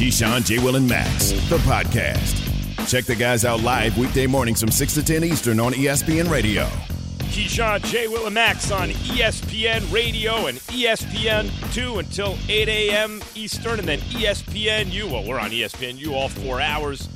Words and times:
Keyshawn, 0.00 0.46
J. 0.46 0.58
Will, 0.60 0.76
and 0.76 0.88
Max, 0.88 1.32
the 1.50 1.58
podcast. 1.58 2.88
Check 2.88 3.04
the 3.04 3.14
guys 3.14 3.44
out 3.44 3.60
live 3.60 3.98
weekday 3.98 4.26
mornings 4.26 4.58
from 4.58 4.70
6 4.70 4.94
to 4.94 5.04
10 5.04 5.24
Eastern 5.24 5.60
on 5.60 5.74
ESPN 5.74 6.30
Radio. 6.30 6.64
Keyshawn, 7.28 7.84
J. 7.84 8.08
Will, 8.08 8.24
and 8.24 8.34
Max 8.34 8.70
on 8.70 8.88
ESPN 8.88 9.92
Radio 9.92 10.46
and 10.46 10.56
ESPN 10.56 11.50
2 11.74 11.98
until 11.98 12.38
8 12.48 12.66
a.m. 12.66 13.20
Eastern, 13.34 13.78
and 13.78 13.86
then 13.86 13.98
ESPN 13.98 14.90
U. 14.90 15.06
Well, 15.06 15.28
we're 15.28 15.38
on 15.38 15.50
ESPN 15.50 15.98
U 15.98 16.14
all 16.14 16.30
four 16.30 16.62
hours. 16.62 17.06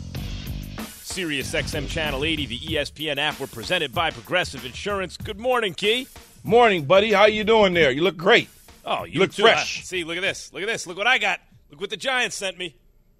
Sirius 0.98 1.54
XM 1.54 1.88
Channel 1.88 2.22
80, 2.22 2.44
the 2.44 2.58
ESPN 2.58 3.16
app. 3.16 3.40
We're 3.40 3.46
presented 3.46 3.94
by 3.94 4.10
Progressive 4.10 4.66
Insurance. 4.66 5.16
Good 5.16 5.40
morning, 5.40 5.72
Key. 5.72 6.06
Morning, 6.42 6.84
buddy. 6.84 7.14
How 7.14 7.24
you 7.24 7.44
doing 7.44 7.72
there? 7.72 7.90
You 7.90 8.02
look 8.02 8.18
great. 8.18 8.50
Oh, 8.84 9.04
you 9.04 9.20
look 9.20 9.32
too. 9.32 9.44
fresh. 9.44 9.80
Uh, 9.80 9.84
see, 9.84 10.04
look 10.04 10.18
at 10.18 10.22
this. 10.22 10.52
Look 10.52 10.62
at 10.62 10.68
this. 10.68 10.86
Look 10.86 10.98
what 10.98 11.06
I 11.06 11.16
got. 11.16 11.40
Look 11.74 11.80
what 11.80 11.90
the 11.90 11.96
Giants 11.96 12.36
sent 12.36 12.56
me. 12.56 12.76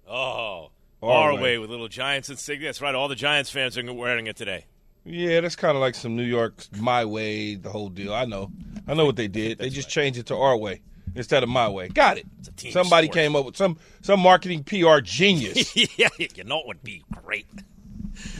Oh, 0.07 0.69
Our 1.03 1.09
our 1.11 1.33
way. 1.35 1.41
way 1.41 1.57
with 1.57 1.69
little 1.69 1.89
Giants 1.89 2.29
insignia. 2.29 2.69
That's 2.69 2.79
right. 2.79 2.95
All 2.95 3.09
the 3.09 3.15
Giants 3.15 3.49
fans 3.49 3.77
are 3.77 3.93
wearing 3.93 4.27
it 4.27 4.37
today. 4.37 4.63
Yeah, 5.03 5.41
that's 5.41 5.57
kind 5.57 5.75
of 5.75 5.81
like 5.81 5.93
some 5.93 6.15
New 6.15 6.23
York 6.23 6.63
my 6.79 7.03
way, 7.03 7.55
the 7.55 7.69
whole 7.69 7.89
deal. 7.89 8.13
I 8.13 8.23
know. 8.23 8.49
I 8.87 8.93
know 8.93 9.05
what 9.05 9.17
they 9.17 9.27
did. 9.27 9.57
They 9.57 9.69
just 9.69 9.89
changed 9.89 10.17
it 10.17 10.27
to 10.27 10.37
our 10.37 10.55
way 10.55 10.79
instead 11.15 11.43
of 11.43 11.49
my 11.49 11.67
way. 11.67 11.89
Got 11.89 12.19
it. 12.19 12.27
Somebody 12.71 13.07
sport. 13.07 13.15
came 13.15 13.35
up 13.35 13.45
with 13.45 13.57
some 13.57 13.77
some 14.01 14.21
marketing 14.21 14.63
PR 14.63 15.01
genius. 15.01 15.75
yeah, 15.97 16.07
you 16.17 16.45
know 16.45 16.59
it 16.61 16.67
would 16.67 16.81
be 16.81 17.03
great. 17.23 17.47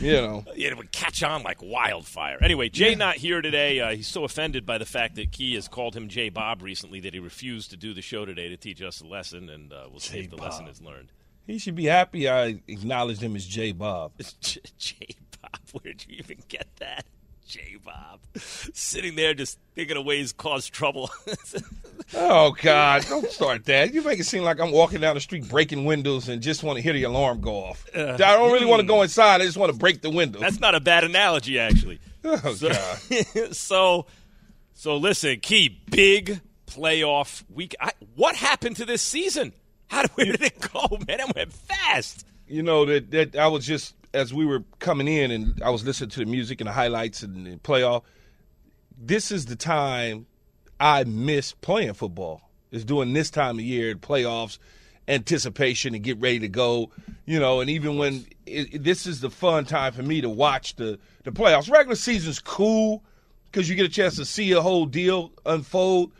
You 0.00 0.12
know. 0.12 0.44
It 0.56 0.76
would 0.76 0.90
catch 0.90 1.22
on 1.22 1.42
like 1.42 1.62
wildfire. 1.62 2.38
Anyway, 2.42 2.68
Jay 2.68 2.94
not 2.94 3.16
here 3.16 3.40
today. 3.40 3.80
Uh, 3.80 3.94
he's 3.94 4.08
so 4.08 4.24
offended 4.24 4.66
by 4.66 4.78
the 4.78 4.86
fact 4.86 5.14
that 5.16 5.30
Key 5.32 5.54
has 5.54 5.68
called 5.68 5.94
him 5.94 6.08
Jay 6.08 6.28
Bob 6.28 6.62
recently 6.62 7.00
that 7.00 7.14
he 7.14 7.20
refused 7.20 7.70
to 7.70 7.76
do 7.76 7.94
the 7.94 8.02
show 8.02 8.24
today 8.24 8.48
to 8.48 8.56
teach 8.56 8.82
us 8.82 9.00
a 9.00 9.06
lesson, 9.06 9.48
and 9.48 9.72
uh, 9.72 9.86
we'll 9.90 10.00
see 10.00 10.20
if 10.20 10.30
the 10.30 10.36
lesson 10.36 10.66
is 10.66 10.80
learned. 10.80 11.12
He 11.46 11.58
should 11.58 11.76
be 11.76 11.84
happy 11.84 12.28
I 12.28 12.60
acknowledged 12.66 13.22
him 13.22 13.36
as 13.36 13.46
Jay 13.46 13.72
Bob. 13.72 14.12
Jay 14.78 15.14
Bob. 15.40 15.60
Where'd 15.82 16.04
you 16.08 16.16
even 16.18 16.38
get 16.48 16.66
that? 16.80 17.06
Jay 17.46 17.76
Bob. 17.84 18.20
Sitting 18.36 19.14
there 19.16 19.34
just 19.34 19.58
thinking 19.74 19.96
of 19.96 20.04
ways 20.04 20.32
to 20.32 20.36
cause 20.36 20.68
trouble. 20.68 21.10
Oh 22.14 22.54
God, 22.62 23.04
don't 23.08 23.28
start 23.30 23.64
that. 23.64 23.92
You 23.92 24.02
make 24.02 24.20
it 24.20 24.24
seem 24.24 24.44
like 24.44 24.60
I'm 24.60 24.70
walking 24.70 25.00
down 25.00 25.16
the 25.16 25.20
street 25.20 25.48
breaking 25.48 25.84
windows 25.84 26.28
and 26.28 26.40
just 26.40 26.62
want 26.62 26.76
to 26.76 26.82
hear 26.82 26.92
the 26.92 27.02
alarm 27.02 27.40
go 27.40 27.56
off. 27.64 27.84
Uh, 27.94 28.12
I 28.12 28.16
don't 28.16 28.52
really 28.52 28.66
want 28.66 28.80
to 28.80 28.84
hmm. 28.84 28.88
go 28.88 29.02
inside. 29.02 29.40
I 29.40 29.44
just 29.44 29.56
want 29.56 29.72
to 29.72 29.78
break 29.78 30.02
the 30.02 30.10
window. 30.10 30.38
That's 30.38 30.60
not 30.60 30.74
a 30.76 30.80
bad 30.80 31.02
analogy, 31.02 31.58
actually. 31.58 31.98
oh 32.24 32.54
So, 32.54 32.68
God. 32.68 33.52
so, 33.56 34.06
so 34.74 34.96
listen, 34.98 35.40
Key, 35.40 35.80
big 35.90 36.40
playoff 36.68 37.42
week. 37.52 37.74
I, 37.80 37.90
what 38.14 38.36
happened 38.36 38.76
to 38.76 38.84
this 38.84 39.02
season? 39.02 39.52
How 39.88 40.02
did, 40.02 40.10
where 40.12 40.26
did 40.26 40.42
it 40.42 40.60
go, 40.72 40.86
man? 41.08 41.20
It 41.20 41.34
went 41.34 41.52
fast. 41.52 42.24
you 42.46 42.62
know 42.62 42.84
that 42.84 43.10
that 43.10 43.36
I 43.36 43.48
was 43.48 43.66
just 43.66 43.94
as 44.16 44.32
we 44.32 44.46
were 44.46 44.64
coming 44.78 45.06
in 45.06 45.30
and 45.30 45.62
I 45.62 45.70
was 45.70 45.84
listening 45.84 46.10
to 46.10 46.20
the 46.20 46.26
music 46.26 46.60
and 46.60 46.68
the 46.68 46.72
highlights 46.72 47.22
and 47.22 47.46
the 47.46 47.56
playoff. 47.58 48.02
This 48.98 49.30
is 49.30 49.46
the 49.46 49.56
time 49.56 50.26
I 50.80 51.04
miss 51.04 51.52
playing 51.52 51.94
football. 51.94 52.40
Is 52.72 52.84
doing 52.84 53.12
this 53.12 53.30
time 53.30 53.58
of 53.58 53.64
year, 53.64 53.94
playoffs, 53.94 54.58
anticipation 55.06 55.94
and 55.94 56.02
get 56.02 56.18
ready 56.20 56.40
to 56.40 56.48
go. 56.48 56.90
You 57.24 57.38
know, 57.38 57.60
and 57.60 57.70
even 57.70 57.96
when 57.96 58.26
it, 58.44 58.74
it- 58.74 58.82
this 58.84 59.06
is 59.06 59.20
the 59.20 59.30
fun 59.30 59.64
time 59.66 59.92
for 59.92 60.02
me 60.02 60.20
to 60.20 60.28
watch 60.28 60.74
the 60.76 60.98
the 61.24 61.30
playoffs. 61.30 61.70
Regular 61.70 61.94
season's 61.94 62.40
cool 62.40 63.04
because 63.46 63.68
you 63.68 63.76
get 63.76 63.86
a 63.86 63.90
chance 63.90 64.16
to 64.16 64.24
see 64.24 64.50
a 64.52 64.60
whole 64.60 64.86
deal 64.86 65.30
unfold. 65.44 66.12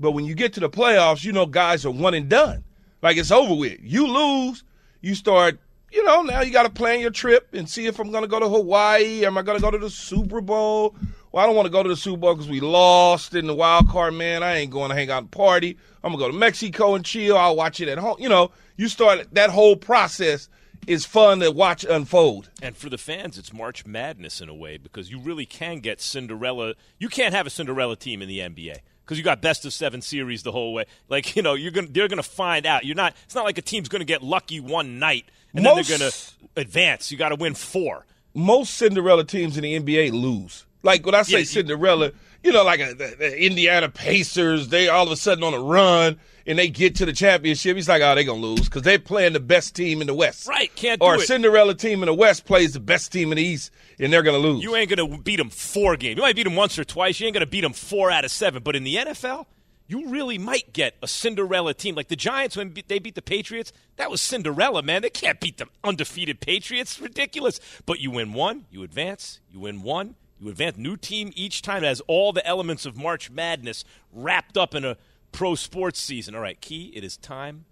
But 0.00 0.12
when 0.12 0.24
you 0.24 0.34
get 0.34 0.52
to 0.54 0.60
the 0.60 0.70
playoffs, 0.70 1.24
you 1.24 1.32
know 1.32 1.46
guys 1.46 1.84
are 1.84 1.90
one 1.90 2.14
and 2.14 2.28
done. 2.28 2.64
Like 3.02 3.16
it's 3.16 3.30
over 3.30 3.54
with. 3.54 3.78
You 3.82 4.06
lose, 4.06 4.64
you 5.00 5.14
start, 5.14 5.58
you 5.92 6.02
know, 6.04 6.22
now 6.22 6.40
you 6.40 6.52
got 6.52 6.62
to 6.64 6.70
plan 6.70 7.00
your 7.00 7.10
trip 7.10 7.48
and 7.52 7.68
see 7.68 7.86
if 7.86 7.98
I'm 7.98 8.10
going 8.10 8.22
to 8.22 8.28
go 8.28 8.40
to 8.40 8.48
Hawaii. 8.48 9.24
Am 9.26 9.36
I 9.36 9.42
going 9.42 9.58
to 9.58 9.62
go 9.62 9.70
to 9.70 9.78
the 9.78 9.90
Super 9.90 10.40
Bowl? 10.40 10.96
Well, 11.30 11.42
I 11.42 11.46
don't 11.46 11.56
want 11.56 11.66
to 11.66 11.72
go 11.72 11.82
to 11.82 11.88
the 11.88 11.96
Super 11.96 12.18
Bowl 12.18 12.34
because 12.34 12.48
we 12.48 12.60
lost 12.60 13.34
in 13.34 13.46
the 13.46 13.54
wild 13.54 13.88
card, 13.88 14.14
man. 14.14 14.42
I 14.42 14.56
ain't 14.56 14.70
going 14.70 14.90
to 14.90 14.94
hang 14.94 15.10
out 15.10 15.22
and 15.22 15.30
party. 15.30 15.76
I'm 16.02 16.12
going 16.12 16.18
to 16.18 16.26
go 16.26 16.32
to 16.32 16.38
Mexico 16.38 16.94
and 16.94 17.04
chill. 17.04 17.36
I'll 17.36 17.56
watch 17.56 17.80
it 17.80 17.88
at 17.88 17.98
home. 17.98 18.16
You 18.18 18.28
know, 18.28 18.52
you 18.76 18.88
start 18.88 19.34
that 19.34 19.50
whole 19.50 19.76
process 19.76 20.48
is 20.86 21.04
fun 21.04 21.40
to 21.40 21.50
watch 21.50 21.84
unfold. 21.84 22.50
And 22.60 22.76
for 22.76 22.88
the 22.88 22.98
fans, 22.98 23.38
it's 23.38 23.52
March 23.52 23.86
Madness 23.86 24.40
in 24.40 24.48
a 24.48 24.54
way 24.54 24.78
because 24.78 25.10
you 25.10 25.20
really 25.20 25.46
can 25.46 25.80
get 25.80 26.00
Cinderella. 26.00 26.74
You 26.98 27.08
can't 27.08 27.34
have 27.34 27.46
a 27.46 27.50
Cinderella 27.50 27.96
team 27.96 28.22
in 28.22 28.28
the 28.28 28.38
NBA 28.38 28.78
because 29.04 29.18
you 29.18 29.24
got 29.24 29.42
best 29.42 29.64
of 29.64 29.72
seven 29.72 30.00
series 30.00 30.42
the 30.42 30.52
whole 30.52 30.72
way. 30.72 30.86
Like 31.08 31.36
you 31.36 31.42
know, 31.42 31.54
you're 31.54 31.70
gonna 31.70 31.88
they're 31.88 32.08
gonna 32.08 32.22
find 32.22 32.66
out. 32.66 32.84
You're 32.84 32.96
not. 32.96 33.14
It's 33.24 33.34
not 33.34 33.44
like 33.44 33.58
a 33.58 33.62
team's 33.62 33.88
gonna 33.88 34.04
get 34.04 34.22
lucky 34.22 34.60
one 34.60 34.98
night 34.98 35.26
and 35.54 35.64
Most- 35.64 35.88
then 35.88 35.98
they're 35.98 36.10
gonna 36.10 36.12
advance. 36.56 37.10
You 37.10 37.18
got 37.18 37.30
to 37.30 37.36
win 37.36 37.54
four. 37.54 38.06
most 38.34 38.74
Cinderella 38.74 39.24
teams 39.24 39.56
in 39.56 39.62
the 39.62 39.78
NBA 39.78 40.12
lose. 40.12 40.64
Like 40.82 41.04
when 41.06 41.14
I 41.14 41.22
say 41.22 41.38
Yeah, 41.40 41.44
Cinderella, 41.44 42.12
you 42.42 42.52
know, 42.52 42.64
like 42.64 42.80
a, 42.80 42.94
the, 42.94 43.14
the 43.18 43.44
Indiana 43.46 43.88
Pacers, 43.88 44.68
they 44.68 44.88
all 44.88 45.06
of 45.06 45.12
a 45.12 45.16
sudden 45.16 45.44
on 45.44 45.54
a 45.54 45.60
run 45.60 46.18
and 46.44 46.58
they 46.58 46.68
get 46.68 46.96
to 46.96 47.06
the 47.06 47.12
championship. 47.12 47.76
He's 47.76 47.88
like, 47.88 48.02
oh, 48.02 48.14
they're 48.16 48.24
gonna 48.24 48.40
lose 48.40 48.62
because 48.64 48.82
they're 48.82 48.98
playing 48.98 49.32
the 49.34 49.40
best 49.40 49.76
team 49.76 50.00
in 50.00 50.08
the 50.08 50.14
West. 50.14 50.48
Right, 50.48 50.74
can't 50.74 51.00
do 51.00 51.06
Or 51.06 51.14
a. 51.16 51.20
Cinderella 51.20 51.74
team 51.74 52.02
in 52.02 52.06
the 52.06 52.14
West 52.14 52.44
plays 52.44 52.72
the 52.72 52.80
best 52.80 53.12
team 53.12 53.30
in 53.30 53.36
the 53.36 53.44
East, 53.44 53.70
and 54.00 54.12
they're 54.12 54.22
gonna 54.24 54.38
lose. 54.38 54.62
You 54.64 54.74
ain't 54.74 54.90
gonna 54.90 55.18
beat 55.18 55.36
them 55.36 55.50
four 55.50 55.96
games. 55.96 56.16
You 56.16 56.22
might 56.22 56.34
beat 56.34 56.42
them 56.44 56.56
once 56.56 56.76
or 56.78 56.84
twice. 56.84 57.20
You 57.20 57.26
ain't 57.26 57.34
gonna 57.34 57.46
beat 57.46 57.60
them 57.60 57.72
four 57.74 58.10
out 58.10 58.24
of 58.24 58.30
seven. 58.32 58.62
But 58.64 58.74
in 58.74 58.82
the 58.82 58.96
NFL, 58.96 59.46
you 59.92 60.08
really 60.08 60.38
might 60.38 60.72
get 60.72 60.96
a 61.02 61.06
Cinderella 61.06 61.74
team 61.74 61.94
like 61.94 62.08
the 62.08 62.16
Giants 62.16 62.56
when 62.56 62.74
they 62.88 62.98
beat 62.98 63.14
the 63.14 63.20
Patriots. 63.20 63.74
That 63.96 64.10
was 64.10 64.22
Cinderella, 64.22 64.82
man. 64.82 65.02
They 65.02 65.10
can't 65.10 65.38
beat 65.38 65.58
the 65.58 65.66
undefeated 65.84 66.40
Patriots. 66.40 66.98
Ridiculous. 66.98 67.60
But 67.84 68.00
you 68.00 68.10
win 68.10 68.32
one, 68.32 68.64
you 68.70 68.84
advance. 68.84 69.40
You 69.50 69.60
win 69.60 69.82
one, 69.82 70.14
you 70.40 70.48
advance. 70.48 70.78
New 70.78 70.96
team 70.96 71.30
each 71.36 71.60
time. 71.60 71.84
It 71.84 71.88
has 71.88 72.00
all 72.06 72.32
the 72.32 72.44
elements 72.46 72.86
of 72.86 72.96
March 72.96 73.30
Madness 73.30 73.84
wrapped 74.10 74.56
up 74.56 74.74
in 74.74 74.82
a 74.82 74.96
pro 75.30 75.54
sports 75.54 76.00
season. 76.00 76.34
All 76.34 76.40
right, 76.40 76.58
Key. 76.58 76.90
It 76.94 77.04
is 77.04 77.18
time 77.18 77.66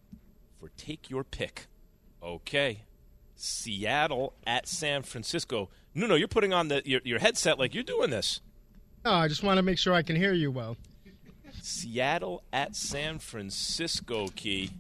for 0.59 0.69
take 0.77 1.09
your 1.09 1.25
pick. 1.25 1.69
Okay. 2.23 2.83
Seattle 3.35 4.35
at 4.47 4.69
San 4.69 5.05
Francisco. 5.05 5.71
No, 5.95 6.07
no, 6.07 6.17
you're 6.17 6.29
putting 6.29 6.53
on 6.53 6.69
the 6.69 6.83
your, 6.85 7.01
your 7.03 7.19
headset 7.19 7.59
like 7.59 7.75
you're 7.75 7.83
doing 7.83 8.11
this. 8.11 8.43
No, 9.07 9.13
I 9.13 9.27
just 9.29 9.43
want 9.43 9.57
to 9.57 9.63
make 9.63 9.79
sure 9.79 9.95
I 9.95 10.03
can 10.03 10.17
hear 10.17 10.35
you 10.35 10.51
well. 10.51 10.77
Seattle 11.63 12.43
at 12.53 12.77
San 12.77 13.19
Francisco. 13.19 14.29
Key. 14.29 14.71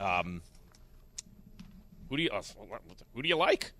Um, 0.00 0.42
who 2.08 2.16
do 2.16 2.22
you 2.24 2.30
uh, 2.30 2.42
who 3.14 3.22
do 3.22 3.28
you 3.28 3.36
like? 3.36 3.72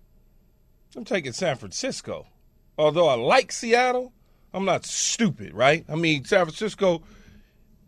I'm 0.95 1.05
taking 1.05 1.33
San 1.33 1.55
Francisco. 1.57 2.27
Although 2.77 3.07
I 3.07 3.15
like 3.15 3.51
Seattle, 3.51 4.13
I'm 4.53 4.65
not 4.65 4.85
stupid, 4.85 5.53
right? 5.53 5.85
I 5.89 5.95
mean, 5.95 6.25
San 6.25 6.45
Francisco, 6.45 7.03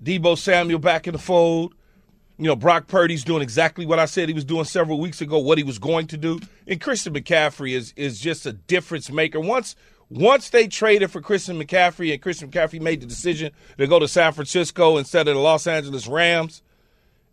Deebo 0.03 0.37
Samuel 0.37 0.79
back 0.79 1.07
in 1.07 1.13
the 1.13 1.19
fold. 1.19 1.73
You 2.37 2.47
know, 2.47 2.55
Brock 2.55 2.87
Purdy's 2.87 3.23
doing 3.23 3.41
exactly 3.41 3.85
what 3.85 3.97
I 3.97 4.05
said 4.05 4.27
he 4.27 4.35
was 4.35 4.43
doing 4.43 4.65
several 4.65 4.99
weeks 4.99 5.21
ago, 5.21 5.39
what 5.39 5.57
he 5.57 5.63
was 5.63 5.79
going 5.79 6.07
to 6.07 6.17
do. 6.17 6.39
And 6.67 6.81
Christian 6.81 7.13
McCaffrey 7.13 7.71
is 7.75 7.93
is 7.95 8.19
just 8.19 8.45
a 8.45 8.53
difference 8.53 9.09
maker. 9.09 9.39
Once 9.39 9.75
once 10.09 10.49
they 10.49 10.67
traded 10.67 11.11
for 11.11 11.21
Christian 11.21 11.59
McCaffrey 11.61 12.13
and 12.13 12.21
Christian 12.21 12.51
McCaffrey 12.51 12.79
made 12.81 13.01
the 13.01 13.07
decision 13.07 13.51
to 13.77 13.87
go 13.87 13.99
to 13.99 14.07
San 14.07 14.33
Francisco 14.33 14.97
instead 14.97 15.27
of 15.27 15.35
the 15.35 15.41
Los 15.41 15.67
Angeles 15.67 16.07
Rams, 16.07 16.61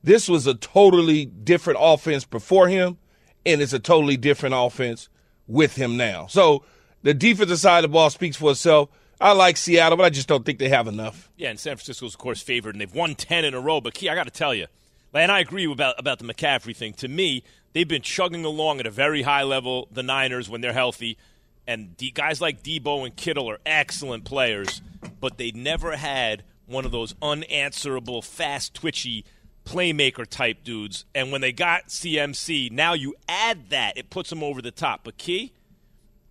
this 0.02 0.28
was 0.28 0.46
a 0.46 0.54
totally 0.54 1.26
different 1.26 1.78
offense 1.80 2.24
before 2.24 2.69
him, 2.69 2.98
and 3.46 3.60
it's 3.60 3.72
a 3.72 3.78
totally 3.78 4.16
different 4.16 4.54
offense 4.56 5.08
with 5.46 5.76
him 5.76 5.96
now. 5.96 6.26
So 6.26 6.64
the 7.02 7.14
defensive 7.14 7.58
side 7.58 7.84
of 7.84 7.90
the 7.90 7.94
ball 7.94 8.10
speaks 8.10 8.36
for 8.36 8.50
itself. 8.52 8.88
I 9.20 9.32
like 9.32 9.56
Seattle, 9.56 9.96
but 9.96 10.04
I 10.04 10.10
just 10.10 10.26
don't 10.26 10.44
think 10.44 10.58
they 10.58 10.69
have 10.69 10.88
enough. 10.88 11.30
Yeah, 11.36 11.50
and 11.50 11.60
San 11.60 11.76
Francisco's 11.76 12.14
of 12.14 12.19
course 12.19 12.42
favored, 12.42 12.74
and 12.74 12.80
they've 12.80 12.92
won 12.92 13.14
ten 13.14 13.44
in 13.44 13.54
a 13.54 13.60
row. 13.60 13.80
But 13.80 13.94
Key, 13.94 14.08
I 14.08 14.16
got 14.16 14.24
to 14.24 14.32
tell 14.32 14.54
you, 14.54 14.66
and 15.14 15.30
I 15.30 15.38
agree 15.38 15.70
about 15.70 15.98
about 15.98 16.19
the 16.19 16.24
McCaffrey 16.24 16.74
thing. 16.74 16.94
To 16.94 17.06
me, 17.06 17.44
they've 17.72 17.86
been 17.86 18.02
chugging 18.02 18.44
along 18.44 18.80
at 18.80 18.86
a 18.86 18.90
very 18.90 19.22
high 19.22 19.44
level. 19.44 19.86
The 19.92 20.02
Niners, 20.02 20.50
when 20.50 20.60
they're 20.60 20.72
healthy, 20.72 21.19
and 21.66 21.94
guys 22.14 22.40
like 22.40 22.62
Deebo 22.62 23.04
and 23.04 23.14
Kittle 23.14 23.48
are 23.50 23.58
excellent 23.64 24.24
players, 24.24 24.82
but 25.20 25.38
they 25.38 25.52
never 25.52 25.96
had 25.96 26.42
one 26.66 26.84
of 26.84 26.90
those 26.90 27.14
unanswerable, 27.22 28.22
fast, 28.22 28.74
twitchy 28.74 29.24
playmaker 29.64 30.26
type 30.26 30.64
dudes. 30.64 31.04
And 31.14 31.30
when 31.30 31.40
they 31.40 31.52
got 31.52 31.88
CMC, 31.88 32.70
now 32.70 32.94
you 32.94 33.14
add 33.28 33.70
that, 33.70 33.96
it 33.96 34.10
puts 34.10 34.30
them 34.30 34.42
over 34.42 34.60
the 34.60 34.70
top. 34.70 35.02
But 35.04 35.18
Key, 35.18 35.52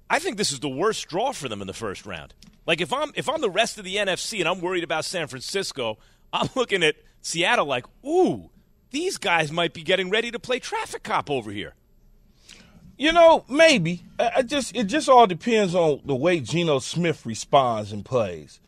I 0.10 0.20
think 0.20 0.38
this 0.38 0.52
is 0.52 0.60
the 0.60 0.70
worst 0.70 1.08
draw 1.08 1.32
for 1.32 1.48
them 1.48 1.62
in 1.62 1.68
the 1.68 1.74
first 1.74 2.06
round. 2.06 2.34
Like 2.68 2.82
if 2.82 2.94
I'm 2.94 3.12
if 3.16 3.30
I'm 3.30 3.42
the 3.42 3.50
rest 3.50 3.78
of 3.78 3.86
the 3.86 3.96
NFC 3.96 4.40
and 4.40 4.48
I'm 4.48 4.62
worried 4.62 4.84
about 4.84 5.06
San 5.06 5.28
Francisco, 5.28 5.98
I'm 6.32 6.50
looking 6.56 6.84
at 6.84 6.96
Seattle 7.22 7.66
like, 7.66 7.86
ooh, 8.06 8.50
these 8.92 9.18
guys 9.18 9.52
might 9.52 9.74
be 9.74 9.84
getting 9.84 10.10
ready 10.10 10.32
to 10.32 10.40
play 10.40 10.60
traffic 10.60 11.04
cop 11.04 11.30
over 11.30 11.52
here. 11.52 11.74
You 13.02 13.12
know, 13.12 13.46
maybe. 13.50 14.04
I 14.20 14.44
just 14.44 14.76
it 14.76 14.84
just 14.84 15.10
all 15.10 15.26
depends 15.26 15.74
on 15.74 16.02
the 16.06 16.14
way 16.14 16.40
Geno 16.40 16.78
Smith 16.78 17.26
responds 17.26 17.92
and 17.92 18.06
plays. 18.06 18.60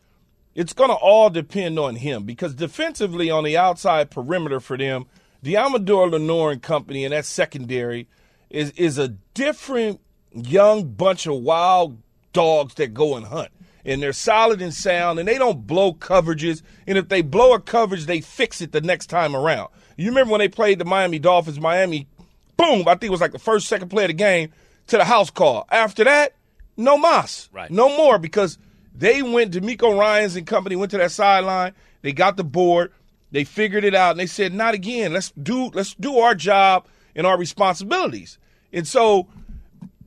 It's 0.56 0.72
to 0.72 0.86
all 0.86 1.30
depend 1.30 1.78
on 1.78 1.94
him 1.94 2.24
because 2.24 2.52
defensively 2.52 3.30
on 3.30 3.44
the 3.44 3.56
outside 3.56 4.10
perimeter 4.10 4.58
for 4.58 4.76
them, 4.76 5.06
Deommodore 5.44 6.10
Lenoir 6.10 6.50
and 6.50 6.60
company 6.60 7.04
and 7.04 7.12
that 7.12 7.26
secondary 7.26 8.08
is 8.50 8.72
is 8.72 8.98
a 8.98 9.10
different 9.34 10.00
young 10.32 10.88
bunch 10.88 11.28
of 11.28 11.36
wild 11.36 11.96
dogs 12.32 12.74
that 12.74 12.92
go 12.92 13.14
and 13.14 13.26
hunt. 13.26 13.50
And 13.84 14.02
they're 14.02 14.12
solid 14.12 14.60
and 14.60 14.74
sound, 14.74 15.20
and 15.20 15.28
they 15.28 15.38
don't 15.38 15.64
blow 15.64 15.94
coverages. 15.94 16.60
And 16.88 16.98
if 16.98 17.08
they 17.08 17.22
blow 17.22 17.54
a 17.54 17.60
coverage, 17.60 18.06
they 18.06 18.20
fix 18.20 18.60
it 18.60 18.72
the 18.72 18.80
next 18.80 19.06
time 19.06 19.36
around. 19.36 19.68
You 19.96 20.08
remember 20.08 20.32
when 20.32 20.40
they 20.40 20.48
played 20.48 20.80
the 20.80 20.84
Miami 20.84 21.20
Dolphins? 21.20 21.60
Miami, 21.60 22.08
boom! 22.56 22.86
I 22.86 22.92
think 22.92 23.04
it 23.04 23.10
was 23.10 23.20
like 23.20 23.32
the 23.32 23.38
first, 23.38 23.68
second 23.68 23.88
play 23.88 24.04
of 24.04 24.08
the 24.08 24.14
game 24.14 24.52
to 24.88 24.96
the 24.96 25.04
house 25.04 25.30
call. 25.30 25.66
After 25.70 26.04
that, 26.04 26.34
no 26.76 26.96
mas, 26.96 27.48
right? 27.52 27.70
No 27.70 27.96
more 27.96 28.18
because 28.18 28.58
they 28.94 29.22
went. 29.22 29.52
DeMeco 29.52 29.98
Ryans 29.98 30.36
and 30.36 30.46
company 30.46 30.76
went 30.76 30.90
to 30.92 30.98
that 30.98 31.12
sideline. 31.12 31.72
They 32.02 32.12
got 32.12 32.36
the 32.36 32.44
board. 32.44 32.92
They 33.30 33.44
figured 33.44 33.84
it 33.84 33.94
out, 33.94 34.12
and 34.12 34.20
they 34.20 34.26
said, 34.26 34.54
"Not 34.54 34.74
again. 34.74 35.12
Let's 35.12 35.32
do 35.32 35.70
let's 35.74 35.94
do 35.94 36.18
our 36.18 36.34
job 36.34 36.86
and 37.14 37.26
our 37.26 37.38
responsibilities." 37.38 38.38
And 38.72 38.86
so 38.86 39.28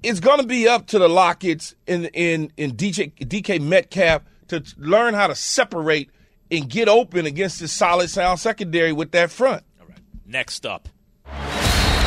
it's 0.03 0.19
going 0.19 0.39
to 0.39 0.47
be 0.47 0.67
up 0.67 0.87
to 0.87 0.99
the 0.99 1.07
Locketts 1.07 1.73
in 1.85 2.05
in 2.05 2.51
in 2.57 2.75
DJ, 2.75 3.13
DK 3.13 3.61
Metcalf 3.61 4.21
to 4.49 4.63
learn 4.77 5.13
how 5.13 5.27
to 5.27 5.35
separate 5.35 6.09
and 6.49 6.69
get 6.69 6.87
open 6.87 7.25
against 7.25 7.59
this 7.59 7.71
solid 7.71 8.09
sound 8.09 8.39
secondary 8.39 8.93
with 8.93 9.11
that 9.11 9.31
front. 9.31 9.63
All 9.81 9.87
right. 9.87 9.97
Next 10.25 10.65
up, 10.65 10.87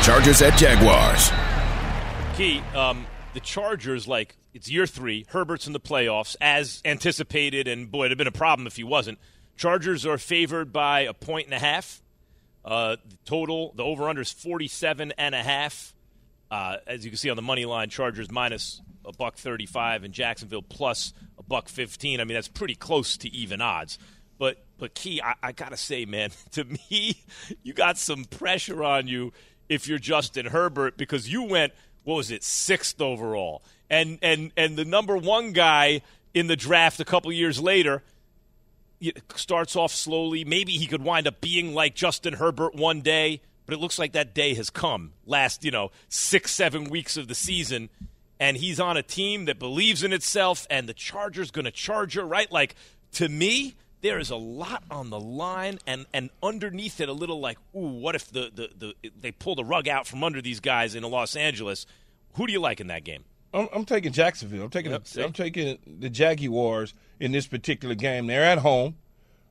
Chargers 0.03 0.41
at 0.41 0.57
Jaguars. 0.57 1.31
Key, 2.35 2.61
um, 2.75 3.05
the 3.35 3.41
Chargers 3.41 4.09
like 4.09 4.35
it's 4.55 4.71
year 4.71 4.87
three. 4.87 5.27
Herbert's 5.29 5.67
in 5.67 5.75
the 5.75 5.81
playoffs 5.81 6.37
as 6.41 6.81
anticipated, 6.87 7.69
and 7.69 7.91
boy, 7.91 8.07
it'd 8.07 8.13
have 8.13 8.19
been 8.19 8.27
a 8.27 8.33
problem 8.33 8.67
if 8.67 8.77
he 8.77 8.85
wasn't. 8.85 9.19
Chargers 9.57 10.07
are 10.07 10.17
favored 10.17 10.73
by 10.73 11.01
a 11.01 11.13
point 11.13 11.47
and 11.47 11.55
a 11.55 11.59
half. 11.59 12.01
Uh, 12.65 12.97
the 13.09 13.17
total, 13.27 13.73
the 13.77 13.85
over 13.85 14.09
under 14.09 14.23
is 14.23 14.33
47 14.33 15.13
and 15.19 15.35
a 15.35 15.43
half. 15.43 15.95
Uh, 16.51 16.79
as 16.87 17.05
you 17.05 17.11
can 17.11 17.19
see 17.19 17.29
on 17.29 17.37
the 17.37 17.43
money 17.43 17.67
line, 17.67 17.91
Chargers 17.91 18.31
minus 18.31 18.81
a 19.05 19.13
buck 19.13 19.37
35 19.37 20.05
and 20.05 20.15
Jacksonville 20.15 20.63
plus 20.63 21.13
a 21.39 21.43
buck 21.43 21.69
15. 21.69 22.21
I 22.21 22.25
mean, 22.25 22.35
that's 22.35 22.49
pretty 22.49 22.75
close 22.75 23.19
to 23.19 23.29
even 23.29 23.61
odds. 23.61 23.99
But 24.39 24.65
but 24.79 24.95
Key, 24.95 25.21
I, 25.23 25.35
I 25.43 25.53
gotta 25.53 25.77
say, 25.77 26.07
man, 26.07 26.31
to 26.53 26.65
me, 26.65 27.23
you 27.63 27.75
got 27.75 27.99
some 27.99 28.25
pressure 28.25 28.83
on 28.83 29.07
you 29.07 29.33
if 29.71 29.89
you're 29.89 29.99
Justin 29.99 30.45
Herbert 30.47 30.99
because 30.99 31.33
you 31.33 31.45
went 31.45 31.73
what 32.05 32.17
was 32.17 32.31
it 32.31 32.45
sixth 32.45 33.01
overall, 33.01 33.63
and 33.89 34.19
and 34.21 34.53
and 34.59 34.77
the 34.77 34.85
number 34.85 35.17
one 35.17 35.53
guy 35.53 36.03
in 36.35 36.47
the 36.47 36.57
draft 36.57 37.01
a 37.01 37.05
couple 37.07 37.33
years 37.33 37.59
later 37.59 38.03
starts 39.35 39.77
off 39.77 39.93
slowly. 39.93 40.45
Maybe 40.45 40.73
he 40.73 40.87
could 40.87 41.03
wind 41.03 41.27
up 41.27 41.41
being 41.41 41.73
like 41.73 41.95
Justin 41.95 42.35
Herbert 42.35 42.75
one 42.75 43.01
day 43.01 43.41
but 43.71 43.77
it 43.77 43.81
looks 43.83 44.01
like 44.01 44.15
that 44.15 44.35
day 44.35 44.55
has 44.55 44.69
come 44.69 45.13
last, 45.25 45.65
you 45.65 45.71
know, 45.71 45.93
six, 46.09 46.51
seven 46.51 46.91
weeks 46.91 47.17
of 47.17 47.29
the 47.29 47.37
season. 47.37 47.89
And 48.41 48.57
he's 48.57 48.81
on 48.81 48.97
a 48.97 49.03
team 49.03 49.45
that 49.45 49.61
believes 49.61 50.03
in 50.03 50.13
itself, 50.13 50.67
and 50.69 50.89
the 50.89 50.93
Chargers 50.93 51.53
going 51.53 51.67
to 51.67 51.71
charge 51.71 52.15
her, 52.15 52.25
right? 52.25 52.51
Like, 52.51 52.75
to 53.13 53.29
me, 53.29 53.77
there 54.03 54.19
is 54.19 54.31
a 54.31 54.37
lot 54.37 54.83
on 54.91 55.11
the 55.11 55.21
line, 55.21 55.79
and, 55.87 56.07
and 56.13 56.31
underneath 56.43 57.01
it, 57.01 57.09
a 57.09 57.13
little 57.13 57.41
like, 57.41 57.59
ooh, 57.75 57.81
what 58.01 58.15
if 58.15 58.31
the, 58.31 58.51
the, 58.55 58.95
the 59.03 59.11
they 59.21 59.33
pull 59.33 59.55
the 59.55 59.65
rug 59.65 59.89
out 59.89 60.07
from 60.07 60.25
under 60.25 60.41
these 60.41 60.61
guys 60.61 60.95
in 60.95 61.03
Los 61.03 61.37
Angeles? 61.37 61.87
Who 62.35 62.47
do 62.47 62.53
you 62.53 62.61
like 62.61 62.81
in 62.81 62.87
that 62.89 63.05
game? 63.05 63.25
I'm, 63.53 63.69
I'm 63.73 63.85
taking 63.85 64.13
Jacksonville. 64.13 64.63
I'm 64.65 64.71
taking 64.71 64.93
Yep, 64.93 65.05
the. 65.05 65.25
I'm 65.25 65.33
taking 65.33 65.79
the 65.87 66.09
Jaguars 66.09 66.95
in 67.19 67.33
this 67.33 67.47
particular 67.47 67.95
game. 67.95 68.27
They're 68.27 68.45
at 68.45 68.59
home. 68.59 68.97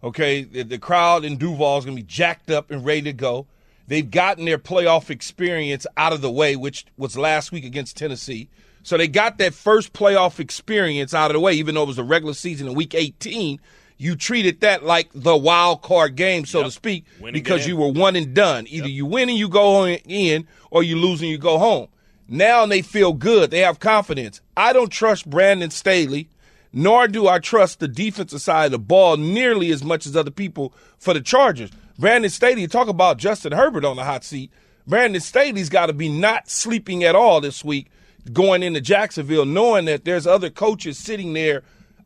Okay, 0.02 0.44
the, 0.44 0.64
the 0.64 0.80
crowd 0.80 1.26
in 1.26 1.38
Duval 1.38 1.80
is 1.80 1.86
going 1.86 1.98
to 1.98 2.02
be 2.02 2.08
jacked 2.08 2.50
up 2.50 2.72
and 2.72 2.86
ready 2.86 3.02
to 3.04 3.14
go. 3.14 3.48
They've 3.88 4.10
gotten 4.10 4.46
their 4.46 4.60
playoff 4.60 5.10
experience 5.10 5.86
out 5.98 6.14
of 6.14 6.22
the 6.22 6.32
way, 6.32 6.56
which 6.56 6.86
was 6.96 7.18
last 7.18 7.52
week 7.52 7.66
against 7.66 7.98
Tennessee. 7.98 8.50
So 8.84 8.98
they 8.98 9.08
got 9.08 9.40
that 9.40 9.54
first 9.54 9.92
playoff 9.92 10.40
experience 10.40 11.14
out 11.14 11.32
of 11.32 11.34
the 11.34 11.40
way, 11.40 11.54
even 11.54 11.76
though 11.76 11.84
it 11.84 11.88
was 11.88 11.98
a 11.98 12.04
regular 12.04 12.34
season 12.34 12.68
in 12.68 12.76
week 12.76 12.96
18. 12.96 13.60
You 14.02 14.16
treated 14.16 14.62
that 14.62 14.86
like 14.86 15.10
the 15.14 15.36
wild 15.36 15.82
card 15.82 16.16
game, 16.16 16.46
so 16.46 16.60
Yep. 16.60 16.66
to 16.68 16.72
speak, 16.72 17.04
because 17.34 17.68
you 17.68 17.76
were 17.76 17.90
one 17.90 18.16
and 18.16 18.34
done. 18.34 18.66
Either 18.70 18.88
you 18.88 19.06
win 19.06 19.28
and 19.28 19.38
you 19.38 19.50
go 19.50 19.86
in, 19.86 20.48
or 20.72 20.84
you 20.84 20.96
lose 20.96 21.22
and 21.22 21.30
you 21.30 21.38
go 21.38 21.58
home. 21.60 21.90
Now 22.28 22.66
they 22.66 22.82
feel 22.82 23.12
good. 23.12 23.52
They 23.52 23.60
have 23.60 23.80
confidence. 23.80 24.40
I 24.56 24.72
don't 24.72 24.90
trust 24.90 25.30
Brandon 25.30 25.70
Staley, 25.70 26.30
nor 26.72 27.10
do 27.10 27.28
I 27.28 27.40
trust 27.40 27.80
the 27.82 27.90
defensive 27.90 28.42
side 28.42 28.66
of 28.68 28.72
the 28.72 28.80
ball 28.80 29.18
nearly 29.18 29.70
as 29.72 29.84
much 29.84 30.06
as 30.06 30.16
other 30.16 30.32
people 30.32 30.74
for 30.98 31.14
the 31.14 31.22
Chargers. 31.22 31.70
Brandon 31.98 32.30
Staley, 32.32 32.68
talk 32.68 32.88
about 32.88 33.18
Justin 33.18 33.52
Herbert 33.52 33.84
on 33.84 33.98
the 33.98 34.06
hot 34.06 34.24
seat. 34.24 34.50
Brandon 34.88 35.20
Staley's 35.20 35.68
got 35.70 35.88
to 35.88 35.94
be 35.94 36.08
not 36.08 36.50
sleeping 36.50 37.04
at 37.04 37.16
all 37.16 37.42
this 37.42 37.66
week 37.66 37.88
going 38.32 38.64
into 38.64 38.80
Jacksonville, 38.80 39.46
knowing 39.46 39.84
that 39.86 40.06
there's 40.06 40.26
other 40.26 40.50
coaches 40.50 40.98
sitting 40.98 41.34
there 41.34 41.64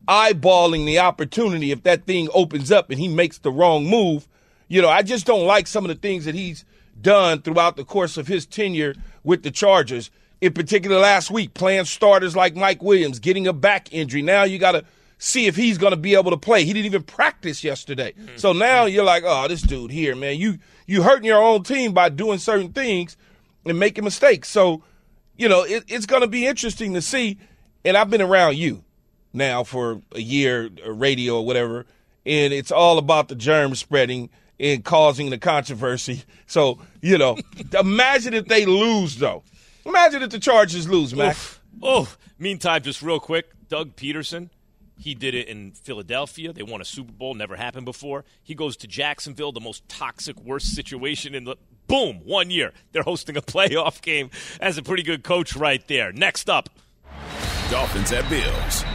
eyeballing 0.08 0.86
the 0.86 1.00
opportunity 1.00 1.72
if 1.72 1.84
that 1.84 2.06
thing 2.06 2.30
opens 2.34 2.72
up 2.72 2.90
and 2.90 3.00
he 3.00 3.08
makes 3.08 3.38
the 3.38 3.52
wrong 3.52 3.86
move. 3.86 4.28
You 4.68 4.82
know, 4.82 4.90
I 4.90 5.02
just 5.02 5.26
don't 5.26 5.46
like 5.46 5.68
some 5.68 5.86
of 5.86 5.90
the 5.90 5.96
things 5.96 6.26
that 6.26 6.36
he's 6.36 6.66
done 7.00 7.42
throughout 7.42 7.76
the 7.76 7.86
course 7.86 8.18
of 8.18 8.28
his 8.28 8.46
tenure 8.46 8.96
with 9.24 9.44
the 9.44 9.52
Chargers. 9.52 10.12
In 10.42 10.52
particular, 10.52 11.00
last 11.00 11.32
week, 11.32 11.54
playing 11.54 11.86
starters 11.86 12.36
like 12.36 12.56
Mike 12.56 12.84
Williams, 12.84 13.20
getting 13.20 13.48
a 13.48 13.54
back 13.54 13.94
injury. 13.94 14.22
Now 14.22 14.44
you 14.44 14.60
got 14.60 14.74
to 14.74 14.84
see 15.18 15.46
if 15.46 15.56
he's 15.56 15.78
going 15.78 15.92
to 15.92 15.98
be 15.98 16.16
able 16.16 16.32
to 16.32 16.38
play. 16.38 16.66
He 16.66 16.74
didn't 16.74 16.88
even 16.88 17.04
practice 17.04 17.64
yesterday. 17.64 18.12
Mm-hmm. 18.12 18.36
So 18.36 18.52
now 18.52 18.86
you're 18.86 19.06
like, 19.06 19.24
oh, 19.26 19.48
this 19.48 19.62
dude 19.62 19.92
here, 19.92 20.16
man, 20.16 20.38
you 20.38 20.60
you 20.86 21.04
hurting 21.04 21.26
your 21.26 21.42
own 21.42 21.64
team 21.64 21.94
by 21.94 22.10
doing 22.10 22.40
certain 22.40 22.74
things 22.74 23.16
and 23.66 23.80
making 23.80 24.04
mistakes. 24.04 24.50
So, 24.50 24.84
you 25.38 25.48
know, 25.48 25.64
it, 25.64 25.86
it's 25.88 26.06
going 26.06 26.24
to 26.24 26.28
be 26.28 26.46
interesting 26.46 26.94
to 26.94 27.02
see. 27.02 27.38
And 27.86 27.96
I've 27.96 28.10
been 28.10 28.22
around 28.22 28.58
you 28.58 28.84
now 29.34 29.64
for 29.64 30.02
a 30.14 30.22
year, 30.22 30.70
uh, 30.86 30.92
radio 30.92 31.38
or 31.38 31.46
whatever, 31.46 31.86
and 32.26 32.54
it's 32.54 32.72
all 32.72 32.98
about 32.98 33.28
the 33.28 33.36
germ 33.36 33.76
spreading 33.76 34.30
and 34.60 34.84
causing 34.84 35.30
the 35.30 35.38
controversy. 35.38 36.24
So, 36.46 36.78
you 37.02 37.18
know, 37.18 37.38
imagine 37.80 38.36
if 38.36 38.46
they 38.46 38.68
lose, 38.68 39.18
though. 39.18 39.42
Imagine 39.88 40.22
if 40.22 40.30
the 40.30 40.40
Chargers 40.40 40.88
lose, 40.88 41.16
Mac. 41.16 41.36
Oh, 41.82 42.08
meantime, 42.38 42.84
just 42.84 43.02
real 43.02 43.20
quick, 43.20 43.48
Doug 43.70 43.96
Pederson, 43.96 44.52
he 44.98 45.16
did 45.16 45.34
it 45.34 45.48
in 45.48 45.72
Philadelphia. 45.72 46.54
They 46.54 46.62
won 46.62 46.80
a 46.80 46.86
Super 46.86 47.12
Bowl, 47.12 47.34
never 47.34 47.56
happened 47.56 47.86
before. 47.86 48.24
He 48.44 48.54
goes 48.54 48.78
to 48.78 48.88
Jacksonville, 48.88 49.52
the 49.52 49.60
most 49.62 49.88
toxic, 49.90 50.40
worst 50.40 50.76
situation 50.76 51.34
in 51.34 51.46
the. 51.46 51.56
Boom, 51.88 52.22
one 52.24 52.50
year. 52.50 52.72
They're 52.92 53.04
hosting 53.04 53.36
a 53.36 53.42
playoff 53.54 54.02
game 54.02 54.30
as 54.62 54.78
a 54.78 54.84
pretty 54.84 55.04
good 55.04 55.24
coach 55.24 55.56
right 55.56 55.86
there. 55.88 56.12
Next 56.14 56.50
up. 56.50 56.70
Dolphins 57.70 58.12
at 58.12 58.30
Bills. 58.30 58.86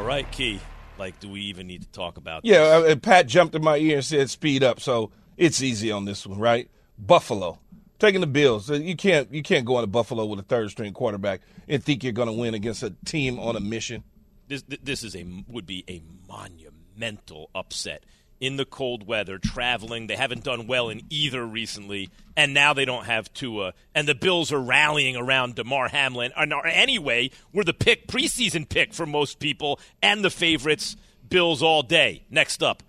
All 0.00 0.06
right, 0.06 0.30
Key. 0.32 0.58
Like, 0.98 1.20
do 1.20 1.28
we 1.28 1.42
even 1.42 1.66
need 1.66 1.82
to 1.82 1.88
talk 1.88 2.16
about 2.16 2.42
Yeah, 2.42 2.80
this? 2.80 2.92
uh, 2.94 2.96
Pat 2.96 3.26
jumped 3.26 3.54
in 3.54 3.62
my 3.62 3.76
ear 3.76 3.96
and 3.96 4.04
said 4.04 4.30
speed 4.30 4.64
up, 4.64 4.80
so 4.80 5.12
it's 5.36 5.62
easy 5.62 5.92
on 5.92 6.06
this 6.06 6.26
one, 6.26 6.38
right? 6.38 6.70
Buffalo. 6.98 7.58
Taking 7.98 8.22
the 8.22 8.26
Bills. 8.26 8.70
Uh, 8.70 8.74
You 8.76 8.96
can't 8.96 9.30
you 9.30 9.42
can't 9.42 9.66
go 9.66 9.76
into 9.78 9.88
Buffalo 9.88 10.24
with 10.24 10.40
a 10.40 10.42
third 10.42 10.70
string 10.70 10.94
quarterback 10.94 11.42
and 11.68 11.84
think 11.84 12.02
you're 12.02 12.14
going 12.14 12.28
to 12.28 12.32
win 12.32 12.54
against 12.54 12.82
a 12.82 12.94
team 13.04 13.38
on 13.38 13.56
a 13.56 13.60
mission. 13.60 14.02
This 14.48 14.62
this 14.82 15.04
is 15.04 15.14
a 15.14 15.26
would 15.46 15.66
be 15.66 15.84
a 15.86 16.02
monumental 16.26 17.50
upset 17.54 18.04
in 18.40 18.56
the 18.56 18.64
cold 18.64 19.06
weather, 19.06 19.38
traveling. 19.38 20.06
They 20.06 20.16
haven't 20.16 20.44
done 20.44 20.66
well 20.66 20.88
in 20.88 21.02
either 21.10 21.44
recently, 21.46 22.08
and 22.36 22.54
now 22.54 22.72
they 22.72 22.84
don't 22.86 23.04
have 23.04 23.32
Tua. 23.34 23.74
And 23.94 24.08
the 24.08 24.14
Bills 24.14 24.50
are 24.50 24.60
rallying 24.60 25.16
around 25.16 25.54
Damar 25.54 25.88
Hamlin. 25.88 26.32
And 26.36 26.52
anyway, 26.64 27.30
we're 27.52 27.64
the 27.64 27.74
pick 27.74 28.06
preseason 28.08 28.68
pick 28.68 28.94
for 28.94 29.04
most 29.06 29.38
people, 29.38 29.78
and 30.02 30.24
the 30.24 30.30
favorites. 30.30 30.96
Bills 31.28 31.62
all 31.62 31.82
day. 31.84 32.24
Next 32.28 32.60
up. 32.60 32.82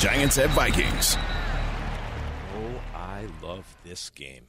Giants 0.00 0.36
at 0.38 0.50
Vikings. 0.50 1.16
Oh, 2.56 2.80
I 2.92 3.26
love 3.40 3.76
this 3.84 4.10
game. 4.10 4.46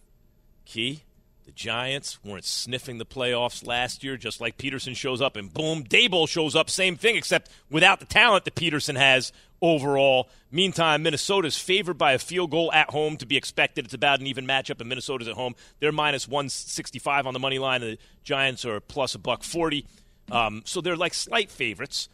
Key, 0.66 1.04
The 1.46 1.52
Giants 1.52 2.24
weren't 2.24 2.46
sniffing 2.46 2.98
the 2.98 3.06
playoffs 3.06 3.68
last 3.68 4.04
year, 4.04 4.16
just 4.16 4.40
like 4.40 4.58
Pederson 4.58 4.96
shows 4.96 5.22
up 5.22 5.36
and 5.36 5.54
boom, 5.54 5.84
Daboll 5.84 6.28
shows 6.30 6.56
up, 6.56 6.70
same 6.70 6.96
thing, 6.96 7.18
except 7.18 7.52
without 7.70 8.00
the 8.00 8.06
talent 8.06 8.46
that 8.46 8.56
Pederson 8.56 8.96
has 8.96 9.34
overall. 9.62 10.30
Meantime, 10.52 11.04
Minnesota's 11.04 11.58
favored 11.58 11.98
by 11.98 12.14
a 12.14 12.20
field 12.20 12.52
goal 12.52 12.72
at 12.74 12.90
home 12.90 13.18
to 13.18 13.26
be 13.26 13.38
expected. 13.38 13.86
It's 13.86 13.94
about 13.94 14.20
an 14.20 14.28
even 14.28 14.46
matchup, 14.46 14.80
and 14.80 14.90
Minnesota's 14.90 15.28
at 15.28 15.36
home. 15.36 15.56
They're 15.80 15.92
minus 15.92 16.28
165 16.28 17.28
on 17.28 17.34
the 17.34 17.40
money 17.40 17.60
line, 17.60 17.82
the 17.82 17.98
Giants 18.24 18.66
are 18.66 18.80
plus 18.80 19.16
a 19.16 19.20
buck 19.20 19.44
40. 19.44 19.86
Um, 20.32 20.64
so 20.66 20.82
they're 20.82 20.96
like 20.96 21.14
slight 21.14 21.52
favorites. 21.52 22.10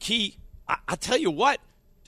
Key, 0.00 0.36
I, 0.68 0.76
I 0.88 0.96
tell 0.96 1.18
you 1.18 1.30
what, 1.30 1.60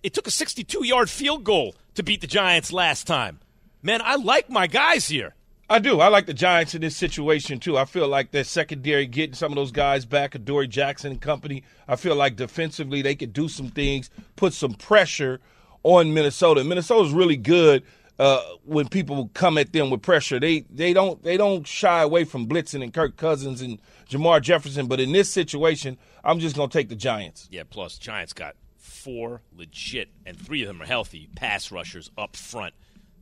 it 0.03 0.15
took 0.15 0.27
a 0.27 0.31
62 0.31 0.85
yard 0.85 1.11
field 1.11 1.45
goal 1.45 1.75
to 1.95 2.03
beat 2.03 2.21
the 2.21 2.27
Giants 2.27 2.73
last 2.73 3.07
time. 3.07 3.41
Man, 3.83 4.01
I 4.03 4.17
like 4.17 4.51
my 4.51 4.67
guys 4.67 5.09
here. 5.09 5.35
I 5.71 5.79
do. 5.79 6.01
I 6.01 6.09
like 6.09 6.25
the 6.25 6.33
Giants 6.33 6.75
in 6.75 6.81
this 6.81 6.97
situation 6.97 7.61
too. 7.61 7.77
I 7.77 7.85
feel 7.85 8.09
like 8.09 8.31
their 8.31 8.45
secondary 8.45 9.07
getting 9.07 9.35
some 9.35 9.53
of 9.53 9.57
those 9.57 9.71
guys 9.71 10.07
back, 10.07 10.35
Adoree 10.35 10.67
Jackson 10.67 11.13
and 11.13 11.21
company. 11.21 11.63
I 11.87 11.97
feel 11.97 12.17
like 12.17 12.37
defensively 12.37 13.03
they 13.03 13.15
could 13.15 13.35
do 13.35 13.49
some 13.49 13.69
things, 13.69 14.09
put 14.35 14.55
some 14.55 14.73
pressure 14.73 15.41
on 15.83 16.15
Minnesota. 16.15 16.65
Minnesota's 16.65 17.13
really 17.13 17.37
good 17.37 17.83
uh, 18.19 18.43
when 18.65 18.89
people 18.89 19.31
come 19.35 19.59
at 19.59 19.75
them 19.75 19.91
with 19.91 20.01
pressure. 20.01 20.41
They 20.41 20.61
they 20.71 20.95
don't 20.95 21.23
they 21.23 21.37
don't 21.37 21.67
shy 21.67 22.01
away 22.01 22.25
from 22.25 22.49
blitzing 22.49 22.83
and 22.83 22.95
Kirk 22.95 23.19
Cousins 23.19 23.61
and 23.61 23.79
Jermar 24.09 24.41
Jefferson. 24.41 24.87
But 24.87 25.01
in 25.01 25.13
this 25.13 25.31
situation, 25.31 25.99
I'm 26.25 26.39
just 26.39 26.57
gonna 26.57 26.71
take 26.71 26.89
the 26.89 26.97
Giants. 26.97 27.47
Yeah. 27.51 27.65
Plus, 27.69 27.99
Giants 27.99 28.33
got 28.33 28.57
four 28.79 29.43
legit, 29.55 30.09
and 30.25 30.35
three 30.35 30.63
of 30.63 30.69
them 30.69 30.81
are 30.81 30.87
healthy 30.87 31.29
pass 31.37 31.71
rushers 31.71 32.11
up 32.17 32.37
front. 32.37 32.73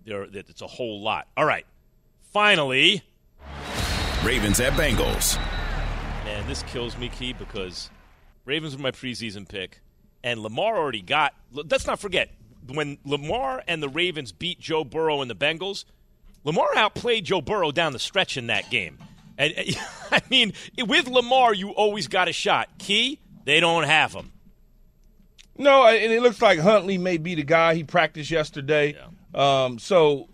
There, 0.04 0.22
it's 0.32 0.62
a 0.62 0.68
whole 0.68 1.02
lot. 1.02 1.26
All 1.36 1.44
right 1.44 1.66
finally. 2.36 3.02
Ravens 4.22 4.60
at 4.60 4.74
Bengals. 4.74 5.38
Man, 6.22 6.46
this 6.46 6.62
kills 6.64 6.98
me, 6.98 7.08
Key, 7.08 7.32
because 7.32 7.88
Ravens 8.44 8.76
were 8.76 8.82
my 8.82 8.90
preseason 8.90 9.48
pick, 9.48 9.80
and 10.22 10.40
Lamar 10.40 10.76
already 10.76 11.00
got. 11.00 11.32
Let's 11.50 11.86
not 11.86 11.98
forget 11.98 12.28
when 12.68 12.98
Lamar 13.06 13.62
and 13.66 13.82
the 13.82 13.88
Ravens 13.88 14.32
beat 14.32 14.60
Joe 14.60 14.84
Burrow 14.84 15.22
and 15.22 15.30
the 15.30 15.34
Bengals. 15.34 15.86
Lamar 16.44 16.68
outplayed 16.76 17.24
Joe 17.24 17.40
Burrow 17.40 17.70
down 17.70 17.94
the 17.94 17.98
stretch 17.98 18.36
in 18.36 18.48
that 18.48 18.68
game. 18.68 18.98
And 19.38 19.54
I 20.12 20.20
mean, 20.28 20.52
with 20.78 21.08
Lamar, 21.08 21.54
you 21.54 21.70
always 21.70 22.06
got 22.06 22.28
a 22.28 22.34
shot. 22.34 22.68
Key, 22.78 23.18
they 23.46 23.60
don't 23.60 23.84
have 23.84 24.12
him. 24.12 24.30
No, 25.56 25.86
and 25.86 26.12
it 26.12 26.20
looks 26.20 26.42
like 26.42 26.58
Huntley 26.58 26.98
may 26.98 27.16
be 27.16 27.34
the 27.34 27.44
guy 27.44 27.74
he 27.76 27.82
practiced 27.82 28.30
yesterday. 28.30 28.94
Yeah. 28.94 29.64
Um, 29.64 29.78
so 29.78 30.28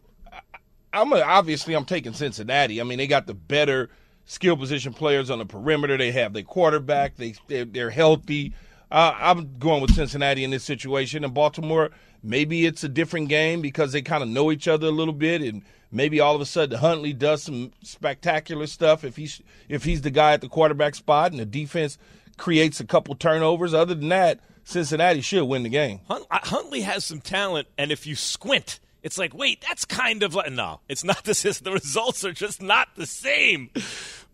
I'm 0.92 1.12
a, 1.12 1.20
obviously 1.20 1.74
I'm 1.74 1.84
taking 1.84 2.12
Cincinnati. 2.12 2.80
I 2.80 2.84
mean, 2.84 2.98
they 2.98 3.06
got 3.06 3.26
the 3.26 3.34
better 3.34 3.90
skill 4.26 4.56
position 4.56 4.92
players 4.92 5.30
on 5.30 5.38
the 5.38 5.46
perimeter. 5.46 5.96
They 5.96 6.12
have 6.12 6.32
their 6.32 6.42
quarterback. 6.42 7.16
They 7.16 7.34
they're, 7.48 7.64
they're 7.64 7.90
healthy. 7.90 8.54
Uh, 8.90 9.14
I'm 9.18 9.58
going 9.58 9.80
with 9.80 9.94
Cincinnati 9.94 10.44
in 10.44 10.50
this 10.50 10.64
situation. 10.64 11.24
And 11.24 11.32
Baltimore, 11.32 11.90
maybe 12.22 12.66
it's 12.66 12.84
a 12.84 12.88
different 12.88 13.28
game 13.28 13.62
because 13.62 13.92
they 13.92 14.02
kind 14.02 14.22
of 14.22 14.28
know 14.28 14.52
each 14.52 14.68
other 14.68 14.88
a 14.88 14.90
little 14.90 15.14
bit, 15.14 15.40
and 15.40 15.62
maybe 15.90 16.20
all 16.20 16.34
of 16.34 16.40
a 16.42 16.46
sudden 16.46 16.78
Huntley 16.78 17.14
does 17.14 17.42
some 17.42 17.72
spectacular 17.82 18.66
stuff 18.66 19.02
if 19.02 19.16
he's 19.16 19.40
if 19.68 19.84
he's 19.84 20.02
the 20.02 20.10
guy 20.10 20.32
at 20.32 20.42
the 20.42 20.48
quarterback 20.48 20.94
spot, 20.94 21.30
and 21.30 21.40
the 21.40 21.46
defense 21.46 21.96
creates 22.36 22.80
a 22.80 22.84
couple 22.84 23.14
turnovers. 23.14 23.72
Other 23.72 23.94
than 23.94 24.10
that, 24.10 24.40
Cincinnati 24.64 25.22
should 25.22 25.44
win 25.44 25.62
the 25.62 25.68
game. 25.70 26.00
Huntley 26.08 26.82
has 26.82 27.04
some 27.04 27.20
talent, 27.20 27.68
and 27.78 27.90
if 27.90 28.06
you 28.06 28.14
squint 28.14 28.78
it's 29.02 29.18
like, 29.18 29.34
wait, 29.34 29.64
that's 29.66 29.84
kind 29.84 30.22
of 30.22 30.34
like 30.34 30.52
no, 30.52 30.80
it's 30.88 31.04
not 31.04 31.24
the 31.24 31.32
the 31.62 31.72
results 31.72 32.24
are 32.24 32.32
just 32.32 32.62
not 32.62 32.88
the 32.96 33.06
same. 33.06 33.70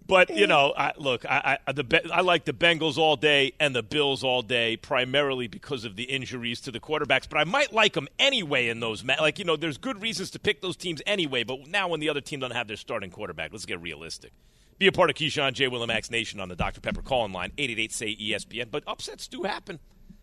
But 0.08 0.34
you 0.34 0.46
know, 0.46 0.72
I, 0.74 0.92
look, 0.96 1.26
I, 1.26 1.58
I, 1.66 1.72
the 1.72 2.10
I 2.10 2.22
like 2.22 2.46
the 2.46 2.54
Bengals 2.54 2.96
all 2.96 3.16
day 3.16 3.52
and 3.60 3.76
the 3.76 3.82
Bills 3.82 4.24
all 4.24 4.40
day, 4.40 4.78
primarily 4.78 5.48
because 5.48 5.84
of 5.84 5.96
the 5.96 6.04
injuries 6.04 6.62
to 6.62 6.70
the 6.70 6.80
quarterbacks. 6.80 7.28
But 7.28 7.38
I 7.38 7.44
might 7.44 7.74
like 7.74 7.92
them 7.92 8.08
anyway 8.18 8.68
in 8.68 8.80
those. 8.80 9.04
Like 9.04 9.38
you 9.38 9.44
know, 9.44 9.56
there's 9.56 9.76
good 9.76 10.00
reasons 10.00 10.30
to 10.30 10.38
pick 10.38 10.62
those 10.62 10.78
teams 10.78 11.02
anyway. 11.04 11.44
But 11.44 11.68
now 11.68 11.88
when 11.88 12.00
the 12.00 12.08
other 12.08 12.22
team 12.22 12.40
don't 12.40 12.52
have 12.52 12.68
their 12.68 12.78
starting 12.78 13.10
quarterback, 13.10 13.52
let's 13.52 13.66
get 13.66 13.82
realistic. 13.82 14.32
Be 14.78 14.86
a 14.86 14.92
part 14.92 15.10
of 15.10 15.16
Keyshawn 15.16 15.52
J. 15.52 15.66
Willimax 15.66 16.10
Nation 16.10 16.40
on 16.40 16.48
the 16.48 16.56
Dr 16.56 16.80
Pepper 16.80 17.02
call-in 17.02 17.32
line 17.32 17.52
eight 17.58 17.70
eight 17.70 17.78
eight 17.78 17.92
say 17.92 18.16
ESPN. 18.16 18.70
But 18.70 18.84
upsets 18.86 19.28
do 19.28 19.42
happen, 19.42 19.78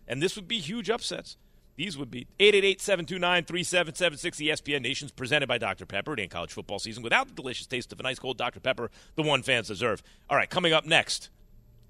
and 0.08 0.20
this 0.20 0.34
would 0.34 0.48
be 0.48 0.58
huge 0.58 0.90
upsets. 0.90 1.36
These 1.76 1.98
would 1.98 2.10
be 2.10 2.26
888-729-3776 2.40 4.48
ESPN 4.48 4.82
Nations 4.82 5.12
presented 5.12 5.46
by 5.46 5.58
Dr. 5.58 5.84
Pepper. 5.84 6.14
It 6.14 6.20
ain't 6.20 6.30
college 6.30 6.52
football 6.52 6.78
season 6.78 7.02
without 7.02 7.28
the 7.28 7.34
delicious 7.34 7.66
taste 7.66 7.92
of 7.92 8.00
a 8.00 8.02
nice 8.02 8.18
cold 8.18 8.38
Dr. 8.38 8.60
Pepper, 8.60 8.90
the 9.14 9.22
one 9.22 9.42
fans 9.42 9.68
deserve. 9.68 10.02
All 10.30 10.36
right, 10.36 10.48
coming 10.48 10.72
up 10.72 10.86
next, 10.86 11.28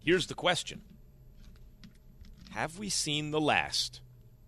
here's 0.04 0.26
the 0.26 0.34
question. 0.34 0.80
Have 2.50 2.78
we 2.78 2.88
seen 2.88 3.30
the 3.30 3.40
last 3.40 4.00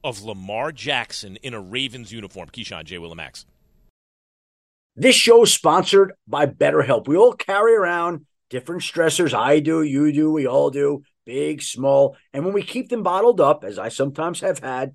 of 0.03 0.23
Lamar 0.23 0.73
Jackson 0.73 1.37
in 1.37 1.55
a 1.55 1.61
Ravens 1.61 2.13
uniform? 2.13 2.49
Keyshawn 2.49 2.85
J. 2.85 2.97
Willimax. 2.97 3.45
This 4.97 5.15
show 5.15 5.45
is 5.45 5.55
sponsored 5.55 6.15
by 6.27 6.47
BetterHelp. 6.47 7.07
We 7.07 7.17
all 7.17 7.35
carry 7.35 7.77
around 7.77 8.27
different 8.51 8.83
stressors. 8.83 9.33
I 9.33 9.61
do, 9.61 9.83
you 9.83 10.13
do, 10.13 10.33
we 10.33 10.49
all 10.49 10.71
do, 10.71 11.05
big, 11.25 11.63
small. 11.63 12.17
And 12.33 12.45
when 12.45 12.55
we 12.55 12.65
keep 12.65 12.89
them 12.89 13.05
bottled 13.05 13.41
up, 13.41 13.63
as 13.63 13.79
I 13.79 13.91
sometimes 13.91 14.41
have 14.41 14.59
had, 14.59 14.95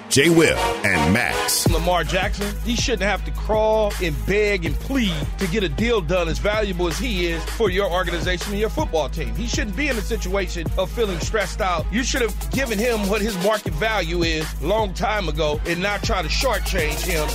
J. 0.11 0.29
Will, 0.29 0.57
and 0.57 1.13
Max. 1.13 1.69
Lamar 1.69 2.03
Jackson, 2.03 2.53
he 2.65 2.75
shouldn't 2.75 3.03
have 3.03 3.23
to 3.23 3.31
crawl 3.31 3.93
and 4.03 4.13
beg 4.25 4.65
and 4.65 4.75
plead 4.75 5.15
to 5.37 5.47
get 5.47 5.63
a 5.63 5.69
deal 5.69 6.01
done 6.01 6.27
as 6.27 6.37
valuable 6.37 6.89
as 6.89 6.99
he 6.99 7.27
is 7.27 7.41
for 7.51 7.69
your 7.69 7.89
organization 7.89 8.51
and 8.51 8.59
your 8.59 8.69
football 8.69 9.07
team. 9.07 9.33
He 9.35 9.47
shouldn't 9.47 9.77
be 9.77 9.87
in 9.87 9.97
a 9.97 10.01
situation 10.01 10.67
of 10.77 10.91
feeling 10.91 11.17
stressed 11.21 11.61
out. 11.61 11.85
You 11.93 12.03
should 12.03 12.21
have 12.21 12.51
given 12.51 12.77
him 12.77 13.07
what 13.07 13.21
his 13.21 13.41
market 13.41 13.71
value 13.75 14.23
is 14.23 14.61
long 14.61 14.93
time 14.93 15.29
ago 15.29 15.61
and 15.65 15.81
not 15.81 16.03
try 16.03 16.21
to 16.21 16.27
shortchange 16.27 16.99
him. 17.05 17.25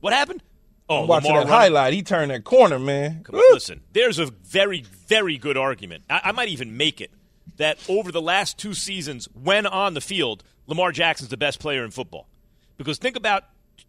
What 0.00 0.12
happened? 0.12 0.42
Oh, 0.88 1.02
I'm 1.02 1.06
watching 1.06 1.28
Lamar 1.28 1.44
that 1.44 1.50
running. 1.52 1.74
highlight. 1.74 1.92
He 1.92 2.02
turned 2.02 2.32
that 2.32 2.42
corner, 2.42 2.80
man. 2.80 3.22
Come 3.22 3.36
on, 3.36 3.54
listen, 3.54 3.82
there's 3.92 4.18
a 4.18 4.26
very, 4.26 4.82
very 5.06 5.38
good 5.38 5.56
argument. 5.56 6.02
I, 6.10 6.20
I 6.24 6.32
might 6.32 6.48
even 6.48 6.76
make 6.76 7.00
it 7.00 7.12
that 7.58 7.78
over 7.88 8.10
the 8.10 8.22
last 8.22 8.58
two 8.58 8.74
seasons, 8.74 9.28
when 9.40 9.66
on 9.66 9.94
the 9.94 10.00
field, 10.00 10.42
Lamar 10.70 10.92
Jackson's 10.92 11.28
the 11.28 11.36
best 11.36 11.58
player 11.60 11.84
in 11.84 11.90
football. 11.90 12.26
Because 12.78 12.96
think 12.96 13.16
about 13.16 13.44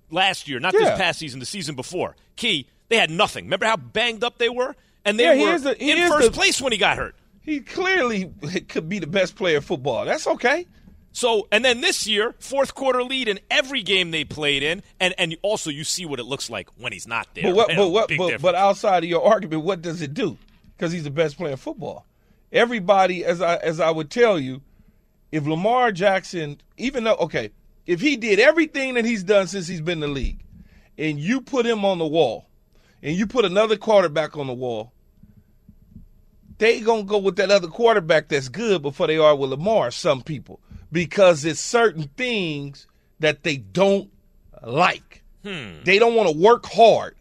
last 0.09 0.49
year, 0.49 0.59
not 0.59 0.73
yeah. 0.73 0.79
this 0.79 0.97
past 0.97 1.19
season, 1.19 1.39
the 1.39 1.45
season 1.45 1.75
before. 1.75 2.17
Key, 2.35 2.67
they 2.89 2.97
had 2.97 3.09
nothing. 3.09 3.45
Remember 3.45 3.67
how 3.67 3.77
banged 3.77 4.23
up 4.23 4.37
they 4.37 4.49
were? 4.49 4.75
And 5.05 5.17
they 5.17 5.23
yeah, 5.23 5.45
were 5.45 5.55
in 5.55 6.11
first 6.11 6.31
the, 6.31 6.31
place 6.31 6.61
when 6.61 6.71
he 6.71 6.77
got 6.77 6.97
hurt. 6.97 7.15
He 7.41 7.61
clearly 7.61 8.33
could 8.67 8.89
be 8.89 8.99
the 8.99 9.07
best 9.07 9.35
player 9.35 9.57
in 9.57 9.61
football. 9.61 10.05
That's 10.05 10.27
okay. 10.27 10.67
So, 11.13 11.47
and 11.51 11.63
then 11.63 11.81
this 11.81 12.07
year, 12.07 12.33
fourth 12.39 12.73
quarter 12.73 13.03
lead 13.03 13.27
in 13.27 13.39
every 13.49 13.83
game 13.83 14.11
they 14.11 14.23
played 14.23 14.63
in, 14.63 14.81
and 14.99 15.13
and 15.17 15.35
also 15.41 15.69
you 15.69 15.83
see 15.83 16.05
what 16.05 16.19
it 16.19 16.25
looks 16.25 16.49
like 16.49 16.69
when 16.77 16.93
he's 16.93 17.07
not 17.07 17.27
there. 17.33 17.45
But 17.45 17.55
what? 17.55 17.75
But 17.75 17.89
what? 17.89 18.11
But, 18.17 18.41
but 18.41 18.55
outside 18.55 19.03
of 19.03 19.09
your 19.09 19.23
argument, 19.23 19.63
what 19.63 19.81
does 19.81 20.01
it 20.01 20.13
do? 20.13 20.37
Because 20.77 20.91
he's 20.91 21.03
the 21.03 21.11
best 21.11 21.37
player 21.37 21.51
in 21.51 21.57
football. 21.57 22.05
Everybody, 22.51 23.25
as 23.25 23.41
I 23.41 23.57
as 23.57 23.79
I 23.79 23.91
would 23.91 24.09
tell 24.09 24.39
you, 24.39 24.61
if 25.31 25.45
Lamar 25.45 25.91
Jackson, 25.91 26.61
even 26.77 27.03
though 27.03 27.15
okay, 27.15 27.51
if 27.85 28.01
he 28.01 28.15
did 28.15 28.39
everything 28.39 28.95
that 28.95 29.05
he's 29.05 29.23
done 29.23 29.47
since 29.47 29.67
he's 29.67 29.81
been 29.81 30.03
in 30.03 30.09
the 30.09 30.15
league, 30.15 30.43
and 30.97 31.19
you 31.19 31.41
put 31.41 31.65
him 31.65 31.85
on 31.85 31.97
the 31.99 32.07
wall, 32.07 32.47
and 33.01 33.15
you 33.15 33.27
put 33.27 33.45
another 33.45 33.77
quarterback 33.77 34.37
on 34.37 34.47
the 34.47 34.53
wall, 34.53 34.93
they 36.57 36.81
gonna 36.81 37.03
go 37.03 37.17
with 37.17 37.37
that 37.37 37.51
other 37.51 37.67
quarterback 37.67 38.27
that's 38.27 38.49
good 38.49 38.81
before 38.81 39.07
they 39.07 39.17
are 39.17 39.35
with 39.35 39.49
Lamar. 39.51 39.91
Some 39.91 40.21
people 40.21 40.59
because 40.91 41.45
it's 41.45 41.59
certain 41.59 42.09
things 42.17 42.87
that 43.19 43.43
they 43.43 43.57
don't 43.57 44.11
like. 44.61 45.23
Hmm. 45.43 45.83
They 45.83 45.97
don't 45.97 46.15
want 46.15 46.29
to 46.29 46.37
work 46.37 46.65
hard 46.65 47.15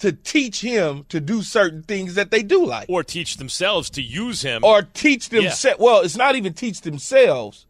to 0.00 0.12
teach 0.12 0.60
him 0.60 1.04
to 1.08 1.20
do 1.20 1.42
certain 1.42 1.82
things 1.82 2.14
that 2.14 2.30
they 2.30 2.42
do 2.42 2.64
like, 2.66 2.88
or 2.88 3.04
teach 3.04 3.36
themselves 3.36 3.88
to 3.90 4.02
use 4.02 4.42
him. 4.42 4.64
or 4.64 4.82
teach 4.82 5.28
themselves. 5.28 5.78
Well, 5.78 6.00
it's 6.00 6.16
not 6.16 6.36
even 6.36 6.52
teach 6.54 6.80
themselves. 6.80 7.66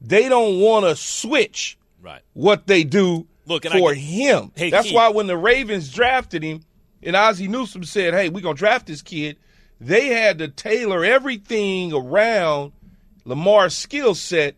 They 0.00 0.28
don't 0.28 0.58
want 0.60 0.86
to 0.86 0.96
switch 0.96 1.78
right. 2.00 2.22
what 2.32 2.66
they 2.66 2.84
do 2.84 3.26
Look, 3.46 3.64
and 3.64 3.74
I 3.74 3.78
for 3.78 3.94
him. 3.94 4.52
Hey, 4.56 4.70
That's 4.70 4.86
Keith. 4.86 4.94
why 4.94 5.08
when 5.08 5.26
the 5.26 5.36
Ravens 5.36 5.92
drafted 5.92 6.42
him 6.42 6.62
and 7.02 7.16
Ozzie 7.16 7.48
Newsome 7.48 7.84
said, 7.84 8.14
"Hey, 8.14 8.28
we're 8.28 8.40
gonna 8.40 8.54
draft 8.54 8.86
this 8.86 9.02
kid," 9.02 9.36
they 9.80 10.08
had 10.08 10.38
to 10.38 10.48
tailor 10.48 11.04
everything 11.04 11.92
around 11.92 12.72
Lamar's 13.24 13.76
skill 13.76 14.14
set 14.14 14.54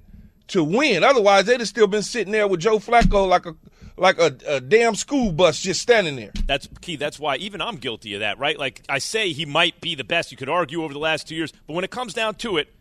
to 0.48 0.62
win. 0.62 1.02
Otherwise, 1.02 1.46
they'd 1.46 1.60
have 1.60 1.68
still 1.68 1.86
been 1.86 2.02
sitting 2.02 2.32
there 2.32 2.46
with 2.46 2.60
Joe 2.60 2.78
Flacco 2.78 3.26
like 3.26 3.46
a 3.46 3.54
like 3.96 4.18
a, 4.18 4.36
a 4.46 4.60
damn 4.60 4.94
school 4.94 5.32
bus 5.32 5.60
just 5.60 5.80
standing 5.80 6.16
there. 6.16 6.32
That's 6.46 6.68
key. 6.80 6.96
That's 6.96 7.18
why 7.18 7.36
even 7.36 7.60
I'm 7.60 7.76
guilty 7.76 8.14
of 8.14 8.20
that, 8.20 8.38
right? 8.38 8.58
Like 8.58 8.82
I 8.88 8.98
say, 8.98 9.32
he 9.32 9.46
might 9.46 9.80
be 9.80 9.94
the 9.94 10.04
best. 10.04 10.30
You 10.32 10.36
could 10.36 10.48
argue 10.48 10.82
over 10.82 10.92
the 10.92 10.98
last 10.98 11.28
two 11.28 11.34
years, 11.34 11.52
but 11.66 11.74
when 11.74 11.84
it 11.84 11.90
comes 11.90 12.14
down 12.14 12.34
to 12.36 12.56
it, 12.56 12.72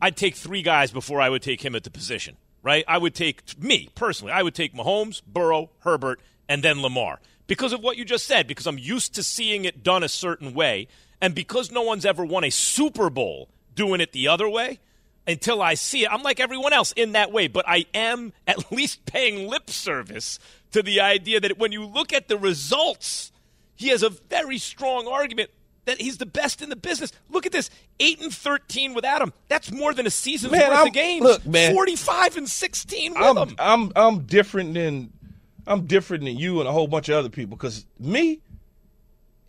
I'd 0.00 0.16
take 0.16 0.36
three 0.36 0.62
guys 0.62 0.90
before 0.90 1.20
I 1.20 1.28
would 1.28 1.42
take 1.42 1.64
him 1.64 1.74
at 1.74 1.84
the 1.84 1.90
position, 1.90 2.36
right? 2.62 2.84
I 2.88 2.98
would 2.98 3.14
take 3.14 3.42
me 3.62 3.88
personally. 3.94 4.32
I 4.32 4.42
would 4.42 4.54
take 4.54 4.74
Mahomes, 4.74 5.22
Burrow, 5.24 5.70
Herbert, 5.80 6.20
and 6.48 6.62
then 6.62 6.80
Lamar 6.80 7.20
because 7.46 7.72
of 7.72 7.82
what 7.82 7.96
you 7.96 8.04
just 8.04 8.26
said. 8.26 8.46
Because 8.46 8.66
I'm 8.66 8.78
used 8.78 9.14
to 9.16 9.22
seeing 9.22 9.64
it 9.64 9.82
done 9.82 10.02
a 10.02 10.08
certain 10.08 10.54
way, 10.54 10.88
and 11.20 11.34
because 11.34 11.70
no 11.70 11.82
one's 11.82 12.06
ever 12.06 12.24
won 12.24 12.44
a 12.44 12.50
Super 12.50 13.10
Bowl 13.10 13.50
doing 13.74 14.00
it 14.00 14.12
the 14.12 14.28
other 14.28 14.48
way. 14.48 14.80
Until 15.26 15.60
I 15.60 15.74
see 15.74 16.04
it, 16.04 16.10
I'm 16.10 16.22
like 16.22 16.40
everyone 16.40 16.72
else 16.72 16.92
in 16.92 17.12
that 17.12 17.30
way, 17.30 17.46
but 17.46 17.68
I 17.68 17.84
am 17.94 18.32
at 18.48 18.72
least 18.72 19.04
paying 19.04 19.48
lip 19.48 19.68
service 19.70 20.38
to 20.72 20.82
the 20.82 21.00
idea 21.00 21.40
that 21.40 21.58
when 21.58 21.72
you 21.72 21.84
look 21.84 22.12
at 22.12 22.28
the 22.28 22.36
results, 22.38 23.32
he 23.74 23.88
has 23.88 24.02
a 24.02 24.10
very 24.10 24.58
strong 24.58 25.06
argument 25.06 25.50
that 25.86 26.00
he's 26.00 26.18
the 26.18 26.26
best 26.26 26.60
in 26.62 26.68
the 26.68 26.76
business. 26.76 27.10
Look 27.30 27.46
at 27.46 27.52
this: 27.52 27.70
eight 27.98 28.20
and 28.20 28.32
thirteen 28.32 28.94
without 28.94 29.22
him. 29.22 29.32
That's 29.48 29.72
more 29.72 29.92
than 29.94 30.06
a 30.06 30.10
season's 30.10 30.52
Man, 30.52 30.68
worth 30.68 30.78
I'm- 30.78 30.86
of 30.88 30.92
games. 30.92 31.22
look, 31.24 31.46
man. 31.46 31.74
forty-five 31.74 32.36
and 32.36 32.48
sixteen 32.48 33.14
with 33.14 33.22
I'm 33.22 33.36
him. 33.36 33.54
I'm 33.58 33.92
I'm 33.96 34.18
different 34.26 34.74
than 34.74 35.12
I'm 35.66 35.86
different 35.86 36.24
than 36.24 36.36
you 36.36 36.60
and 36.60 36.68
a 36.68 36.72
whole 36.72 36.86
bunch 36.86 37.08
of 37.08 37.16
other 37.16 37.28
people. 37.30 37.56
Because 37.56 37.86
me, 37.98 38.40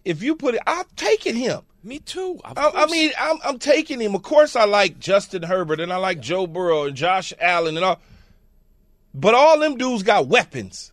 if 0.06 0.24
you 0.24 0.36
put 0.36 0.56
it, 0.56 0.62
I'm 0.66 0.86
taking 0.96 1.36
him. 1.36 1.62
Me 1.84 1.98
too. 1.98 2.40
I, 2.46 2.54
I 2.75 2.86
mean, 2.88 3.12
I'm, 3.20 3.38
I'm 3.44 3.58
taking 3.58 4.00
him. 4.00 4.13
Of 4.13 4.22
course, 4.22 4.56
I 4.56 4.66
like 4.66 5.00
Justin 5.00 5.42
Herbert 5.42 5.80
and 5.80 5.92
I 5.92 5.98
like 5.98 6.20
Joe 6.20 6.46
Burrow 6.46 6.84
and 6.84 6.96
Josh 6.96 7.34
Allen 7.40 7.75
and 7.75 7.84
all. 7.84 8.00
But 9.16 9.34
all 9.34 9.58
them 9.60 9.78
dudes 9.78 10.04
got 10.04 10.28
weapons. 10.28 10.91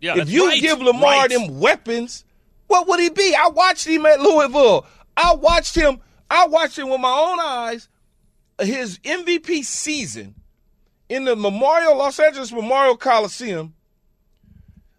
Yeah, 0.00 0.18
if 0.18 0.30
you 0.30 0.48
right, 0.48 0.60
give 0.60 0.80
Lamar 0.80 1.02
right. 1.02 1.30
them 1.30 1.58
weapons, 1.60 2.24
what 2.66 2.88
would 2.88 3.00
he 3.00 3.10
be? 3.10 3.34
I 3.34 3.48
watched 3.48 3.86
him 3.86 4.06
at 4.06 4.20
Louisville. 4.20 4.86
I 5.16 5.34
watched 5.34 5.74
him. 5.74 6.00
I 6.30 6.46
watched 6.46 6.78
him 6.78 6.88
with 6.90 7.00
my 7.00 7.10
own 7.10 7.38
eyes. 7.40 7.88
His 8.60 8.98
MVP 9.00 9.64
season 9.64 10.34
in 11.08 11.24
the 11.24 11.36
Memorial 11.36 11.96
Los 11.96 12.18
Angeles 12.18 12.52
Memorial 12.52 12.96
Coliseum 12.96 13.74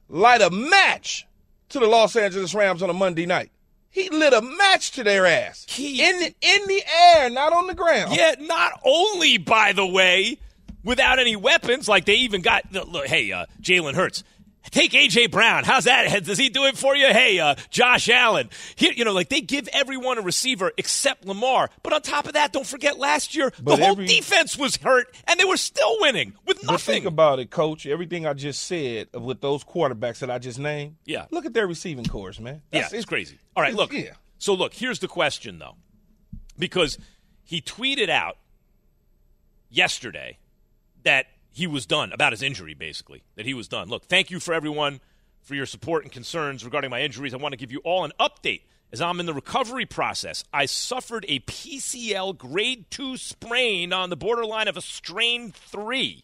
light 0.10 0.42
a 0.42 0.50
match 0.50 1.28
to 1.70 1.80
the 1.80 1.88
Los 1.88 2.16
Angeles 2.16 2.54
Rams 2.54 2.82
on 2.82 2.90
a 2.90 2.94
Monday 2.94 3.26
night. 3.26 3.52
He 3.90 4.10
lit 4.10 4.34
a 4.34 4.42
match 4.42 4.92
to 4.92 5.04
their 5.04 5.26
ass 5.26 5.66
He- 5.68 6.08
in 6.08 6.20
the, 6.20 6.36
in 6.42 6.68
the 6.68 6.84
air, 7.16 7.30
not 7.30 7.52
on 7.52 7.68
the 7.68 7.74
ground. 7.74 8.16
Yeah, 8.16 8.36
not 8.40 8.80
only, 8.86 9.38
by 9.38 9.74
the 9.74 9.86
way, 9.86 10.38
without 10.84 11.20
any 11.20 11.36
weapons, 11.36 11.88
like 11.88 12.06
they 12.06 12.16
even 12.16 12.42
got, 12.42 12.72
look, 12.72 13.08
hey, 13.08 13.32
uh, 13.32 13.48
Jalen 13.62 13.96
Hurts. 13.96 14.24
Take 14.72 14.94
A.J. 14.94 15.28
Brown. 15.28 15.64
How's 15.64 15.86
that? 15.86 16.24
Does 16.26 16.38
he 16.38 16.50
do 16.50 16.66
it 16.66 16.78
for 16.78 16.96
you? 16.96 17.08
Hey, 17.08 17.40
uh, 17.40 17.56
Josh 17.70 18.10
Allen. 18.10 18.50
Here, 18.76 18.92
you 18.94 19.06
know, 19.06 19.14
like 19.14 19.30
they 19.30 19.42
give 19.42 19.68
everyone 19.74 20.18
a 20.18 20.22
receiver 20.22 20.72
except 20.78 21.26
Lamar. 21.26 21.70
But 21.84 21.94
on 21.94 22.02
top 22.02 22.26
of 22.28 22.34
that, 22.34 22.52
don't 22.54 22.66
forget 22.68 22.98
last 23.00 23.36
year, 23.36 23.52
But 23.62 23.78
the 23.78 23.84
whole 23.84 23.92
every- 23.94 24.08
defense 24.08 24.58
was 24.58 24.78
hurt, 24.78 25.16
and 25.28 25.40
they 25.40 25.46
were 25.46 25.58
still 25.58 25.98
winning 26.02 26.34
with 26.46 26.64
nothing. 26.66 26.94
think 26.96 27.06
about 27.06 27.40
it, 27.40 27.50
Coach. 27.50 27.86
Everything 27.86 28.26
I 28.26 28.34
just 28.34 28.64
said 28.64 29.08
with 29.14 29.42
those 29.42 29.64
quarterbacks 29.64 30.20
that 30.20 30.30
I 30.32 30.38
just 30.40 30.60
named. 30.60 30.96
Yeah. 31.06 31.26
Look 31.32 31.46
at 31.46 31.54
their 31.54 31.68
receiving 31.68 32.06
corps, 32.06 32.40
man. 32.40 32.62
Yeah, 32.72 32.82
That's- 32.82 32.94
it's 32.94 33.06
crazy. 33.06 33.38
All 33.56 33.64
right, 33.64 33.74
look. 33.74 33.92
Yeah. 33.94 34.12
So 34.38 34.54
look, 34.54 34.74
here's 34.74 35.00
the 35.00 35.08
question 35.08 35.60
though, 35.60 35.76
because 36.60 36.98
he 37.44 37.62
tweeted 37.62 38.10
out 38.10 38.38
yesterday 39.70 40.38
that 41.04 41.28
he 41.58 41.66
was 41.66 41.88
done 41.88 42.14
about 42.14 42.34
his 42.34 42.44
injury, 42.44 42.76
basically 42.76 43.24
that 43.36 43.48
he 43.48 43.56
was 43.56 43.68
done. 43.68 43.90
Look, 43.90 44.06
thank 44.06 44.30
you 44.30 44.40
for 44.40 44.54
everyone 44.54 45.00
for 45.42 45.56
your 45.56 45.66
support 45.66 46.04
and 46.04 46.12
concerns 46.12 46.64
regarding 46.64 46.92
my 46.92 47.02
injuries. 47.02 47.34
I 47.34 47.38
want 47.38 47.54
to 47.54 47.58
give 47.58 47.72
you 47.72 47.80
all 47.80 48.06
an 48.06 48.12
update 48.20 48.62
as 48.92 49.02
I'm 49.02 49.20
in 49.20 49.26
the 49.26 49.34
recovery 49.34 49.88
process. 49.88 50.44
I 50.54 50.68
suffered 50.68 51.26
a 51.28 51.40
PCL 51.40 52.38
grade 52.38 52.86
two 52.92 53.18
sprain 53.18 53.92
on 53.92 54.12
the 54.12 54.16
borderline 54.16 54.68
of 54.68 54.78
a 54.78 54.82
strain 54.82 55.52
three. 55.52 56.24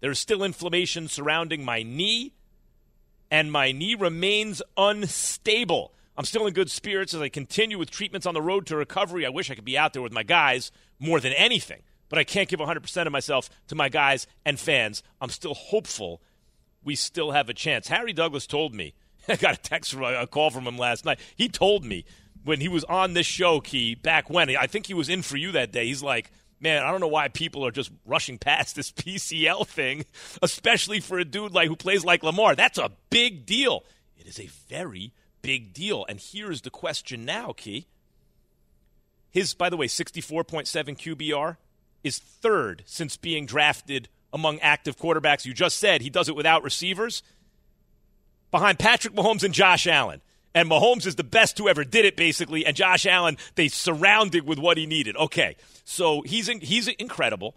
There's 0.00 0.18
still 0.18 0.42
inflammation 0.42 1.08
surrounding 1.08 1.62
my 1.62 1.82
knee 1.82 2.32
and 3.30 3.52
my 3.52 3.72
knee 3.72 3.94
remains 3.94 4.62
unstable. 4.78 5.92
I'm 6.16 6.24
still 6.24 6.46
in 6.46 6.54
good 6.54 6.70
spirits 6.70 7.12
as 7.12 7.20
I 7.20 7.28
continue 7.28 7.78
with 7.78 7.90
treatments 7.90 8.26
on 8.26 8.32
the 8.32 8.40
road 8.40 8.66
to 8.68 8.76
recovery. 8.76 9.26
I 9.26 9.28
wish 9.28 9.50
I 9.50 9.54
could 9.54 9.66
be 9.66 9.76
out 9.76 9.92
there 9.92 10.00
with 10.00 10.12
my 10.14 10.22
guys 10.22 10.72
more 10.98 11.20
than 11.20 11.34
anything, 11.34 11.82
but 12.10 12.18
I 12.18 12.24
can't 12.24 12.48
give 12.48 12.60
100% 12.60 13.06
of 13.06 13.12
myself 13.12 13.48
to 13.68 13.74
my 13.74 13.88
guys 13.88 14.26
and 14.44 14.60
fans. 14.60 15.02
I'm 15.22 15.30
still 15.30 15.54
hopeful 15.54 16.20
we 16.84 16.94
still 16.94 17.30
have 17.30 17.48
a 17.48 17.54
chance. 17.54 17.88
Harry 17.88 18.12
Douglas 18.12 18.46
told 18.46 18.74
me, 18.74 18.94
I 19.28 19.36
got 19.36 19.54
a 19.54 19.60
text 19.60 19.92
from 19.92 20.02
a 20.02 20.26
call 20.26 20.50
from 20.50 20.66
him 20.66 20.76
last 20.76 21.04
night. 21.04 21.20
He 21.36 21.48
told 21.48 21.84
me 21.84 22.04
when 22.44 22.60
he 22.60 22.68
was 22.68 22.84
on 22.84 23.14
this 23.14 23.26
show, 23.26 23.60
Key, 23.60 23.94
back 23.94 24.28
when, 24.28 24.54
I 24.56 24.66
think 24.66 24.86
he 24.86 24.94
was 24.94 25.08
in 25.08 25.22
for 25.22 25.36
you 25.36 25.52
that 25.52 25.72
day. 25.72 25.86
He's 25.86 26.02
like, 26.02 26.30
man, 26.58 26.82
I 26.82 26.90
don't 26.90 27.00
know 27.00 27.08
why 27.08 27.28
people 27.28 27.66
are 27.66 27.70
just 27.70 27.90
rushing 28.04 28.38
past 28.38 28.76
this 28.76 28.90
PCL 28.92 29.66
thing, 29.66 30.04
especially 30.42 31.00
for 31.00 31.18
a 31.18 31.24
dude 31.24 31.52
like 31.52 31.68
who 31.68 31.76
plays 31.76 32.04
like 32.04 32.22
Lamar. 32.22 32.54
That's 32.54 32.78
a 32.78 32.90
big 33.10 33.46
deal. 33.46 33.84
It 34.16 34.26
is 34.26 34.40
a 34.40 34.48
very 34.68 35.12
big 35.42 35.72
deal. 35.72 36.04
And 36.08 36.20
here's 36.20 36.62
the 36.62 36.70
question 36.70 37.24
now, 37.24 37.52
Key. 37.56 37.86
His, 39.30 39.54
by 39.54 39.70
the 39.70 39.76
way, 39.76 39.86
64.7 39.86 40.66
QBR 40.66 41.56
is 42.02 42.18
third 42.18 42.82
since 42.86 43.16
being 43.16 43.46
drafted 43.46 44.08
among 44.32 44.58
active 44.60 44.96
quarterbacks. 44.96 45.44
You 45.44 45.52
just 45.52 45.78
said 45.78 46.00
he 46.00 46.10
does 46.10 46.28
it 46.28 46.36
without 46.36 46.62
receivers. 46.62 47.22
Behind 48.50 48.78
Patrick 48.78 49.14
Mahomes 49.14 49.44
and 49.44 49.54
Josh 49.54 49.86
Allen. 49.86 50.22
And 50.54 50.68
Mahomes 50.68 51.06
is 51.06 51.14
the 51.14 51.24
best 51.24 51.56
who 51.58 51.68
ever 51.68 51.84
did 51.84 52.04
it, 52.04 52.16
basically. 52.16 52.66
And 52.66 52.74
Josh 52.74 53.06
Allen, 53.06 53.36
they 53.54 53.68
surrounded 53.68 54.46
with 54.46 54.58
what 54.58 54.76
he 54.76 54.86
needed. 54.86 55.16
Okay, 55.16 55.56
so 55.84 56.22
he's 56.22 56.48
in, 56.48 56.60
he's 56.60 56.88
incredible. 56.88 57.54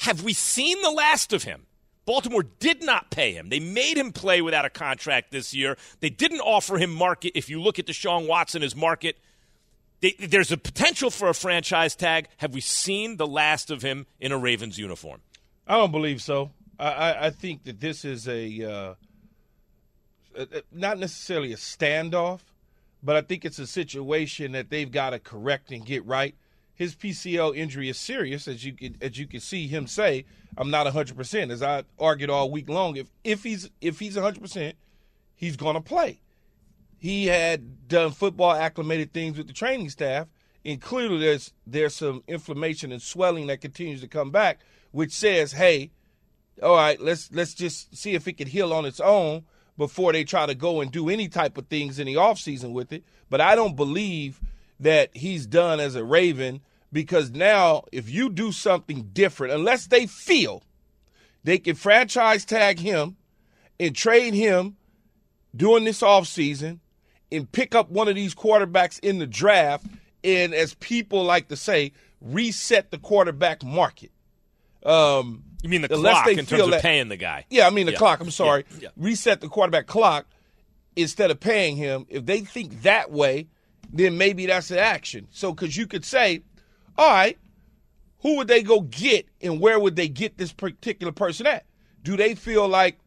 Have 0.00 0.22
we 0.22 0.34
seen 0.34 0.80
the 0.82 0.90
last 0.90 1.32
of 1.32 1.44
him? 1.44 1.66
Baltimore 2.04 2.44
did 2.44 2.84
not 2.84 3.10
pay 3.10 3.32
him. 3.32 3.48
They 3.48 3.58
made 3.58 3.96
him 3.96 4.12
play 4.12 4.40
without 4.40 4.64
a 4.64 4.70
contract 4.70 5.32
this 5.32 5.52
year. 5.54 5.76
They 6.00 6.10
didn't 6.10 6.40
offer 6.40 6.78
him 6.78 6.94
market. 6.94 7.32
If 7.34 7.48
you 7.48 7.60
look 7.60 7.78
at 7.78 7.86
Deshaun 7.86 8.28
Watson 8.28 8.62
as 8.62 8.76
market, 8.76 9.16
they, 10.00 10.12
there's 10.18 10.52
a 10.52 10.56
potential 10.56 11.10
for 11.10 11.28
a 11.28 11.34
franchise 11.34 11.96
tag. 11.96 12.28
Have 12.38 12.54
we 12.54 12.60
seen 12.60 13.16
the 13.16 13.26
last 13.26 13.70
of 13.70 13.82
him 13.82 14.06
in 14.20 14.32
a 14.32 14.38
Ravens 14.38 14.78
uniform? 14.78 15.20
I 15.66 15.76
don't 15.76 15.92
believe 15.92 16.22
so. 16.22 16.50
I, 16.78 17.26
I, 17.26 17.30
think 17.30 17.64
that 17.64 17.80
this 17.80 18.04
is 18.04 18.28
a, 18.28 18.96
uh, 20.38 20.44
not 20.70 20.98
necessarily 20.98 21.52
a 21.54 21.56
standoff, 21.56 22.40
but 23.02 23.16
I 23.16 23.22
think 23.22 23.44
it's 23.44 23.58
a 23.58 23.66
situation 23.66 24.52
that 24.52 24.68
they've 24.68 24.90
got 24.90 25.10
to 25.10 25.18
correct 25.18 25.70
and 25.72 25.84
get 25.84 26.04
right. 26.04 26.34
His 26.74 26.94
PCL 26.94 27.56
injury 27.56 27.88
is 27.88 27.98
serious, 27.98 28.46
as 28.46 28.64
you 28.64 28.74
can 28.74 28.96
as 29.00 29.18
you 29.18 29.26
can 29.26 29.40
see 29.40 29.66
him 29.66 29.86
say. 29.86 30.26
I'm 30.58 30.70
not 30.70 30.84
100. 30.84 31.16
percent 31.16 31.50
As 31.50 31.62
I 31.62 31.84
argued 31.98 32.28
all 32.28 32.50
week 32.50 32.68
long, 32.68 32.96
if 32.96 33.06
if 33.24 33.42
he's 33.42 33.70
if 33.80 33.98
he's 33.98 34.16
100, 34.16 34.42
percent 34.42 34.76
he's 35.34 35.56
going 35.56 35.74
to 35.74 35.80
play. 35.80 36.20
He 36.98 37.26
had 37.26 37.88
done 37.88 38.10
football 38.12 38.52
acclimated 38.52 39.12
things 39.12 39.36
with 39.36 39.46
the 39.46 39.52
training 39.52 39.90
staff, 39.90 40.28
and 40.64 40.80
clearly 40.80 41.18
there's 41.18 41.52
there's 41.66 41.94
some 41.94 42.22
inflammation 42.26 42.92
and 42.92 43.02
swelling 43.02 43.46
that 43.48 43.60
continues 43.60 44.00
to 44.00 44.08
come 44.08 44.30
back, 44.30 44.60
which 44.92 45.12
says, 45.12 45.52
hey, 45.52 45.90
all 46.62 46.74
right, 46.74 47.00
let's 47.00 47.30
let's 47.32 47.54
just 47.54 47.94
see 47.96 48.14
if 48.14 48.26
it 48.26 48.38
can 48.38 48.48
heal 48.48 48.72
on 48.72 48.86
its 48.86 49.00
own 49.00 49.44
before 49.76 50.12
they 50.12 50.24
try 50.24 50.46
to 50.46 50.54
go 50.54 50.80
and 50.80 50.90
do 50.90 51.10
any 51.10 51.28
type 51.28 51.58
of 51.58 51.66
things 51.66 51.98
in 51.98 52.06
the 52.06 52.14
offseason 52.14 52.72
with 52.72 52.92
it. 52.92 53.04
But 53.28 53.40
I 53.40 53.54
don't 53.54 53.76
believe 53.76 54.40
that 54.80 55.14
he's 55.14 55.46
done 55.46 55.80
as 55.80 55.96
a 55.96 56.04
Raven 56.04 56.62
because 56.92 57.30
now 57.30 57.84
if 57.92 58.08
you 58.08 58.30
do 58.30 58.52
something 58.52 59.10
different, 59.12 59.52
unless 59.52 59.86
they 59.86 60.06
feel 60.06 60.62
they 61.44 61.58
can 61.58 61.74
franchise 61.74 62.44
tag 62.44 62.78
him 62.78 63.16
and 63.78 63.94
trade 63.94 64.34
him 64.34 64.76
during 65.54 65.84
this 65.84 66.00
offseason 66.00 66.80
and 67.32 67.50
pick 67.50 67.74
up 67.74 67.90
one 67.90 68.08
of 68.08 68.14
these 68.14 68.34
quarterbacks 68.34 68.98
in 69.00 69.18
the 69.18 69.26
draft 69.26 69.86
and 70.24 70.54
as 70.54 70.74
people 70.74 71.24
like 71.24 71.48
to 71.48 71.56
say, 71.56 71.92
reset 72.20 72.90
the 72.90 72.98
quarterback 72.98 73.62
market. 73.64 74.10
Um, 74.84 75.42
You 75.62 75.68
mean 75.68 75.82
the 75.82 75.88
clock 75.88 76.26
in 76.28 76.36
terms 76.38 76.50
feel 76.50 76.72
of 76.72 76.80
paying 76.80 77.08
the 77.08 77.16
guy? 77.16 77.44
yeah, 77.50 77.66
I 77.66 77.70
mean 77.70 77.86
the 77.86 77.92
Yeah. 77.92 77.98
clock. 77.98 78.20
I'm 78.20 78.30
sorry. 78.30 78.64
Yeah. 78.72 78.78
Yeah. 78.82 78.88
Reset 78.96 79.40
the 79.40 79.48
quarterback 79.48 79.86
clock 79.86 80.26
instead 80.94 81.30
of 81.30 81.40
paying 81.40 81.76
him. 81.76 82.06
If 82.08 82.26
they 82.26 82.40
think 82.40 82.82
that 82.82 83.10
way, 83.10 83.48
then 83.92 84.16
maybe 84.18 84.46
that's 84.46 84.70
an 84.70 84.78
action. 84.78 85.28
So, 85.30 85.52
because 85.52 85.76
you 85.76 85.86
could 85.86 86.04
say, 86.04 86.42
all 86.96 87.10
right, 87.10 87.38
who 88.20 88.36
would 88.36 88.48
they 88.48 88.62
go 88.62 88.80
get 88.80 89.26
and 89.40 89.60
where 89.60 89.78
would 89.78 89.96
they 89.96 90.08
get 90.08 90.38
this 90.38 90.52
particular 90.52 91.12
person 91.12 91.46
at? 91.46 91.64
Do 92.02 92.16
they 92.16 92.34
feel 92.34 92.66
like 92.68 92.98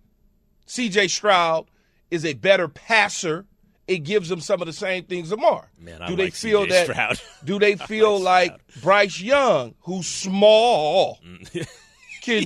C.J. 0.65 1.07
Stroud 1.09 1.69
is 2.11 2.23
a 2.25 2.33
better 2.33 2.67
passer? 2.67 3.45
It 3.89 4.03
gives 4.03 4.29
them 4.29 4.39
some 4.39 4.61
of 4.61 4.67
the 4.67 4.73
same 4.73 5.05
things 5.05 5.31
Lamar. 5.31 5.67
Man, 5.79 5.99
I 5.99 6.07
do 6.07 6.15
they 6.15 6.25
like 6.25 6.33
feel 6.33 6.61
C.J. 6.65 6.69
that? 6.69 6.85
Stroud. 6.85 7.21
Do 7.43 7.57
they 7.65 7.75
feel 7.75 8.19
like 8.19 8.55
Bryce 8.83 9.19
Young, 9.19 9.73
who's 9.79 10.07
small, 10.07 11.17
mm. 11.25 11.67
can 12.21 12.45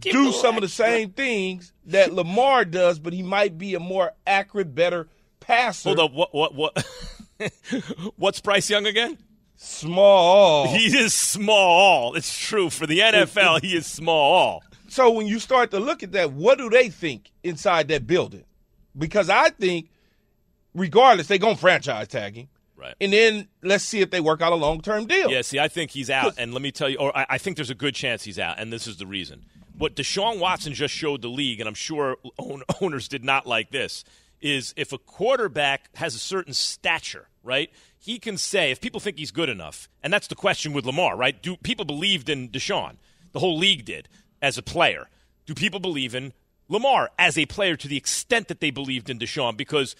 do 0.00 0.32
some 0.32 0.56
of 0.56 0.62
the 0.62 0.68
same 0.68 1.10
things 1.10 1.72
that 1.86 2.12
Lamar 2.12 2.64
does, 2.64 2.98
but 2.98 3.12
he 3.12 3.22
might 3.22 3.58
be 3.58 3.74
a 3.74 3.80
more 3.80 4.12
accurate, 4.26 4.74
better 4.74 5.06
passer. 5.38 5.90
Hold 5.90 6.00
up. 6.00 6.12
What? 6.12 6.34
What? 6.34 6.54
What? 6.56 6.84
What's 8.16 8.40
Bryce 8.40 8.68
Young 8.68 8.86
again? 8.86 9.18
Small. 9.56 10.66
He 10.66 10.86
is 10.98 11.14
small. 11.14 12.16
It's 12.16 12.36
true 12.36 12.70
for 12.70 12.88
the 12.88 12.98
NFL. 12.98 13.60
He 13.62 13.76
is 13.76 13.86
small. 13.86 14.64
so 14.88 15.10
when 15.10 15.28
you 15.28 15.38
start 15.38 15.70
to 15.70 15.78
look 15.78 16.02
at 16.02 16.10
that, 16.12 16.32
what 16.32 16.58
do 16.58 16.68
they 16.70 16.88
think 16.88 17.30
inside 17.44 17.86
that 17.88 18.06
building? 18.06 18.44
Because 18.98 19.28
I 19.30 19.50
think, 19.50 19.89
regardless, 20.74 21.26
they're 21.26 21.38
going 21.38 21.54
to 21.54 21.60
franchise 21.60 22.08
tag 22.08 22.36
him. 22.36 22.48
Right. 22.76 22.94
And 22.98 23.12
then 23.12 23.48
let's 23.62 23.84
see 23.84 24.00
if 24.00 24.10
they 24.10 24.20
work 24.20 24.40
out 24.40 24.52
a 24.52 24.56
long 24.56 24.80
term 24.80 25.06
deal. 25.06 25.30
Yeah, 25.30 25.42
see, 25.42 25.58
I 25.58 25.68
think 25.68 25.90
he's 25.90 26.08
out, 26.08 26.34
and 26.38 26.54
let 26.54 26.62
me 26.62 26.72
tell 26.72 26.88
you, 26.88 26.96
or 26.96 27.16
I, 27.16 27.26
I 27.30 27.38
think 27.38 27.56
there's 27.56 27.70
a 27.70 27.74
good 27.74 27.94
chance 27.94 28.24
he's 28.24 28.38
out, 28.38 28.58
and 28.58 28.72
this 28.72 28.86
is 28.86 28.96
the 28.96 29.06
reason. 29.06 29.44
What 29.76 29.94
Deshaun 29.94 30.38
Watson 30.38 30.72
just 30.72 30.94
showed 30.94 31.20
the 31.20 31.28
league, 31.28 31.60
and 31.60 31.68
I'm 31.68 31.74
sure 31.74 32.16
own, 32.38 32.62
owners 32.80 33.06
did 33.06 33.22
not 33.22 33.46
like 33.46 33.70
this, 33.70 34.02
is 34.40 34.72
if 34.78 34.92
a 34.92 34.98
quarterback 34.98 35.94
has 35.96 36.14
a 36.14 36.18
certain 36.18 36.54
stature, 36.54 37.28
right? 37.42 37.70
He 37.98 38.18
can 38.18 38.38
say 38.38 38.70
if 38.70 38.80
people 38.80 39.00
think 39.00 39.18
he's 39.18 39.30
good 39.30 39.50
enough, 39.50 39.88
and 40.02 40.10
that's 40.10 40.28
the 40.28 40.34
question 40.34 40.72
with 40.72 40.86
Lamar, 40.86 41.16
right? 41.16 41.40
Do 41.40 41.58
people 41.58 41.84
believed 41.84 42.30
in 42.30 42.48
Deshaun? 42.48 42.96
The 43.32 43.40
whole 43.40 43.58
league 43.58 43.84
did 43.84 44.08
as 44.40 44.56
a 44.56 44.62
player. 44.62 45.08
Do 45.44 45.54
people 45.54 45.80
believe 45.80 46.14
in 46.14 46.32
Lamar 46.68 47.10
as 47.18 47.36
a 47.36 47.44
player 47.44 47.76
to 47.76 47.88
the 47.88 47.98
extent 47.98 48.48
that 48.48 48.60
they 48.60 48.70
believed 48.70 49.10
in 49.10 49.18
Deshaun? 49.18 49.56
Because 49.56 49.94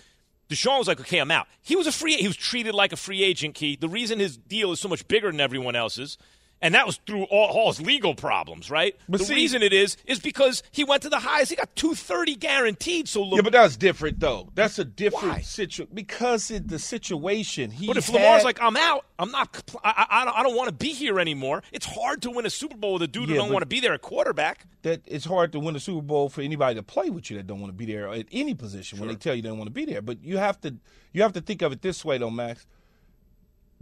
Deshaun 0.50 0.78
was 0.78 0.88
like, 0.88 1.00
okay, 1.00 1.18
I'm 1.18 1.30
out. 1.30 1.46
He 1.62 1.76
was 1.76 1.86
a 1.86 1.92
free. 1.92 2.16
He 2.16 2.26
was 2.26 2.36
treated 2.36 2.74
like 2.74 2.92
a 2.92 2.96
free 2.96 3.22
agent. 3.22 3.54
Key. 3.54 3.76
The 3.76 3.88
reason 3.88 4.18
his 4.18 4.36
deal 4.36 4.72
is 4.72 4.80
so 4.80 4.88
much 4.88 5.06
bigger 5.06 5.30
than 5.30 5.40
everyone 5.40 5.76
else's, 5.76 6.18
and 6.62 6.74
that 6.74 6.86
was 6.86 7.00
through 7.06 7.24
all, 7.24 7.48
all 7.48 7.72
his 7.72 7.80
legal 7.80 8.14
problems, 8.14 8.70
right? 8.70 8.94
But 9.08 9.18
the 9.20 9.26
see- 9.26 9.34
reason 9.34 9.62
it 9.62 9.72
is 9.72 9.96
is 10.04 10.18
because 10.20 10.62
he 10.72 10.84
went 10.84 11.02
to 11.02 11.08
the 11.08 11.18
highest. 11.18 11.50
He 11.50 11.56
got 11.56 11.74
two 11.76 11.94
thirty 11.94 12.34
guaranteed. 12.36 13.08
So, 13.08 13.24
Yeah, 13.34 13.40
but 13.42 13.52
that's 13.52 13.76
different 13.76 14.20
though. 14.20 14.48
That's 14.54 14.78
a 14.78 14.84
different 14.84 15.44
situation 15.44 15.88
because 15.94 16.50
of 16.50 16.68
the 16.68 16.78
situation. 16.78 17.70
He 17.70 17.86
but 17.86 17.96
if 17.96 18.06
had- 18.06 18.14
Lamar's 18.16 18.44
like, 18.44 18.60
I'm 18.60 18.76
out. 18.76 19.06
I'm 19.18 19.30
not. 19.30 19.62
I, 19.84 19.90
I, 20.10 20.22
I 20.22 20.24
don't, 20.24 20.38
I 20.38 20.42
don't 20.42 20.56
want 20.56 20.68
to 20.68 20.74
be 20.74 20.88
here 20.92 21.20
anymore. 21.20 21.62
It's 21.72 21.86
hard 21.86 22.22
to 22.22 22.30
win 22.30 22.46
a 22.46 22.50
Super 22.50 22.76
Bowl 22.76 22.94
with 22.94 23.02
a 23.02 23.06
dude 23.08 23.28
who 23.28 23.34
don't 23.34 23.52
want 23.52 23.62
to 23.62 23.66
be 23.66 23.80
there 23.80 23.92
at 23.92 24.02
quarterback. 24.02 24.66
that 24.82 25.02
it's 25.06 25.24
hard 25.26 25.52
to 25.52 25.60
win 25.60 25.76
a 25.76 25.80
Super 25.80 26.02
Bowl 26.02 26.28
for 26.28 26.40
anybody 26.40 26.74
to 26.76 26.82
play 26.82 27.10
with 27.10 27.30
you 27.30 27.36
that 27.36 27.46
don't 27.46 27.60
want 27.60 27.70
to 27.72 27.76
be 27.76 27.84
there 27.84 28.08
at 28.08 28.26
any 28.32 28.54
position 28.54 28.98
when 28.98 29.08
they 29.08 29.14
tell 29.14 29.34
you 29.34 29.42
they 29.42 29.48
don't 29.48 29.58
want 29.58 29.68
to 29.68 29.74
be 29.74 29.84
there. 29.84 30.00
But 30.02 30.22
you 30.24 30.38
have 30.38 30.60
to 30.62 30.74
you 31.12 31.22
have 31.22 31.32
to 31.34 31.40
think 31.40 31.62
of 31.62 31.72
it 31.72 31.82
this 31.82 32.04
way 32.04 32.18
though, 32.18 32.30
Max. 32.30 32.66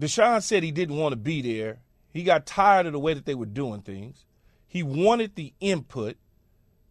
Deshaun 0.00 0.42
said 0.42 0.62
he 0.62 0.70
didn't 0.70 0.96
want 0.96 1.12
to 1.12 1.16
be 1.16 1.42
there. 1.42 1.78
He 2.12 2.22
got 2.22 2.46
tired 2.46 2.86
of 2.86 2.92
the 2.92 2.98
way 2.98 3.14
that 3.14 3.26
they 3.26 3.34
were 3.34 3.46
doing 3.46 3.82
things. 3.82 4.24
He 4.66 4.82
wanted 4.82 5.34
the 5.34 5.52
input 5.60 6.16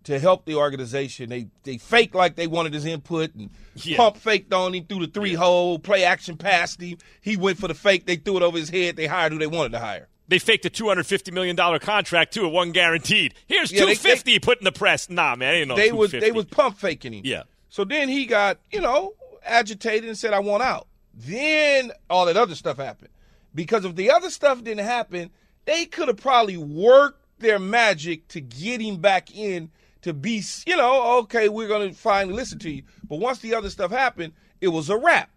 to 0.04 0.20
help 0.20 0.46
the 0.46 0.56
organization. 0.56 1.30
They 1.30 1.48
they 1.64 1.78
faked 1.78 2.16
like 2.16 2.36
they 2.36 2.48
wanted 2.48 2.74
his 2.74 2.86
input 2.86 3.36
and 3.36 3.50
Yeah. 3.76 3.98
pump 3.98 4.18
faked 4.18 4.54
on 4.54 4.74
him 4.74 4.86
through 4.86 5.06
the 5.06 5.12
three 5.12 5.34
hole, 5.34 5.80
play 5.80 6.04
action 6.04 6.38
past 6.38 6.82
him. 6.82 6.98
He 7.22 7.36
went 7.36 7.58
for 7.60 7.68
the 7.68 7.74
fake, 7.74 8.06
they 8.06 8.16
threw 8.16 8.38
it 8.38 8.44
over 8.44 8.58
his 8.58 8.70
head, 8.70 8.96
they 8.96 9.08
hired 9.08 9.34
who 9.34 9.40
they 9.40 9.48
wanted 9.48 9.74
to 9.74 9.80
hire. 9.80 10.08
They 10.30 10.40
faked 10.40 10.66
a 10.66 10.70
two 10.70 10.88
hundred 10.88 11.08
fifty 11.08 11.32
million 11.32 11.56
dollar 11.56 11.80
contract 11.80 12.34
too, 12.34 12.46
at 12.46 12.52
one 12.52 12.72
guaranteed. 12.72 13.34
Here's 13.48 13.72
Yeah, 13.72 13.86
two 13.86 13.96
fifty 13.96 14.40
put 14.40 14.60
in 14.60 14.66
the 14.66 14.72
press. 14.72 15.10
Nah, 15.10 15.36
man, 15.36 15.54
ain't 15.56 15.68
no 15.70 15.76
they 15.76 15.92
was 15.92 16.12
they 16.12 16.32
was 16.32 16.46
pump 16.46 16.78
faking 16.78 17.14
him. 17.14 17.22
Yeah. 17.26 17.44
So 17.70 17.84
then 17.84 18.08
he 18.10 18.26
got 18.26 18.60
you 18.72 18.82
know 18.82 19.14
agitated 19.46 20.08
and 20.08 20.18
said, 20.18 20.34
"I 20.34 20.40
want 20.40 20.64
out." 20.64 20.88
Then 21.14 21.92
all 22.10 22.26
that 22.28 22.38
other 22.38 22.56
stuff 22.56 22.78
happened. 22.78 23.10
Because 23.58 23.86
if 23.86 23.96
the 23.96 24.12
other 24.12 24.30
stuff 24.30 24.64
didn't 24.64 24.86
happen, 24.86 25.32
they 25.66 25.86
could 25.86 26.10
have 26.10 26.18
probably 26.18 26.58
worked 26.58 27.26
their 27.40 27.58
magic 27.58 28.28
to 28.28 28.40
get 28.40 28.80
him 28.80 28.98
back 28.98 29.36
in 29.36 29.72
to 30.04 30.14
be, 30.14 30.44
you 30.68 30.78
know, 30.78 31.18
okay, 31.22 31.50
we're 31.50 31.68
going 31.68 31.90
to 31.90 31.96
finally 31.96 32.36
listen 32.36 32.60
to 32.60 32.70
you. 32.70 32.84
But 33.10 33.16
once 33.16 33.40
the 33.40 33.56
other 33.56 33.72
stuff 33.72 33.90
happened, 33.90 34.34
it 34.62 34.68
was 34.68 34.92
a 34.92 34.98
wrap. 34.98 35.32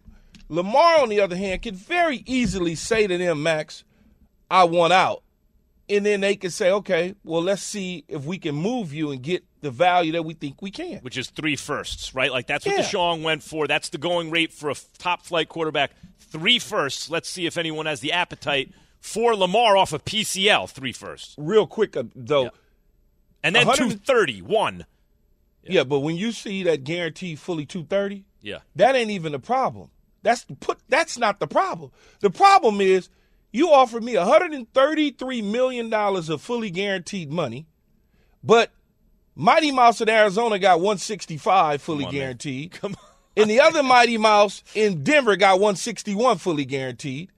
Lamar, 0.51 1.01
on 1.01 1.09
the 1.09 1.21
other 1.21 1.35
hand, 1.35 1.63
could 1.63 1.77
very 1.77 2.23
easily 2.27 2.75
say 2.75 3.07
to 3.07 3.17
them, 3.17 3.43
Max, 3.43 3.85
I 4.51 4.65
want 4.65 4.93
out 4.93 5.23
and 5.89 6.05
then 6.05 6.21
they 6.21 6.37
can 6.37 6.51
say, 6.51 6.71
okay, 6.71 7.15
well, 7.25 7.43
let's 7.43 7.63
see 7.63 8.05
if 8.07 8.27
we 8.27 8.39
can 8.39 8.55
move 8.55 8.93
you 8.93 9.13
and 9.13 9.23
get 9.23 9.45
the 9.61 9.71
value 9.71 10.13
that 10.13 10.25
we 10.25 10.35
think 10.35 10.61
we 10.63 10.71
can. 10.71 10.99
which 11.01 11.17
is 11.19 11.29
three 11.31 11.57
firsts, 11.57 12.15
right? 12.15 12.31
Like 12.33 12.47
that's 12.47 12.65
what 12.67 12.77
Yeah. 12.77 12.83
Deshaun 12.83 13.23
went 13.23 13.43
for. 13.43 13.67
That's 13.67 13.89
the 13.91 13.99
going 13.99 14.31
rate 14.31 14.53
for 14.53 14.71
a 14.71 14.75
top 14.99 15.23
flight 15.25 15.49
quarterback. 15.49 15.93
Three 16.19 16.59
firsts. 16.59 17.11
Let's 17.11 17.29
see 17.29 17.47
if 17.47 17.57
anyone 17.59 17.87
has 17.87 18.01
the 18.01 18.13
appetite 18.13 18.73
for 19.01 19.35
Lamar 19.37 19.77
off 19.77 19.93
of 19.93 20.05
PCL. 20.05 20.71
Three 20.71 20.93
firsts, 20.93 21.35
Real 21.39 21.67
quick, 21.67 21.97
uh, 21.97 22.05
though, 22.15 22.45
Yeah. 22.45 22.49
and 23.43 23.55
then 23.57 23.67
100 23.67 23.91
two 23.93 23.97
thirty 23.99 24.41
one. 24.43 24.87
yeah. 25.65 25.85
but 25.85 26.01
when 26.01 26.17
you 26.17 26.33
see 26.33 26.63
that 26.65 26.85
guaranteed 26.85 27.39
fully 27.39 27.67
two 27.67 27.85
thirty, 27.85 28.25
Yeah, 28.43 28.59
that 28.77 28.95
ain't 28.95 29.11
even 29.11 29.33
the 29.33 29.39
problem. 29.39 29.91
That's 30.23 30.45
put. 30.61 30.79
That's 30.89 31.17
not 31.19 31.41
the 31.41 31.47
problem. 31.47 31.91
The 32.21 32.31
problem 32.31 32.81
is 32.81 33.09
you 33.53 33.71
offered 33.73 34.05
me 34.05 34.17
one 34.17 34.27
hundred 34.27 34.53
and 34.53 34.73
thirty-three 34.73 35.43
million 35.43 35.89
dollars 35.91 36.29
of 36.29 36.41
fully 36.43 36.71
guaranteed 36.71 37.31
money, 37.33 37.67
but 38.45 38.71
Mighty 39.41 39.73
Mouse 39.73 40.01
in 40.01 40.09
Arizona 40.09 40.59
got 40.59 40.81
one 40.81 40.99
sixty-five 40.99 41.81
fully 41.81 42.05
on, 42.05 42.13
man. 42.13 42.21
guaranteed. 42.21 42.71
come 42.81 42.93
on. 42.93 43.11
And 43.37 43.51
the 43.51 43.61
other 43.61 43.83
Mighty 43.83 44.19
Mouse 44.19 44.63
in 44.75 45.03
Denver 45.03 45.37
got 45.37 45.61
161 45.61 46.39
fully 46.39 46.65
guaranteed. 46.65 47.31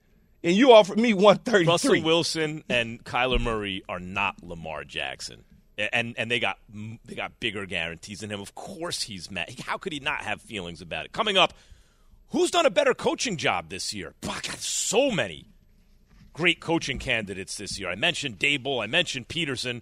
And 0.43 0.53
you 0.55 0.73
offered 0.73 0.99
me 0.99 1.13
133. 1.13 1.65
Russell 1.65 2.03
Wilson 2.03 2.63
and 2.67 3.01
Kyler 3.05 3.39
Murray 3.39 3.83
are 3.87 3.99
not 3.99 4.43
Lamar 4.43 4.83
Jackson, 4.83 5.45
and 5.77 6.15
and 6.17 6.29
they 6.29 6.39
got 6.39 6.57
they 7.05 7.15
got 7.15 7.39
bigger 7.39 7.65
guarantees 7.65 8.19
than 8.19 8.29
him. 8.29 8.41
Of 8.41 8.53
course, 8.53 9.03
he's 9.03 9.31
mad. 9.31 9.55
How 9.65 9.77
could 9.77 9.93
he 9.93 10.01
not 10.01 10.21
have 10.23 10.41
feelings 10.41 10.81
about 10.81 11.05
it? 11.05 11.13
Coming 11.13 11.37
up, 11.37 11.53
who's 12.31 12.51
done 12.51 12.65
a 12.65 12.69
better 12.71 12.93
coaching 12.93 13.37
job 13.37 13.69
this 13.69 13.93
year? 13.93 14.13
I 14.23 14.41
got 14.41 14.59
so 14.59 15.09
many 15.11 15.47
great 16.33 16.59
coaching 16.59 16.99
candidates 16.99 17.55
this 17.55 17.79
year. 17.79 17.89
I 17.89 17.95
mentioned 17.95 18.39
Daboll. 18.39 18.83
I 18.83 18.87
mentioned 18.87 19.29
Pederson. 19.29 19.81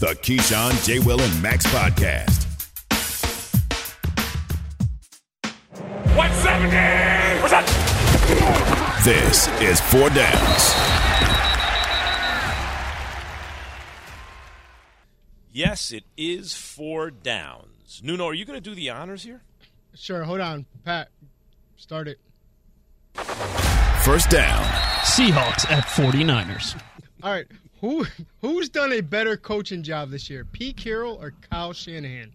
The 0.00 0.14
Keyshawn, 0.22 0.84
J. 0.84 0.98
Will, 0.98 1.20
and 1.20 1.42
Max 1.42 1.66
Podcast. 1.66 2.42
170! 6.16 7.42
What's 7.42 7.52
up? 7.52 7.64
This 9.04 9.48
is 9.60 9.80
Four 9.80 10.10
Downs. 10.10 10.74
Yes, 15.52 15.92
it 15.92 16.02
is 16.16 16.52
four 16.52 17.12
downs. 17.12 18.00
Nuno, 18.02 18.26
are 18.26 18.34
you 18.34 18.44
going 18.44 18.60
to 18.60 18.60
do 18.60 18.74
the 18.74 18.90
honors 18.90 19.22
here? 19.22 19.40
Sure, 19.94 20.24
hold 20.24 20.40
on. 20.40 20.66
Pat, 20.84 21.10
start 21.76 22.08
it. 22.08 22.18
First 24.02 24.30
down. 24.30 24.64
Seahawks 25.04 25.70
at 25.70 25.84
49ers. 25.84 26.76
All 27.22 27.30
right. 27.30 27.46
Who 27.84 28.06
who's 28.40 28.70
done 28.70 28.94
a 28.94 29.02
better 29.02 29.36
coaching 29.36 29.82
job 29.82 30.10
this 30.10 30.30
year, 30.30 30.46
Pete 30.46 30.78
Carroll 30.78 31.18
or 31.20 31.34
Kyle 31.50 31.74
Shanahan? 31.74 32.32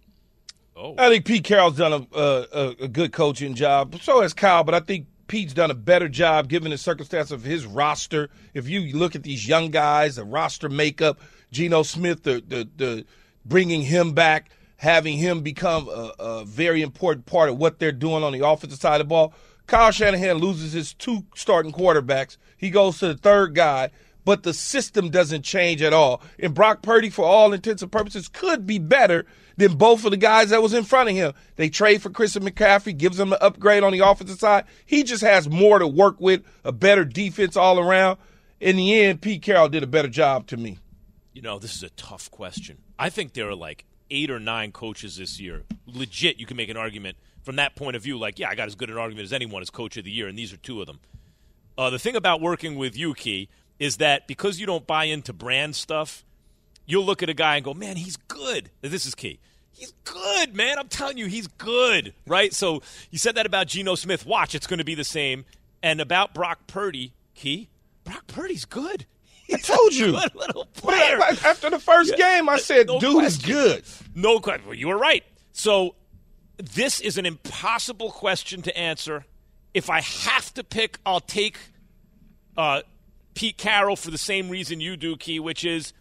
Oh, 0.75 0.93
I 0.95 1.09
think 1.09 1.25
Pete 1.25 1.43
Carroll's 1.43 1.75
done 1.75 2.07
a, 2.13 2.19
a, 2.19 2.75
a 2.81 2.87
good 2.87 3.11
coaching 3.11 3.55
job. 3.55 3.99
So 3.99 4.21
has 4.21 4.35
Kyle, 4.35 4.63
but 4.63 4.75
I 4.75 4.79
think 4.79 5.07
Pete's 5.27 5.55
done 5.55 5.71
a 5.71 5.73
better 5.73 6.07
job 6.07 6.49
given 6.49 6.69
the 6.69 6.77
circumstance 6.77 7.31
of 7.31 7.43
his 7.43 7.65
roster. 7.65 8.29
If 8.53 8.69
you 8.69 8.95
look 8.95 9.15
at 9.15 9.23
these 9.23 9.47
young 9.47 9.71
guys, 9.71 10.17
the 10.17 10.23
roster 10.23 10.69
makeup, 10.69 11.19
Geno 11.51 11.81
Smith, 11.81 12.21
the 12.21 12.43
the, 12.47 12.69
the 12.77 13.05
bringing 13.43 13.81
him 13.81 14.13
back, 14.13 14.51
having 14.77 15.17
him 15.17 15.41
become 15.41 15.87
a, 15.87 16.13
a 16.19 16.45
very 16.45 16.83
important 16.83 17.25
part 17.25 17.49
of 17.49 17.57
what 17.57 17.79
they're 17.79 17.91
doing 17.91 18.23
on 18.23 18.33
the 18.33 18.47
offensive 18.47 18.79
side 18.79 19.01
of 19.01 19.07
the 19.07 19.09
ball. 19.09 19.33
Kyle 19.65 19.89
Shanahan 19.89 20.37
loses 20.37 20.73
his 20.73 20.93
two 20.93 21.25
starting 21.33 21.71
quarterbacks. 21.71 22.37
He 22.55 22.69
goes 22.69 22.99
to 22.99 23.07
the 23.07 23.17
third 23.17 23.55
guy, 23.55 23.89
but 24.29 24.43
the 24.43 24.53
system 24.53 25.09
doesn't 25.09 25.41
change 25.41 25.81
at 25.81 25.91
all. 25.91 26.21
And 26.37 26.53
Brock 26.53 26.83
Purdy, 26.83 27.09
for 27.09 27.25
all 27.25 27.51
intents 27.51 27.81
and 27.81 27.91
purposes, 27.91 28.27
could 28.27 28.67
be 28.67 28.77
better 28.77 29.25
than 29.57 29.75
both 29.75 30.05
of 30.05 30.11
the 30.11 30.17
guys 30.17 30.51
that 30.51 30.61
was 30.61 30.71
in 30.71 30.83
front 30.83 31.09
of 31.09 31.15
him. 31.15 31.33
They 31.55 31.67
trade 31.67 32.03
for 32.03 32.11
Christian 32.11 32.43
McCaffrey, 32.43 32.95
gives 32.95 33.19
him 33.19 33.33
an 33.33 33.39
upgrade 33.41 33.81
on 33.81 33.91
the 33.91 34.07
offensive 34.07 34.37
side. 34.37 34.65
He 34.85 35.01
just 35.01 35.23
has 35.23 35.49
more 35.49 35.79
to 35.79 35.87
work 35.87 36.21
with, 36.21 36.43
a 36.63 36.71
better 36.71 37.05
defense 37.05 37.57
all 37.57 37.79
around. 37.79 38.19
In 38.59 38.75
the 38.75 39.01
end, 39.01 39.23
Pete 39.23 39.41
Carroll 39.41 39.67
did 39.67 39.81
a 39.81 39.87
better 39.87 40.07
job 40.07 40.45
to 40.49 40.57
me. 40.57 40.77
You 41.33 41.41
know, 41.41 41.57
this 41.57 41.73
is 41.73 41.81
a 41.81 41.89
tough 41.89 42.29
question. 42.29 42.77
I 42.99 43.09
think 43.09 43.33
there 43.33 43.49
are 43.49 43.55
like 43.55 43.85
eight 44.11 44.29
or 44.29 44.39
nine 44.39 44.71
coaches 44.71 45.17
this 45.17 45.39
year. 45.39 45.63
Legit, 45.87 46.39
you 46.39 46.45
can 46.45 46.55
make 46.55 46.69
an 46.69 46.77
argument 46.77 47.17
from 47.41 47.55
that 47.55 47.75
point 47.75 47.95
of 47.95 48.03
view. 48.03 48.19
Like, 48.19 48.37
yeah, 48.37 48.49
I 48.49 48.53
got 48.53 48.67
as 48.67 48.75
good 48.75 48.91
an 48.91 48.97
argument 48.99 49.25
as 49.25 49.33
anyone 49.33 49.63
as 49.63 49.71
coach 49.71 49.97
of 49.97 50.03
the 50.03 50.11
year, 50.11 50.27
and 50.27 50.37
these 50.37 50.53
are 50.53 50.57
two 50.57 50.81
of 50.81 50.85
them. 50.85 50.99
Uh, 51.79 51.89
the 51.89 51.97
thing 51.97 52.15
about 52.15 52.41
working 52.41 52.75
with 52.75 52.95
you, 52.95 53.15
Key, 53.15 53.49
is 53.79 53.97
that 53.97 54.27
because 54.27 54.59
you 54.59 54.65
don't 54.65 54.85
buy 54.85 55.05
into 55.05 55.33
brand 55.33 55.75
stuff, 55.75 56.25
you'll 56.85 57.05
look 57.05 57.23
at 57.23 57.29
a 57.29 57.33
guy 57.33 57.55
and 57.55 57.63
go, 57.65 57.73
man, 57.73 57.95
he's 57.97 58.17
good. 58.17 58.69
This 58.81 59.05
is 59.05 59.15
key. 59.15 59.39
He's 59.71 59.93
good, 60.03 60.53
man. 60.55 60.77
I'm 60.77 60.89
telling 60.89 61.17
you, 61.17 61.27
he's 61.27 61.47
good, 61.47 62.13
right? 62.27 62.53
So 62.53 62.81
you 63.11 63.17
said 63.17 63.35
that 63.35 63.45
about 63.45 63.67
Geno 63.67 63.95
Smith. 63.95 64.25
Watch, 64.25 64.53
it's 64.53 64.67
going 64.67 64.79
to 64.79 64.83
be 64.83 64.95
the 64.95 65.03
same. 65.05 65.45
And 65.81 66.01
about 66.01 66.33
Brock 66.33 66.67
Purdy, 66.67 67.13
Key, 67.35 67.69
Brock 68.03 68.27
Purdy's 68.27 68.65
good. 68.65 69.05
I 69.51 69.57
told 69.57 69.93
you. 69.95 70.11
Good 70.19 70.35
little 70.35 70.65
player. 70.65 71.17
But 71.17 71.43
After 71.43 71.69
the 71.71 71.79
first 71.79 72.11
Yeah. 72.17 72.35
game, 72.37 72.49
I 72.49 72.57
said, 72.57 72.85
No 72.87 72.99
dude 72.99 73.23
is 73.23 73.37
good. 73.37 73.83
No 74.13 74.39
question. 74.39 74.65
Well, 74.67 74.75
you 74.75 74.87
were 74.89 74.97
right. 74.97 75.23
So 75.53 75.95
this 76.57 76.99
is 77.01 77.17
an 77.17 77.25
impossible 77.25 78.11
question 78.11 78.61
to 78.63 78.77
answer. 78.77 79.25
If 79.73 79.89
I 79.89 80.01
have 80.01 80.53
to 80.55 80.63
pick, 80.63 80.99
I'll 81.05 81.19
take 81.19 81.57
uh, 82.57 82.81
Pete 83.39 83.55
Carroll 83.57 83.95
for 83.95 84.11
the 84.11 84.17
same 84.17 84.49
reason 84.49 84.81
you 84.81 84.97
do, 84.97 85.15
Key, 85.15 85.39
which 85.39 85.63
is 85.63 85.93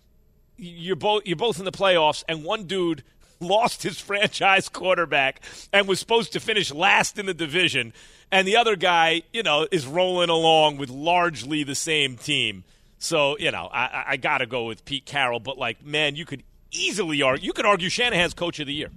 you're 0.56 0.96
both 0.96 1.22
you're 1.24 1.36
both 1.36 1.60
in 1.60 1.64
the 1.64 1.70
playoffs, 1.70 2.24
and 2.28 2.42
one 2.42 2.64
dude 2.64 3.04
lost 3.40 3.84
his 3.84 4.00
franchise 4.00 4.68
quarterback 4.68 5.40
and 5.72 5.86
was 5.86 6.00
supposed 6.00 6.32
to 6.32 6.40
finish 6.40 6.72
last 6.72 7.16
in 7.16 7.26
the 7.26 7.34
division, 7.34 7.92
and 8.32 8.48
the 8.48 8.56
other 8.56 8.74
guy, 8.74 9.22
you 9.32 9.44
know, 9.44 9.68
is 9.70 9.86
rolling 9.86 10.30
along 10.30 10.78
with 10.78 10.90
largely 10.90 11.62
the 11.62 11.76
same 11.76 12.16
team. 12.16 12.64
So 12.98 13.38
you 13.38 13.52
know, 13.52 13.68
I, 13.72 13.84
I- 13.84 14.04
I 14.08 14.16
got 14.16 14.38
to 14.38 14.46
go 14.46 14.64
with 14.64 14.84
Pete 14.84 15.06
Carroll. 15.06 15.38
But 15.38 15.58
like, 15.58 15.84
man, 15.86 16.16
you 16.16 16.24
could 16.24 16.42
easily 16.72 17.22
argue. 17.22 17.46
You 17.46 17.52
could 17.52 17.66
argue 17.66 17.88
Shanahan's 17.88 18.34
coach 18.34 18.58
of 18.58 18.66
the 18.66 18.74
year. 18.74 18.90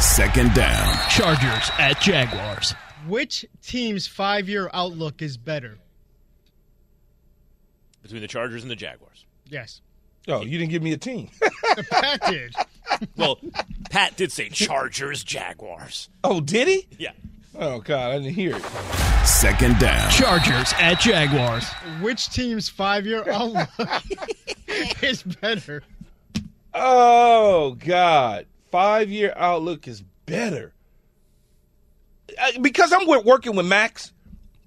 Second 0.00 0.54
down. 0.54 0.96
Chargers 1.10 1.70
at 1.78 2.00
Jaguars. 2.00 2.74
Which 3.06 3.44
team's 3.62 4.06
five-year 4.06 4.70
outlook 4.72 5.22
is 5.22 5.36
better? 5.36 5.78
Between 8.04 8.22
the 8.22 8.28
Chargers 8.28 8.62
and 8.62 8.70
the 8.70 8.76
Jaguars. 8.76 9.24
Yes. 9.48 9.80
Oh, 10.28 10.42
you 10.42 10.56
didn't 10.58 10.70
give 10.70 10.82
me 10.82 10.92
a 10.92 10.96
team. 10.96 11.28
Pat 11.90 12.20
did. 12.30 12.54
Well, 13.16 13.40
Pat 13.90 14.14
did 14.16 14.30
say 14.30 14.50
Chargers, 14.50 15.24
Jaguars. 15.24 16.10
oh, 16.22 16.40
did 16.40 16.68
he? 16.68 16.86
Yeah. 16.98 17.10
Oh, 17.58 17.80
God, 17.80 18.12
I 18.12 18.18
didn't 18.18 18.34
hear 18.34 18.54
it. 18.56 18.62
Second 19.26 19.78
down. 19.78 20.10
Chargers 20.10 20.72
at 20.78 21.00
Jaguars. 21.00 21.66
Which 22.02 22.28
team's 22.28 22.68
five-year 22.68 23.28
outlook 23.30 23.68
is 25.02 25.22
better? 25.22 25.82
Oh 26.74 27.72
God, 27.78 28.46
five 28.70 29.08
year 29.10 29.32
outlook 29.36 29.88
is 29.88 30.02
better 30.26 30.72
because 32.60 32.92
I'm 32.92 33.06
wo- 33.06 33.20
working 33.22 33.56
with 33.56 33.66
Max, 33.66 34.12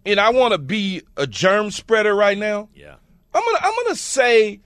and 0.06 0.20
I 0.20 0.30
want 0.32 0.54
to 0.54 0.58
be 0.58 1.04
a 1.18 1.28
germ 1.28 1.70
spreader 1.72 2.16
right 2.16 2.38
now. 2.38 2.70
Yeah. 2.76 2.96
I'm 3.38 3.44
gonna 3.46 3.60
I'm 3.62 3.84
gonna 3.84 3.96
say 3.96 4.62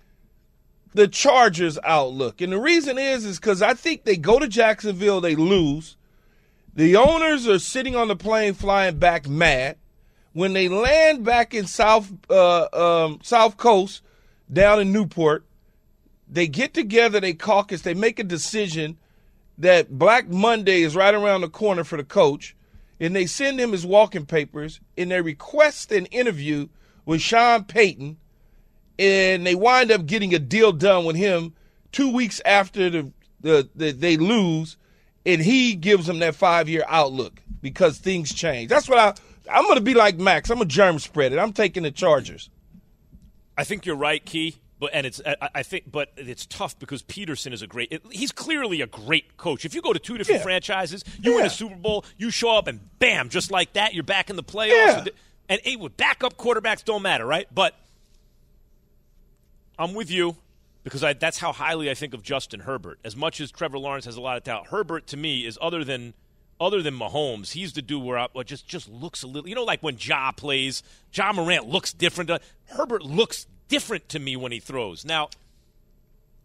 the 0.94 1.08
Chargers 1.08 1.78
outlook, 1.84 2.40
and 2.40 2.54
the 2.54 2.60
reason 2.60 2.98
is 2.98 3.26
is 3.26 3.38
because 3.38 3.62
I 3.62 3.74
think 3.74 4.06
they 4.06 4.16
go 4.16 4.40
to 4.40 4.48
Jacksonville, 4.48 5.20
they 5.20 5.36
lose. 5.36 5.98
The 6.74 6.96
owners 6.96 7.50
are 7.50 7.60
sitting 7.60 7.98
on 7.98 8.08
the 8.08 8.16
plane 8.16 8.54
flying 8.54 8.98
back 8.98 9.28
mad. 9.28 9.78
When 10.32 10.54
they 10.54 10.70
land 10.70 11.26
back 11.26 11.54
in 11.54 11.68
South 11.68 12.14
uh, 12.30 12.68
um, 12.72 13.20
South 13.22 13.58
Coast, 13.58 14.04
down 14.52 14.80
in 14.80 14.94
Newport, 14.94 15.44
they 16.30 16.48
get 16.48 16.74
together, 16.74 17.20
they 17.20 17.34
caucus, 17.34 17.82
they 17.82 17.94
make 17.94 18.20
a 18.20 18.24
decision 18.24 18.98
that 19.58 20.00
Black 20.00 20.30
Monday 20.30 20.82
is 20.82 20.96
right 20.96 21.14
around 21.14 21.42
the 21.42 21.50
corner 21.50 21.84
for 21.84 21.98
the 21.98 22.06
coach, 22.06 22.56
and 23.02 23.14
they 23.14 23.26
send 23.26 23.60
him 23.60 23.74
his 23.74 23.86
walking 23.86 24.26
papers, 24.26 24.80
and 24.98 25.12
they 25.12 25.20
request 25.20 25.92
an 25.92 26.06
interview 26.06 26.70
with 27.06 27.20
Sean 27.20 27.66
Payton, 27.66 28.16
and 29.02 29.46
they 29.46 29.56
wind 29.56 29.92
up 29.92 30.06
getting 30.06 30.34
a 30.34 30.40
deal 30.40 30.72
done 30.72 31.06
with 31.06 31.16
him 31.16 31.54
two 31.92 32.14
weeks 32.14 32.40
after 32.46 32.90
the, 32.90 33.12
the, 33.42 33.70
the 33.76 33.92
they 33.92 34.16
lose, 34.18 34.78
and 35.26 35.42
he 35.42 35.74
gives 35.76 36.06
them 36.08 36.20
that 36.20 36.36
five 36.36 36.70
year 36.70 36.84
outlook 36.88 37.42
because 37.62 37.98
things 37.98 38.34
change. 38.34 38.70
That's 38.70 38.88
what 38.88 39.00
I 39.00 39.14
I'm 39.52 39.68
gonna 39.68 39.82
be 39.82 39.94
like 39.96 40.18
Max. 40.18 40.50
I'm 40.50 40.62
a 40.62 40.66
germ 40.66 41.00
spreader. 41.00 41.40
I'm 41.40 41.52
taking 41.54 41.84
the 41.84 41.92
Chargers. 41.92 42.50
I 43.58 43.64
think 43.64 43.86
you're 43.86 43.96
right, 43.96 44.24
Key. 44.24 44.56
But 44.80 44.92
and 44.94 45.06
it's 45.06 45.22
I, 45.26 45.50
I 45.56 45.64
think, 45.64 45.92
but 45.92 46.10
it's 46.18 46.48
tough 46.48 46.78
because 46.80 47.04
Pederson 47.04 47.54
is 47.54 47.62
a 47.62 47.68
great. 47.68 47.92
It, 47.92 48.02
he's 48.12 48.32
clearly 48.32 48.82
a 48.82 48.88
great 48.88 49.38
coach. 49.38 49.64
If 49.64 49.76
you 49.76 49.82
go 49.82 49.94
to 49.94 50.00
two 50.00 50.18
different 50.18 50.40
Yeah. 50.40 50.44
franchises, 50.44 51.04
you 51.22 51.36
win 51.36 51.46
a 51.46 51.52
Super 51.52 51.76
Bowl, 51.76 52.04
you 52.18 52.32
show 52.32 52.58
up, 52.58 52.66
and 52.68 52.80
bam, 52.98 53.30
just 53.30 53.52
like 53.52 53.74
that, 53.74 53.94
you're 53.94 54.04
back 54.04 54.32
in 54.32 54.36
the 54.38 54.44
playoffs. 54.44 55.06
Yeah. 55.06 55.12
And 55.50 55.62
hey, 55.64 55.76
with 55.76 55.98
backup 55.98 56.36
quarterbacks 56.38 56.84
don't 56.84 57.04
matter, 57.04 57.26
right? 57.28 57.46
But 57.54 57.76
I'm 59.82 59.96
with 59.96 60.12
you 60.12 60.36
because 60.84 61.04
I, 61.04 61.14
that's 61.14 61.40
how 61.40 61.52
highly 61.52 61.90
I 61.90 61.96
think 61.96 62.14
of 62.14 62.22
Justin 62.22 62.60
Herbert. 62.62 63.00
As 63.04 63.16
much 63.16 63.42
as 63.42 63.52
Trevor 63.52 63.80
Lawrence 63.80 64.06
has 64.06 64.16
a 64.16 64.22
lot 64.22 64.38
of 64.38 64.44
talent, 64.44 64.68
Herbert 64.68 65.08
to 65.08 65.18
me 65.18 65.44
is 65.44 65.58
other 65.60 65.84
than 65.84 66.14
other 66.60 66.84
than 66.84 66.94
Mahomes. 66.94 67.54
He's 67.54 67.74
the 67.74 67.82
dude 67.82 68.04
where 68.04 68.20
I 68.20 68.28
well, 68.32 68.44
just 68.44 68.68
just 68.68 68.88
looks 68.88 69.24
a 69.24 69.28
little. 69.28 69.50
You 69.50 69.56
know, 69.56 69.64
like 69.64 69.82
when 69.82 69.98
Ja 70.00 70.32
plays, 70.34 70.84
Ja 71.14 71.34
Morant 71.34 71.68
looks 71.68 71.94
different. 71.94 72.30
Uh, 72.30 72.38
Herbert 72.68 73.02
looks 73.02 73.48
different 73.70 74.08
to 74.10 74.20
me 74.20 74.36
when 74.36 74.52
he 74.52 74.60
throws. 74.60 75.04
Now, 75.04 75.30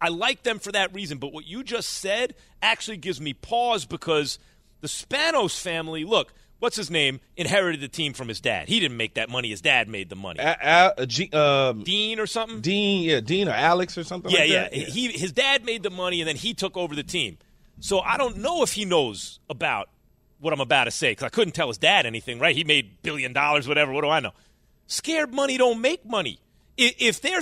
I 0.01 0.09
like 0.09 0.42
them 0.42 0.59
for 0.59 0.72
that 0.72 0.94
reason. 0.94 1.18
But 1.18 1.35
what 1.35 1.46
you 1.46 1.62
just 1.62 1.90
said 1.90 2.35
actually 2.62 2.96
gives 2.96 3.20
me 3.20 3.35
pause 3.35 3.85
because 3.85 4.38
the 4.81 4.88
Spanos 4.88 5.61
family, 5.61 6.05
look, 6.05 6.33
what's 6.59 6.77
his 6.77 6.90
name, 6.90 7.21
inherited 7.37 7.81
the 7.81 7.88
team 7.88 8.12
from 8.12 8.29
his 8.29 8.40
dad. 8.40 8.69
He 8.69 8.81
didn't 8.81 8.97
make 8.97 9.14
that 9.14 9.29
money. 9.29 9.51
His 9.51 9.61
dad 9.61 9.88
made 9.88 10.09
the 10.09 10.16
money. 10.16 10.40
A- 10.40 10.95
a- 10.97 11.07
G- 11.07 11.31
um, 11.33 11.83
Dean 11.83 12.19
or 12.19 12.27
something? 12.27 12.61
Dean, 12.61 13.03
yeah, 13.03 13.21
Dean 13.21 13.49
or 13.49 13.53
Alex 13.53 13.97
or 13.99 14.05
something 14.05 14.31
yeah, 14.31 14.40
like 14.40 14.51
yeah. 14.51 14.62
that. 14.62 14.75
He 14.75 15.09
his 15.09 15.33
dad 15.33 15.64
made 15.64 15.83
the 15.83 15.90
money 15.90 16.21
and 16.21 16.29
then 16.29 16.37
he 16.37 16.55
took 16.55 16.77
over 16.77 16.95
the 16.95 17.03
team. 17.03 17.38
So 17.81 18.01
I 18.01 18.16
don't 18.16 18.38
know 18.38 18.62
if 18.62 18.73
he 18.73 18.85
knows 18.85 19.40
about 19.51 19.88
what 20.40 20.53
I'm 20.53 20.61
about 20.61 20.85
to 20.85 20.90
say 20.90 21.12
because 21.12 21.25
I 21.25 21.29
couldn't 21.29 21.55
tell 21.55 21.69
his 21.69 21.79
dad 21.79 22.07
anything. 22.07 22.38
Right? 22.38 22.57
He 22.57 22.64
made 22.64 23.03
billion 23.03 23.33
dollars, 23.33 23.69
whatever. 23.69 23.92
What 23.92 24.03
do 24.03 24.11
I 24.11 24.21
know? 24.21 24.33
Scared 24.87 25.33
money 25.33 25.57
don't 25.57 25.81
make 25.81 26.05
money. 26.05 26.38
If 26.79 27.23
they're 27.23 27.40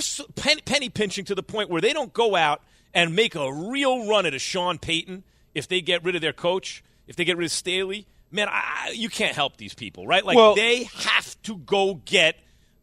penny 0.65 0.89
pinching 0.89 1.25
to 1.25 1.35
the 1.35 1.43
point 1.43 1.69
where 1.69 1.81
they 1.81 1.91
don't 1.91 2.13
go 2.13 2.35
out 2.35 2.61
and 2.93 3.13
make 3.15 3.35
a 3.35 3.51
real 3.51 4.07
run 4.07 4.25
at 4.25 4.33
a 4.33 4.39
Sean 4.39 4.77
Payton, 4.77 5.23
if 5.53 5.67
they 5.67 5.81
get 5.81 6.03
rid 6.05 6.15
of 6.15 6.21
their 6.21 6.33
coach, 6.33 6.83
if 7.05 7.17
they 7.17 7.25
get 7.25 7.35
rid 7.35 7.45
of 7.45 7.51
Staley, 7.51 8.07
man, 8.31 8.47
I, 8.49 8.93
you 8.93 9.09
can't 9.09 9.35
help 9.35 9.57
these 9.57 9.73
people, 9.73 10.07
right? 10.07 10.25
Like 10.25 10.35
Well- 10.35 10.55
they 10.55 10.83
have 10.83 11.41
to 11.43 11.57
go 11.57 11.95
get 12.05 12.37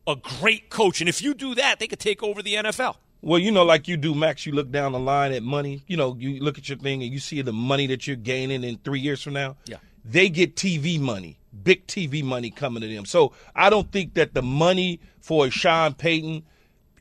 a 0.07 0.17
great 0.17 0.71
coach, 0.71 1.01
and 1.01 1.09
if 1.09 1.23
you 1.23 1.35
do 1.35 1.55
that, 1.55 1.79
they 1.79 1.87
could 1.87 2.01
take 2.01 2.23
over 2.23 2.43
the 2.43 2.55
NFL. 2.55 2.97
Well, 3.25 3.39
you 3.39 3.53
know, 3.53 3.65
like 3.65 3.87
you 3.87 3.97
do, 3.97 4.17
Max, 4.17 4.47
you 4.47 4.53
look 4.53 4.73
down 4.73 4.93
the 4.93 4.99
line 4.99 5.33
at 5.33 5.45
money. 5.45 5.85
You 5.87 5.97
know, 5.97 6.17
you 6.19 6.41
look 6.41 6.59
at 6.59 6.69
your 6.69 6.77
thing 6.77 7.05
and 7.05 7.13
you 7.13 7.21
see 7.21 7.41
the 7.41 7.53
money 7.53 7.87
that 7.87 8.05
you're 8.05 8.17
gaining 8.17 8.65
in 8.65 8.79
three 8.79 8.99
years 8.99 9.23
from 9.23 9.35
now. 9.35 9.57
Yeah. 9.67 9.77
They 10.05 10.29
get 10.29 10.57
TV 10.57 10.99
money, 10.99 11.39
big 11.63 11.87
TV 11.87 12.25
money 12.25 12.51
coming 12.51 12.81
to 12.81 12.93
them. 12.93 13.05
So 13.05 13.33
I 13.55 13.71
don't 13.71 13.91
think 13.93 14.15
that 14.15 14.35
the 14.35 14.43
money 14.43 14.99
for 15.21 15.49
Sean 15.53 15.95
Payton 15.95 16.43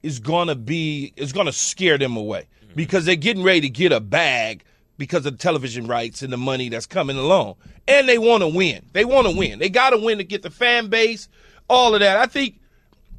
is 0.04 0.20
gonna 0.20 0.54
be 0.54 1.12
is 1.16 1.34
gonna 1.34 1.52
scare 1.52 1.98
them 1.98 2.16
away 2.16 2.48
mm-hmm. 2.64 2.74
because 2.76 3.06
they're 3.06 3.16
getting 3.16 3.42
ready 3.42 3.62
to 3.62 3.70
get 3.70 3.92
a 3.92 4.00
bag 4.00 4.64
because 5.02 5.26
of 5.26 5.34
the 5.34 5.40
television 5.40 5.88
rights 5.88 6.22
and 6.22 6.32
the 6.32 6.38
money 6.38 6.70
that's 6.70 6.86
coming 6.86 7.18
along. 7.18 7.56
And 7.88 8.08
they 8.08 8.20
want 8.20 8.44
to 8.44 8.48
win. 8.48 8.86
They 8.94 9.04
want 9.04 9.26
to 9.26 9.36
win. 9.36 9.58
They 9.58 9.68
got 9.68 9.90
to 9.90 9.98
win 9.98 10.20
to 10.20 10.24
get 10.24 10.44
the 10.44 10.52
fan 10.52 10.90
base, 10.90 11.28
all 11.68 11.96
of 11.96 12.02
that. 12.02 12.18
I 12.18 12.28
think 12.28 12.60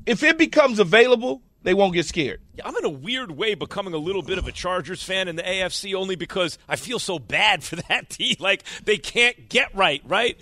if 0.07 0.23
it 0.23 0.39
becomes 0.39 0.79
available, 0.79 1.43
they 1.65 1.75
won't 1.75 1.93
get 1.93 2.07
scared. 2.07 2.41
Yeah, 2.55 2.69
I'm 2.69 2.77
in 2.77 2.85
a 2.85 2.89
weird 2.89 3.33
way 3.33 3.57
becoming 3.57 3.95
a 3.95 3.99
little 3.99 4.23
bit 4.23 4.39
of 4.39 4.47
a 4.47 4.53
Chargers 4.53 5.03
fan 5.03 5.27
in 5.27 5.35
the 5.35 5.43
AFC 5.43 5.93
only 5.93 6.15
because 6.15 6.57
I 6.69 6.77
feel 6.77 7.01
so 7.01 7.19
bad 7.19 7.65
for 7.65 7.75
that 7.75 8.09
team. 8.11 8.37
Like 8.39 8.63
they 8.85 8.97
can't 8.97 9.49
get 9.49 9.75
right, 9.75 10.03
right? 10.07 10.39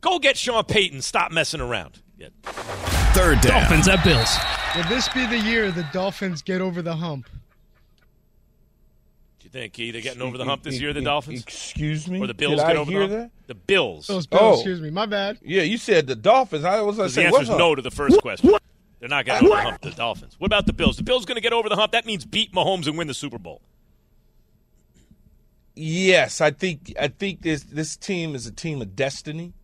Go 0.00 0.18
get 0.18 0.38
Sean 0.38 0.64
Payton. 0.64 1.02
Stop 1.02 1.30
messing 1.30 1.60
around. 1.60 2.00
Yeah. 2.16 2.28
Third 3.12 3.42
down. 3.42 3.60
Dolphins 3.60 3.86
at 3.86 4.02
Bills. 4.02 4.34
Will 4.74 4.88
this 4.88 5.10
be 5.10 5.26
the 5.26 5.38
year 5.38 5.70
the 5.70 5.86
Dolphins 5.92 6.40
get 6.40 6.62
over 6.62 6.80
the 6.80 6.96
hump? 6.96 7.28
Do 9.52 9.58
you 9.58 9.62
think 9.64 9.72
Key, 9.72 9.90
they're 9.90 10.00
getting 10.00 10.22
over 10.22 10.38
the 10.38 10.44
hump 10.44 10.62
this 10.62 10.80
year, 10.80 10.92
the 10.92 11.00
Dolphins? 11.00 11.42
Excuse 11.42 12.08
me? 12.08 12.20
Or 12.20 12.28
the 12.28 12.34
Bills 12.34 12.60
Did 12.60 12.66
get 12.68 12.76
I 12.76 12.78
over 12.78 12.90
hear 12.90 13.06
the 13.08 13.18
hump? 13.18 13.32
that? 13.40 13.46
The 13.48 13.54
Bills. 13.56 14.06
Those 14.06 14.26
Bills, 14.26 14.42
Oh. 14.42 14.54
excuse 14.54 14.78
oh. 14.78 14.82
me, 14.82 14.90
my 14.90 15.06
bad. 15.06 15.38
Yeah, 15.42 15.62
you 15.62 15.76
said 15.76 16.06
the 16.06 16.14
Dolphins. 16.14 16.64
I 16.64 16.80
was 16.82 16.96
going 16.96 17.08
to 17.08 17.14
the 17.14 17.22
answer 17.22 17.32
what's 17.32 17.50
is 17.50 17.56
no 17.56 17.74
to 17.74 17.82
the 17.82 17.90
first 17.90 18.20
question. 18.20 18.54
They're 19.00 19.08
not 19.08 19.24
getting 19.24 19.48
over 19.48 19.56
the 19.56 19.62
hump, 19.62 19.80
the 19.80 19.90
Dolphins. 19.90 20.36
What 20.38 20.46
about 20.46 20.66
the 20.66 20.72
Bills? 20.72 20.98
The 20.98 21.02
Bills 21.02 21.24
going 21.24 21.36
to 21.36 21.40
get 21.40 21.52
over 21.52 21.68
the 21.68 21.74
hump. 21.74 21.92
That 21.92 22.06
means 22.06 22.24
beat 22.24 22.52
Mahomes 22.52 22.86
and 22.86 22.96
win 22.96 23.08
the 23.08 23.14
Super 23.14 23.38
Bowl. 23.38 23.60
Yes, 25.74 26.40
I 26.40 26.50
think 26.50 26.92
I 27.00 27.08
think 27.08 27.42
this 27.42 27.62
this 27.62 27.96
team 27.96 28.34
is 28.34 28.46
a 28.46 28.52
team 28.52 28.82
of 28.82 28.94
destiny. 28.94 29.54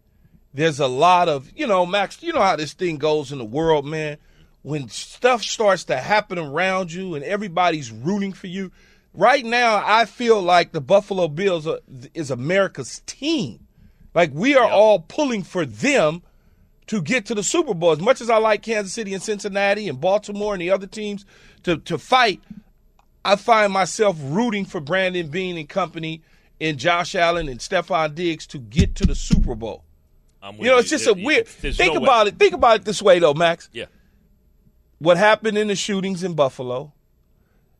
There's 0.55 0.81
a 0.81 0.87
lot 0.87 1.29
of 1.29 1.53
you 1.55 1.67
know, 1.67 1.85
Max. 1.85 2.23
You 2.23 2.33
know 2.33 2.41
how 2.43 2.57
this 2.57 2.73
thing 2.73 2.97
goes 2.97 3.31
in 3.33 3.39
the 3.39 3.45
world, 3.45 3.85
man. 3.85 4.17
When 4.63 4.89
stuff 4.89 5.43
starts 5.43 5.85
to 5.85 5.97
happen 5.99 6.39
around 6.39 6.93
you 6.93 7.15
and 7.15 7.23
everybody's 7.25 7.93
rooting 7.93 8.33
for 8.33 8.47
you. 8.49 8.73
Right 9.17 9.45
now, 9.45 9.83
I 9.85 10.05
feel 10.05 10.43
like 10.43 10.73
the 10.73 10.81
Buffalo 10.81 11.27
Bills 11.29 11.67
are, 11.67 11.81
is 12.15 12.31
America's 12.31 13.03
team. 13.07 13.67
Like 14.15 14.31
we 14.33 14.55
are 14.57 14.69
all 14.69 15.01
pulling 15.01 15.43
for 15.43 15.65
them 15.65 16.23
to 16.87 17.03
get 17.03 17.27
to 17.27 17.35
the 17.35 17.43
Super 17.43 17.75
Bowl. 17.75 17.93
As 17.93 18.01
much 18.01 18.21
as 18.21 18.31
I 18.31 18.39
like 18.39 18.63
Kansas 18.63 18.93
City 18.93 19.13
and 19.15 19.23
Cincinnati 19.23 19.89
and 19.89 20.01
Baltimore 20.01 20.55
and 20.55 20.61
the 20.61 20.71
other 20.71 20.87
teams 20.87 21.25
to 21.65 21.79
to 21.79 21.99
fight, 21.99 22.41
I 23.25 23.37
find 23.37 23.73
myself 23.73 24.17
rooting 24.21 24.65
for 24.65 24.81
Brandon 24.81 25.29
Beane 25.29 25.57
and 25.57 25.69
company 25.69 26.23
and 26.61 26.79
Josh 26.79 27.15
Allen 27.15 27.49
and 27.49 27.61
Stefon 27.61 28.15
Diggs 28.15 28.47
to 28.49 28.59
get 28.59 28.95
to 28.97 29.07
the 29.07 29.15
Super 29.15 29.55
Bowl. 29.55 29.85
I'm 30.43 30.57
You 30.57 30.65
know, 30.65 30.79
it's 30.79 30.91
just 30.91 31.07
a 31.07 31.15
weird. 31.15 31.49
Think 31.49 31.95
no 31.95 32.01
way. 32.01 32.07
about 32.07 32.27
it. 32.29 32.39
Think 32.39 32.55
about 32.55 32.77
it 32.77 32.85
this 32.85 33.03
way, 33.03 33.19
though, 33.19 33.35
Max. 33.35 33.69
Yeah. 33.73 33.87
What 34.99 35.17
happened 35.17 35.59
in 35.59 35.69
the 35.69 35.75
shootings 35.75 36.23
in 36.23 36.35
Buffalo, 36.35 36.93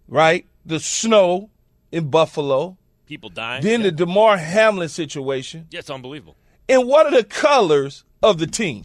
right? 0.09 0.47
The 0.65 0.81
snow 0.81 1.51
in 1.93 2.11
Buffalo, 2.11 2.77
People 3.07 3.29
dying. 3.31 3.63
then 3.63 3.81
yeah. 3.81 3.87
the 3.87 3.93
Damar 3.93 4.37
Hamlin 4.37 4.89
situation, 4.89 5.67
yeah, 5.71 5.79
it's 5.81 5.91
unbelievable. 5.91 6.37
and 6.69 6.87
what 6.89 7.07
are 7.07 7.13
the 7.17 7.25
colors 7.25 8.05
of 8.23 8.39
the 8.39 8.47
team? 8.47 8.85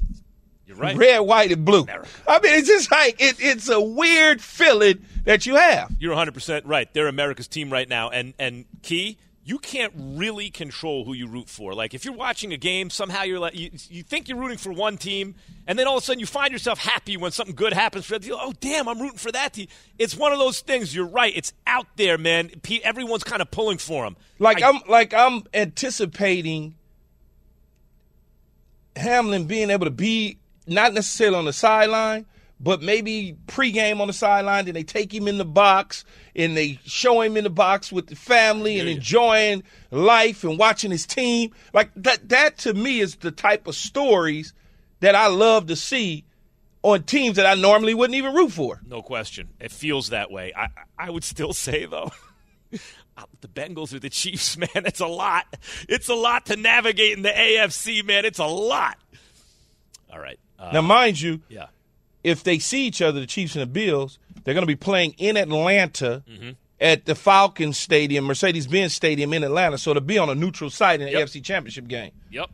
You're 0.67 0.77
right. 0.77 0.95
Red, 0.95 1.19
white, 1.19 1.51
and 1.51 1.65
blue. 1.65 1.81
America. 1.81 2.07
I 2.27 2.39
mean, 2.39 2.53
it's 2.53 2.67
just 2.67 2.89
like 2.91 3.15
it, 3.19 3.36
it's 3.39 3.67
a 3.67 3.81
weird 3.81 4.41
feeling 4.41 5.05
that 5.25 5.45
you 5.45 5.55
have. 5.55 5.91
You're 5.99 6.15
100% 6.15 6.62
right. 6.65 6.91
They're 6.93 7.07
America's 7.07 7.47
team 7.49 7.69
right 7.71 7.89
now. 7.89 8.10
And, 8.10 8.34
and 8.39 8.63
Key, 8.81 9.17
you 9.43 9.58
can't 9.58 9.91
really 9.95 10.51
control 10.51 11.04
who 11.04 11.13
you 11.13 11.27
root 11.27 11.49
for. 11.49 11.73
Like, 11.73 11.93
if 11.93 12.06
you're 12.06 12.13
watching 12.13 12.54
a 12.54 12.58
game, 12.58 12.91
somehow 12.91 13.23
you're 13.23 13.39
like, 13.39 13.56
you, 13.56 13.71
you 13.89 14.04
think 14.04 14.30
you're 14.30 14.38
rooting 14.38 14.60
for 14.60 14.71
one 14.71 14.97
team, 14.97 15.34
and 15.65 15.80
then 15.80 15.88
all 15.88 15.97
of 15.97 16.04
a 16.04 16.06
sudden 16.06 16.19
you 16.19 16.27
find 16.27 16.51
yourself 16.51 16.77
happy 16.77 17.17
when 17.17 17.32
something 17.32 17.56
good 17.56 17.73
happens 17.73 18.06
for 18.06 18.19
the 18.19 18.27
team. 18.27 18.36
Oh, 18.38 18.54
damn, 18.60 18.88
I'm 18.88 19.01
rooting 19.01 19.17
for 19.17 19.32
that 19.32 19.54
team. 19.54 19.67
It's 19.97 20.15
one 20.15 20.32
of 20.32 20.38
those 20.38 20.62
things. 20.62 20.93
You're 20.93 21.08
right. 21.08 21.36
It's 21.36 21.54
out 21.65 21.88
there, 21.95 22.17
man. 22.19 22.51
Everyone's 22.84 23.23
kind 23.23 23.41
of 23.41 23.49
pulling 23.49 23.80
for 23.80 24.04
them. 24.04 24.15
Like 24.38 24.62
I, 24.62 24.69
am 24.69 24.80
like 24.88 25.13
I'm 25.13 25.43
anticipating 25.54 26.75
Hamlin 28.95 29.45
being 29.45 29.69
able 29.69 29.86
to 29.86 29.91
be 29.91 30.38
not 30.67 30.93
necessarily 30.93 31.38
on 31.38 31.45
the 31.45 31.54
sideline, 31.54 32.25
but 32.60 32.82
maybe 32.82 33.38
pregame 33.47 33.99
on 33.99 34.08
the 34.08 34.13
sideline. 34.13 34.65
Then 34.65 34.75
they 34.75 34.84
take 34.84 35.13
him 35.13 35.27
in 35.27 35.38
the 35.38 35.45
box 35.45 36.06
and 36.36 36.56
they 36.56 36.80
show 36.86 37.22
him 37.22 37.38
in 37.38 37.44
the 37.44 37.50
box 37.50 37.91
with 37.91 38.08
the 38.08 38.15
family 38.15 38.80
and 38.80 38.88
enjoying 38.88 39.63
life 39.89 40.44
and 40.44 40.58
watching 40.58 40.91
his 40.91 41.06
team. 41.06 41.52
Like 41.74 41.91
that. 41.96 42.30
That 42.30 42.58
to 42.60 42.74
me 42.74 43.00
is 43.00 43.15
the 43.17 43.32
type 43.32 43.67
of 43.67 43.76
stories 43.76 44.54
that 45.02 45.15
I 45.15 45.28
love 45.28 45.67
to 45.67 45.76
see 45.76 46.26
on 46.84 47.04
teams 47.04 47.36
that 47.36 47.46
I 47.46 47.54
normally 47.54 47.94
wouldn't 47.94 48.15
even 48.15 48.34
root 48.34 48.52
for. 48.52 48.82
No 48.86 49.02
question. 49.02 49.50
It 49.60 49.72
feels 49.72 50.10
that 50.10 50.32
way. 50.32 50.54
I, 50.56 50.70
I 50.98 51.10
would 51.10 51.24
still 51.24 51.54
say, 51.54 51.86
though, 51.86 52.12
the 52.72 53.48
Bengals 53.48 53.94
or 53.94 54.00
the 54.00 54.10
Chiefs, 54.10 54.58
man, 54.58 54.70
it's 54.76 55.00
a 55.00 55.08
lot. 55.08 55.46
It's 55.88 56.10
a 56.10 56.15
lot 56.15 56.48
to 56.48 56.56
navigate 56.56 57.17
in 57.17 57.24
the 57.24 57.30
AFC, 57.30 58.06
man. 58.06 58.26
It's 58.26 58.39
a 58.39 58.46
lot. 58.46 58.98
All 60.12 60.20
right. 60.20 60.39
Uh, 60.58 60.72
now, 60.74 60.82
mind 60.82 61.20
you, 61.20 61.41
yeah. 61.50 61.67
if 62.24 62.44
they 62.44 62.60
see 62.60 62.86
each 62.86 63.02
other, 63.02 63.20
the 63.20 63.26
Chiefs 63.26 63.56
and 63.56 63.62
the 63.62 63.67
Bills, 63.67 64.20
they're 64.43 64.54
going 64.54 64.63
to 64.63 64.67
be 64.67 64.75
playing 64.75 65.13
in 65.17 65.38
Atlanta 65.38 66.23
Mm-hmm. 66.30 66.49
at 66.80 67.06
the 67.06 67.15
Falcons 67.15 67.77
Stadium, 67.77 68.25
Mercedes-Benz 68.25 68.93
Stadium 68.93 69.34
in 69.34 69.43
Atlanta. 69.43 69.77
So 69.77 69.93
to 69.93 70.01
be 70.01 70.17
on 70.17 70.30
a 70.30 70.36
neutral 70.36 70.69
site 70.69 70.99
in 71.01 71.08
the 71.08 71.12
Yep. 71.13 71.27
AFC 71.27 71.43
Championship 71.43 71.88
game. 71.88 72.12
Yep. 72.32 72.49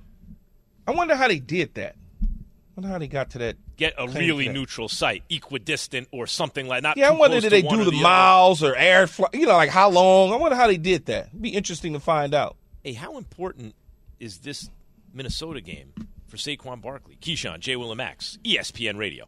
I 0.88 0.92
wonder 0.92 1.16
how 1.16 1.28
they 1.28 1.40
did 1.40 1.74
that. 1.76 1.96
I 2.22 2.28
wonder 2.76 2.90
how 2.90 2.98
they 3.00 3.08
got 3.08 3.32
to 3.32 3.38
that. 3.40 3.56
Get 3.76 3.94
a 3.98 4.08
really 4.08 4.48
that. 4.48 4.54
neutral 4.54 4.88
site, 4.90 5.24
equidistant 5.30 6.08
or 6.12 6.28
something 6.28 6.68
like 6.68 6.84
not. 6.84 6.98
Yeah, 6.98 7.10
I 7.10 7.12
wonder 7.12 7.40
did 7.42 7.52
they 7.52 7.62
do 7.62 7.78
the, 7.78 7.84
the 7.86 7.98
other. 7.98 8.04
miles 8.04 8.64
or 8.64 8.76
air 8.76 9.08
flight? 9.08 9.34
You 9.34 9.46
know, 9.48 9.54
like 9.56 9.70
how 9.70 9.90
long? 9.90 10.32
I 10.32 10.36
wonder 10.36 10.56
how 10.56 10.68
they 10.68 10.78
did 10.78 11.06
that. 11.08 11.28
It'd 11.28 11.42
be 11.42 11.50
interesting 11.50 11.94
to 11.94 12.00
find 12.00 12.34
out. 12.34 12.56
Hey, 12.84 12.94
how 12.94 13.18
important 13.18 13.76
is 14.20 14.40
this 14.40 14.70
Minnesota 15.14 15.62
game 15.62 15.94
for 16.28 16.38
Saquon 16.38 16.82
Barkley? 16.82 17.18
Keyshawn, 17.22 17.60
Jay 17.60 17.76
Will 17.76 17.94
Max, 17.96 18.38
E 18.44 18.58
ESPN 18.58 18.98
Radio. 18.98 19.28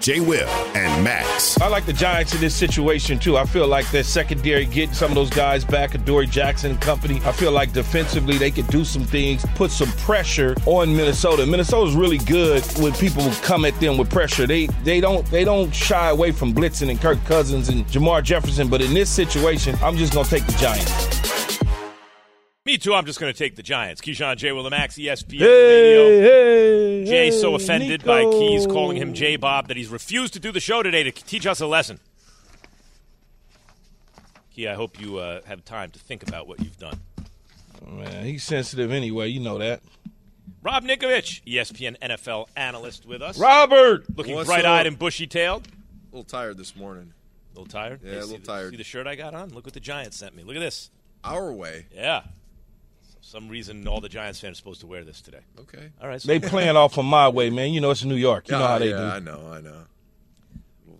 J. 0.00 0.20
Will, 0.20 0.48
and 0.74 1.04
Max. 1.04 1.60
I 1.60 1.68
like 1.68 1.84
the 1.84 1.92
Giants 1.92 2.34
in 2.34 2.40
this 2.40 2.54
situation 2.54 3.18
too. 3.18 3.36
I 3.36 3.44
feel 3.44 3.66
like 3.66 3.90
their 3.90 4.02
secondary 4.02 4.64
getting 4.64 4.94
some 4.94 5.10
of 5.10 5.14
those 5.14 5.28
guys 5.28 5.62
back, 5.62 5.94
Adoree 5.94 6.26
Jackson 6.26 6.70
and 6.70 6.80
company. 6.80 7.20
I 7.24 7.32
feel 7.32 7.52
like 7.52 7.72
defensively 7.72 8.38
they 8.38 8.50
could 8.50 8.66
do 8.68 8.82
some 8.84 9.04
things, 9.04 9.44
put 9.56 9.70
some 9.70 9.90
pressure 9.92 10.56
on 10.64 10.96
Minnesota. 10.96 11.44
Minnesota's 11.46 11.94
really 11.94 12.18
good 12.18 12.64
when 12.78 12.92
people 12.94 13.30
come 13.42 13.66
at 13.66 13.78
them 13.78 13.98
with 13.98 14.10
pressure. 14.10 14.46
They 14.46 14.66
they 14.84 15.00
don't 15.00 15.26
they 15.26 15.44
don't 15.44 15.74
shy 15.74 16.08
away 16.08 16.32
from 16.32 16.54
blitzing 16.54 16.90
and 16.90 17.00
Kirk 17.00 17.22
Cousins 17.26 17.68
and 17.68 17.86
Jamar 17.88 18.22
Jefferson. 18.22 18.68
But 18.68 18.80
in 18.80 18.94
this 18.94 19.10
situation, 19.10 19.76
I'm 19.82 19.96
just 19.96 20.14
gonna 20.14 20.26
take 20.26 20.46
the 20.46 20.52
Giants. 20.52 21.19
Me 22.70 22.78
too. 22.78 22.94
I'm 22.94 23.04
just 23.04 23.18
going 23.18 23.32
to 23.32 23.36
take 23.36 23.56
the 23.56 23.64
Giants. 23.64 24.00
Keyshawn 24.00 24.36
J. 24.36 24.52
Will 24.52 24.70
Max, 24.70 24.94
ESPN 24.94 25.38
Hey, 25.40 25.96
Radio. 25.96 26.20
hey, 26.22 27.04
Jay's 27.04 27.40
so 27.40 27.56
offended 27.56 28.02
Nico. 28.02 28.06
by 28.06 28.22
Keys 28.38 28.64
calling 28.64 28.96
him 28.96 29.12
J 29.12 29.34
Bob 29.34 29.66
that 29.66 29.76
he's 29.76 29.88
refused 29.88 30.34
to 30.34 30.38
do 30.38 30.52
the 30.52 30.60
show 30.60 30.80
today 30.80 31.02
to 31.02 31.10
teach 31.10 31.48
us 31.48 31.60
a 31.60 31.66
lesson. 31.66 31.98
Key, 34.54 34.68
I 34.68 34.74
hope 34.74 35.00
you 35.00 35.18
uh, 35.18 35.40
have 35.46 35.64
time 35.64 35.90
to 35.90 35.98
think 35.98 36.22
about 36.22 36.46
what 36.46 36.60
you've 36.60 36.78
done. 36.78 37.00
Man, 37.90 38.24
he's 38.24 38.44
sensitive 38.44 38.92
anyway. 38.92 39.26
You 39.30 39.40
know 39.40 39.58
that. 39.58 39.80
Rob 40.62 40.84
Ninkovich, 40.84 41.42
ESPN 41.44 41.98
NFL 41.98 42.46
analyst 42.54 43.04
with 43.04 43.20
us. 43.20 43.36
Robert, 43.36 44.04
Looking 44.16 44.36
What's 44.36 44.46
bright-eyed 44.48 44.82
up? 44.82 44.86
and 44.86 44.96
bushy-tailed. 44.96 45.66
A 45.66 46.16
little 46.16 46.22
tired 46.22 46.56
this 46.56 46.76
morning. 46.76 47.14
A 47.52 47.58
little 47.58 47.68
tired? 47.68 47.98
Yeah, 48.04 48.10
Hey, 48.12 48.16
a 48.18 48.22
see 48.22 48.26
little 48.28 48.40
the- 48.42 48.46
tired. 48.46 48.70
See 48.70 48.76
the 48.76 48.84
shirt 48.84 49.08
I 49.08 49.16
got 49.16 49.34
on? 49.34 49.48
Look 49.48 49.64
what 49.64 49.74
the 49.74 49.80
Giants 49.80 50.18
sent 50.18 50.36
me. 50.36 50.44
Look 50.44 50.54
at 50.54 50.60
this. 50.60 50.90
Our 51.24 51.52
way. 51.52 51.86
Yeah. 51.92 52.22
For 53.30 53.36
some 53.36 53.48
reason, 53.48 53.86
all 53.86 54.00
the 54.00 54.08
Giants 54.08 54.40
fans 54.40 54.56
are 54.56 54.58
supposed 54.58 54.80
to 54.80 54.88
wear 54.88 55.04
this 55.04 55.20
today. 55.20 55.38
Okay. 55.60 55.90
All 56.02 56.08
right. 56.08 56.20
So 56.20 56.26
they 56.26 56.40
playing 56.48 56.76
off 56.76 56.98
of 56.98 57.04
my 57.04 57.28
way, 57.28 57.48
man. 57.48 57.72
You 57.72 57.80
know 57.80 57.92
it's 57.92 58.02
New 58.02 58.16
York. 58.16 58.48
You 58.48 58.58
know 58.58 58.66
how 58.66 58.74
ah, 58.74 58.78
they 58.78 58.90
yeah, 58.90 58.96
do. 58.96 59.02
I 59.04 59.18
know, 59.20 59.52
I 59.52 59.60
know. 59.60 59.84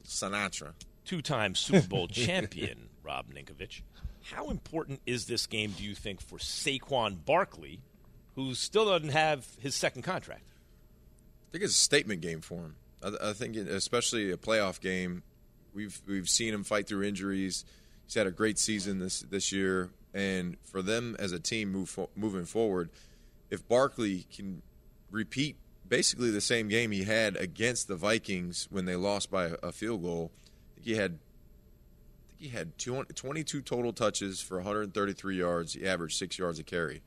Sinatra. 0.07 0.75
two-time 1.05 1.57
Super 1.57 1.89
Bowl 1.89 2.07
champion 2.13 2.89
Rob 3.03 3.35
Ninkovich. 3.35 3.83
How 4.23 4.49
important 4.49 5.01
is 5.07 5.27
this 5.27 5.49
game, 5.49 5.73
do 5.77 5.83
you 5.83 5.97
think, 5.97 6.21
for 6.21 6.39
Saquon 6.39 7.17
Barkley, 7.25 7.81
who 8.37 8.55
still 8.55 8.85
doesn't 8.85 9.09
have 9.09 9.49
his 9.59 9.75
second 9.75 10.03
contract? 10.03 10.45
I 11.49 11.51
think 11.51 11.65
it's 11.65 11.75
a 11.75 11.83
statement 11.83 12.21
game 12.21 12.43
for 12.43 12.59
him. 12.59 12.77
I, 13.03 13.31
I 13.31 13.33
think, 13.33 13.57
it, 13.57 13.67
especially 13.67 14.31
a 14.31 14.37
playoff 14.37 14.81
game, 14.81 15.25
we've 15.75 16.01
we've 16.07 16.29
seen 16.29 16.55
him 16.55 16.63
fight 16.63 16.87
through 16.87 17.03
injuries. 17.03 17.65
He's 18.05 18.15
had 18.15 18.29
a 18.29 18.31
great 18.31 18.57
season 18.57 19.01
this 19.01 19.21
this 19.21 19.51
year, 19.51 19.91
and 20.15 20.57
for 20.65 20.83
them 20.83 21.17
as 21.19 21.33
a 21.33 21.39
team 21.39 21.71
move 21.71 21.89
fo- 21.89 22.11
moving 22.17 22.45
forward, 22.45 22.91
if 23.51 23.67
Barkley 23.69 24.27
can 24.35 24.63
repeat 25.11 25.57
basically 25.89 26.31
the 26.31 26.41
same 26.41 26.69
game 26.69 26.91
he 26.91 27.05
had 27.05 27.37
against 27.37 27.89
the 27.89 27.97
Vikings 27.97 28.69
when 28.71 28.85
they 28.85 28.97
lost 28.97 29.31
by 29.31 29.51
a, 29.63 29.73
field 29.73 30.03
goal, 30.03 30.31
I 30.35 30.75
think 30.75 30.87
he 30.87 30.95
had. 30.95 31.19
I 32.29 32.43
think 32.43 32.53
he 32.53 32.57
had 32.57 32.79
200 32.79 33.15
22 33.15 33.61
total 33.61 33.93
touches 33.93 34.41
for 34.41 34.57
133 34.57 35.37
yards. 35.37 35.75
He 35.75 35.87
averaged 35.87 36.17
six 36.17 36.39
yards 36.39 36.59
a 36.59 36.63
carry. 36.63 37.03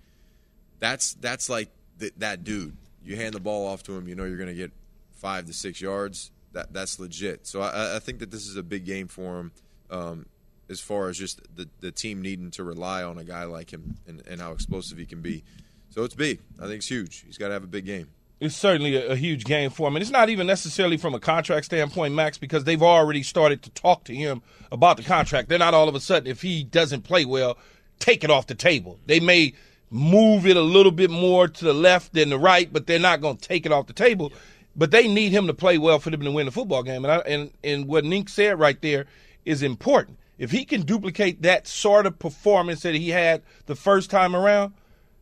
That's 0.79 1.13
that's 1.15 1.49
like 1.49 1.69
th- 1.99 2.13
that 2.17 2.43
dude. 2.43 2.77
You 3.03 3.15
hand 3.15 3.33
the 3.33 3.39
ball 3.39 3.67
off 3.67 3.83
to 3.83 3.93
him, 3.93 4.07
you 4.07 4.15
know 4.15 4.25
you're 4.25 4.37
going 4.37 4.49
to 4.49 4.55
get 4.55 4.71
five 5.13 5.45
to 5.45 5.53
six 5.53 5.81
yards. 5.81 6.31
That 6.51 6.71
that's 6.71 6.99
legit. 6.99 7.47
So 7.47 7.61
I, 7.61 7.95
I 7.95 7.99
think 7.99 8.19
that 8.19 8.29
this 8.29 8.47
is 8.47 8.57
a 8.57 8.63
big 8.63 8.85
game 8.85 9.07
for 9.07 9.39
him, 9.39 9.51
um, 9.89 10.25
as 10.73 10.81
far 10.81 11.07
as 11.07 11.17
just 11.17 11.39
the 11.55 11.69
the 11.79 11.91
team 11.91 12.21
needing 12.21 12.51
to 12.51 12.63
rely 12.65 13.03
on 13.03 13.17
a 13.17 13.23
guy 13.23 13.45
like 13.45 13.71
him 13.71 13.95
and, 14.05 14.21
and 14.27 14.41
how 14.41 14.51
explosive 14.51 14.97
he 14.97 15.05
can 15.05 15.21
be. 15.21 15.43
So 15.89 16.03
it's 16.03 16.15
big. 16.15 16.39
I 16.59 16.63
think 16.63 16.77
it's 16.77 16.87
huge. 16.87 17.23
He's 17.25 17.37
got 17.37 17.47
to 17.47 17.53
have 17.53 17.63
a 17.63 17.67
big 17.67 17.85
game. 17.85 18.07
it's 18.39 18.55
certainly 18.55 18.95
a, 18.95 19.11
a 19.11 19.15
huge 19.15 19.45
game 19.45 19.69
for 19.69 19.87
him. 19.87 19.95
And 19.95 20.01
it's 20.01 20.11
not 20.11 20.29
even 20.29 20.47
necessarily 20.47 20.97
from 20.97 21.13
a 21.13 21.19
contract 21.19 21.65
standpoint, 21.65 22.13
Max, 22.13 22.37
because 22.37 22.63
they've 22.65 22.81
already 22.83 23.23
started 23.23 23.61
to 23.63 23.69
talk 23.69 24.03
to 24.05 24.15
him 24.15 24.41
about 24.71 24.97
the 24.97 25.03
contract. 25.03 25.47
They're 25.49 25.59
not 25.59 25.73
all 25.73 25.87
of 25.87 25.95
a 25.95 25.99
sudden, 26.01 26.27
if 26.29 26.41
he 26.41 26.63
doesn't 26.63 27.03
play 27.03 27.25
well, 27.25 27.57
take 27.99 28.23
it 28.23 28.29
off 28.29 28.47
the 28.47 28.55
table. 28.55 28.99
They 29.05 29.19
may 29.19 29.53
move 29.89 30.47
it 30.47 30.57
a 30.57 30.61
little 30.61 30.91
bit 30.91 31.11
more 31.11 31.47
to 31.47 31.63
the 31.63 31.73
left 31.73 32.13
than 32.13 32.29
the 32.31 32.39
right, 32.39 32.73
but 32.73 32.87
they're 32.87 32.99
not 32.99 33.21
going 33.21 33.37
to 33.37 33.47
take 33.47 33.65
it 33.65 33.71
off 33.71 33.87
the 33.87 33.93
table. 33.93 34.33
But 34.75 34.89
they 34.89 35.07
need 35.07 35.31
him 35.31 35.45
to 35.47 35.53
play 35.53 35.77
well 35.77 35.99
for 35.99 36.09
them 36.09 36.21
to 36.21 36.31
win 36.31 36.47
the 36.47 36.51
football 36.51 36.81
game. 36.81 37.05
And, 37.05 37.11
I, 37.11 37.17
and, 37.19 37.51
and 37.63 37.87
what 37.87 38.03
Nink 38.03 38.27
said 38.27 38.59
right 38.59 38.81
there 38.81 39.05
is 39.45 39.61
important. 39.61 40.17
If 40.37 40.51
he 40.51 40.65
can 40.65 40.81
duplicate 40.81 41.41
that 41.43 41.67
sort 41.67 42.05
of 42.05 42.17
performance 42.17 42.81
that 42.81 42.95
he 42.95 43.09
had 43.09 43.43
the 43.65 43.75
first 43.75 44.09
time 44.09 44.35
around, 44.35 44.73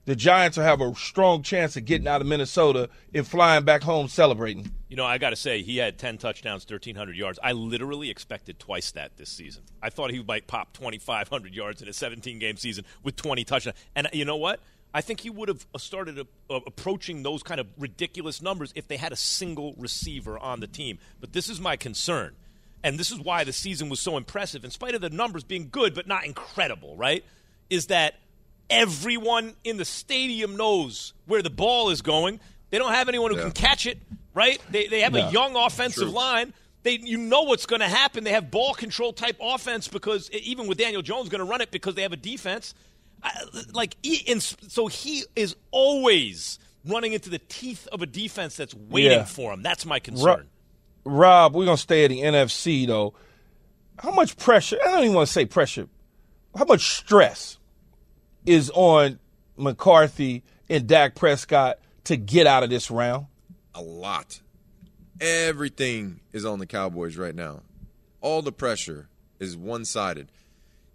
the 0.06 0.16
Giants 0.16 0.58
will 0.58 0.64
have 0.64 0.82
a 0.82 0.96
strong 0.96 1.44
chance 1.44 1.76
of 1.78 1.86
getting 1.86 2.08
out 2.08 2.22
of 2.22 2.28
Minnesota 2.28 2.90
and 3.14 3.28
flying 3.28 3.64
back 3.66 3.84
home 3.84 4.08
celebrating. 4.08 4.72
You 4.88 4.98
know, 4.98 5.06
I 5.06 5.18
got 5.20 5.30
to 5.30 5.36
say, 5.36 5.62
he 5.62 5.78
had 5.78 5.98
10 6.00 6.18
touchdowns, 6.18 6.64
1,300 6.64 7.16
yards. 7.16 7.40
I 7.44 7.52
literally 7.52 8.10
expected 8.10 8.58
twice 8.58 8.92
that 8.92 9.18
this 9.18 9.30
season. 9.30 9.64
I 9.82 9.90
thought 9.90 10.12
he 10.12 10.24
might 10.24 10.48
pop 10.48 10.74
2,500 10.74 11.54
yards 11.54 11.82
in 11.82 11.88
a 11.88 11.94
17 11.94 12.40
game 12.40 12.58
season 12.58 12.86
with 13.04 13.16
20 13.16 13.44
touchdowns. 13.44 13.78
And 13.96 14.10
you 14.12 14.26
know 14.26 14.38
what? 14.38 14.60
I 14.94 15.02
think 15.02 15.22
he 15.22 15.30
would 15.30 15.48
have 15.48 15.66
started 15.78 16.20
uh, 16.20 16.26
approaching 16.50 17.24
those 17.24 17.44
kind 17.44 17.62
of 17.62 17.68
ridiculous 17.78 18.42
numbers 18.42 18.74
if 18.76 18.88
they 18.88 18.98
had 18.98 19.14
a 19.14 19.16
single 19.16 19.74
receiver 19.78 20.38
on 20.38 20.60
the 20.60 20.68
team. 20.68 21.00
But 21.20 21.32
this 21.32 21.48
is 21.48 21.62
my 21.62 21.78
concern. 21.78 22.36
And 22.84 22.98
this 23.00 23.12
is 23.12 23.20
why 23.20 23.44
the 23.44 23.54
season 23.54 23.90
was 23.90 24.00
so 24.00 24.18
impressive, 24.18 24.64
in 24.66 24.72
spite 24.72 24.96
of 24.96 25.02
the 25.02 25.10
numbers 25.10 25.44
being 25.44 25.70
good 25.72 25.94
but 25.94 26.08
not 26.08 26.26
incredible, 26.26 26.96
right? 26.96 27.24
Is 27.70 27.88
that 27.88 28.16
everyone 28.70 29.54
in 29.64 29.78
the 29.78 29.86
stadium 29.86 30.56
knows 30.58 31.14
where 31.26 31.42
the 31.42 31.50
ball 31.50 31.90
is 31.90 32.02
going. 32.02 32.40
They 32.70 32.78
don't 32.78 32.94
have 32.94 33.10
anyone 33.10 33.32
who 33.32 33.38
Yeah. 33.38 33.44
can 33.44 33.52
catch 33.52 33.86
it, 33.86 33.98
right? 34.34 34.60
They, 34.70 34.88
they 34.88 35.02
have 35.02 35.14
No. 35.14 35.28
a 35.28 35.32
young 35.32 35.56
offensive 35.56 36.04
True. 36.04 36.12
line. 36.12 36.54
They, 36.84 36.98
you 36.98 37.18
know 37.18 37.44
what's 37.44 37.66
going 37.66 37.82
to 37.82 37.88
happen. 37.88 38.24
They 38.24 38.32
have 38.32 38.50
ball 38.50 38.74
control 38.74 39.14
type 39.14 39.38
offense 39.42 39.88
because 39.88 40.30
even 40.32 40.68
with 40.68 40.78
Daniel 40.78 41.02
Jones 41.02 41.30
going 41.30 41.40
to 41.40 41.46
run 41.46 41.62
it 41.62 41.70
because 41.70 41.96
they 41.96 42.02
have 42.02 42.14
a 42.14 42.18
defense. 42.18 42.74
I, 43.22 43.32
like, 43.74 43.98
he, 44.02 44.24
and 44.32 44.42
so 44.42 44.88
he 44.88 45.24
is 45.36 45.56
always 45.70 46.58
running 46.86 47.14
into 47.14 47.30
the 47.30 47.38
teeth 47.38 47.88
of 47.92 48.02
a 48.02 48.08
defense 48.08 48.56
that's 48.56 48.74
waiting 48.74 49.12
Yeah. 49.12 49.26
for 49.26 49.54
him. 49.54 49.62
That's 49.62 49.86
my 49.86 50.00
concern. 50.00 50.48
Rob, 51.04 51.56
we're 51.56 51.66
gonna 51.66 51.78
stay 51.78 52.06
at 52.06 52.10
the 52.10 52.22
NFC 52.22 52.86
though. 52.88 53.14
How 53.98 54.12
much 54.12 54.38
pressure? 54.38 54.78
I 54.82 54.92
don't 54.92 55.04
even 55.04 55.16
want 55.16 55.28
to 55.28 55.34
say 55.34 55.46
pressure. 55.46 55.88
How 56.56 56.66
much 56.66 56.98
stress 56.98 57.58
is 58.46 58.72
on 58.74 59.20
McCarthy 59.58 60.44
and 60.70 60.88
Dak 60.88 61.16
Prescott 61.16 61.80
to 62.06 62.18
get 62.18 62.48
out 62.48 62.64
of 62.64 62.70
this 62.70 62.90
round? 62.92 63.28
A 63.76 63.82
lot. 63.82 64.42
Everything 65.20 66.20
is 66.34 66.46
on 66.46 66.60
the 66.60 66.66
Cowboys 66.66 67.16
right 67.16 67.36
now. 67.36 67.62
All 68.22 68.42
the 68.42 68.52
pressure 68.52 69.08
is 69.40 69.56
one 69.56 69.86
sided. 69.86 70.30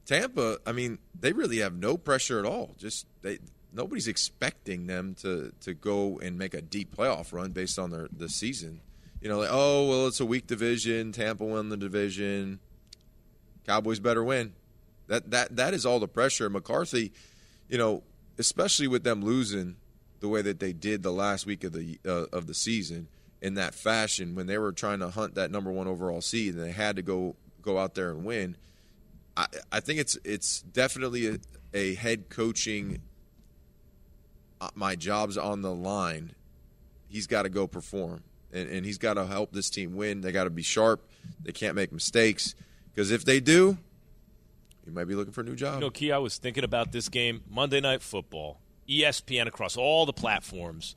Tampa, 0.04 0.58
I 0.66 0.72
mean, 0.72 0.98
they 1.18 1.32
really 1.32 1.58
have 1.58 1.74
no 1.74 1.96
pressure 1.96 2.38
at 2.38 2.44
all. 2.44 2.74
Just 2.78 3.06
they 3.22 3.38
nobody's 3.72 4.08
expecting 4.08 4.86
them 4.86 5.14
to 5.20 5.52
to 5.60 5.74
go 5.74 6.18
and 6.18 6.38
make 6.38 6.54
a 6.54 6.62
deep 6.62 6.96
playoff 6.96 7.32
run 7.32 7.52
based 7.52 7.78
on 7.78 7.90
their 7.90 8.08
the 8.16 8.28
season. 8.28 8.80
You 9.20 9.28
know, 9.28 9.38
like, 9.38 9.50
oh 9.50 9.88
well, 9.88 10.06
it's 10.06 10.20
a 10.20 10.26
weak 10.26 10.46
division. 10.46 11.12
Tampa 11.12 11.44
won 11.44 11.68
the 11.68 11.76
division. 11.76 12.60
Cowboys 13.66 13.98
better 13.98 14.22
win. 14.22 14.52
That 15.08 15.30
that 15.30 15.56
that 15.56 15.74
is 15.74 15.86
all 15.86 16.00
the 16.00 16.08
pressure. 16.08 16.48
McCarthy, 16.50 17.12
you 17.68 17.78
know, 17.78 18.02
especially 18.38 18.88
with 18.88 19.04
them 19.04 19.24
losing 19.24 19.76
the 20.20 20.28
way 20.28 20.42
that 20.42 20.60
they 20.60 20.72
did 20.72 21.02
the 21.02 21.12
last 21.12 21.46
week 21.46 21.64
of 21.64 21.72
the 21.72 21.98
uh, 22.06 22.26
of 22.32 22.46
the 22.46 22.54
season 22.54 23.08
in 23.40 23.54
that 23.54 23.74
fashion 23.74 24.34
when 24.34 24.46
they 24.46 24.58
were 24.58 24.72
trying 24.72 24.98
to 25.00 25.08
hunt 25.08 25.34
that 25.34 25.50
number 25.50 25.70
one 25.70 25.86
overall 25.86 26.20
seed 26.20 26.54
and 26.54 26.62
they 26.62 26.72
had 26.72 26.96
to 26.96 27.02
go 27.02 27.36
go 27.62 27.78
out 27.78 27.94
there 27.94 28.10
and 28.10 28.24
win. 28.24 28.56
I, 29.36 29.46
I 29.70 29.80
think 29.80 30.00
it's 30.00 30.16
it's 30.24 30.62
definitely 30.62 31.28
a, 31.28 31.38
a 31.74 31.94
head 31.94 32.28
coaching. 32.28 33.02
Uh, 34.60 34.70
my 34.74 34.96
job's 34.96 35.36
on 35.36 35.62
the 35.62 35.74
line. 35.74 36.32
He's 37.08 37.26
got 37.26 37.42
to 37.42 37.48
go 37.48 37.66
perform, 37.66 38.22
and, 38.56 38.70
and 38.70 38.86
he's 38.86 38.98
got 38.98 39.14
to 39.14 39.26
help 39.26 39.52
this 39.52 39.68
team 39.68 39.94
win. 39.94 40.22
They 40.22 40.32
got 40.32 40.44
to 40.44 40.50
be 40.50 40.62
sharp. 40.62 41.06
They 41.42 41.52
can't 41.52 41.74
make 41.74 41.92
mistakes 41.92 42.54
Because 42.92 43.10
if 43.10 43.24
they 43.24 43.40
do, 43.40 43.76
you 44.86 44.92
might 44.92 45.04
be 45.04 45.14
looking 45.14 45.32
for 45.32 45.42
a 45.42 45.44
new 45.44 45.56
job. 45.56 45.74
You 45.74 45.80
know, 45.80 45.90
Key, 45.90 46.12
I 46.12 46.18
was 46.18 46.38
thinking 46.38 46.64
about 46.64 46.92
this 46.92 47.08
game, 47.08 47.42
Monday 47.50 47.80
Night 47.80 48.02
Football, 48.02 48.60
ESPN 48.88 49.46
across 49.46 49.76
all 49.76 50.06
the 50.06 50.12
platforms. 50.12 50.96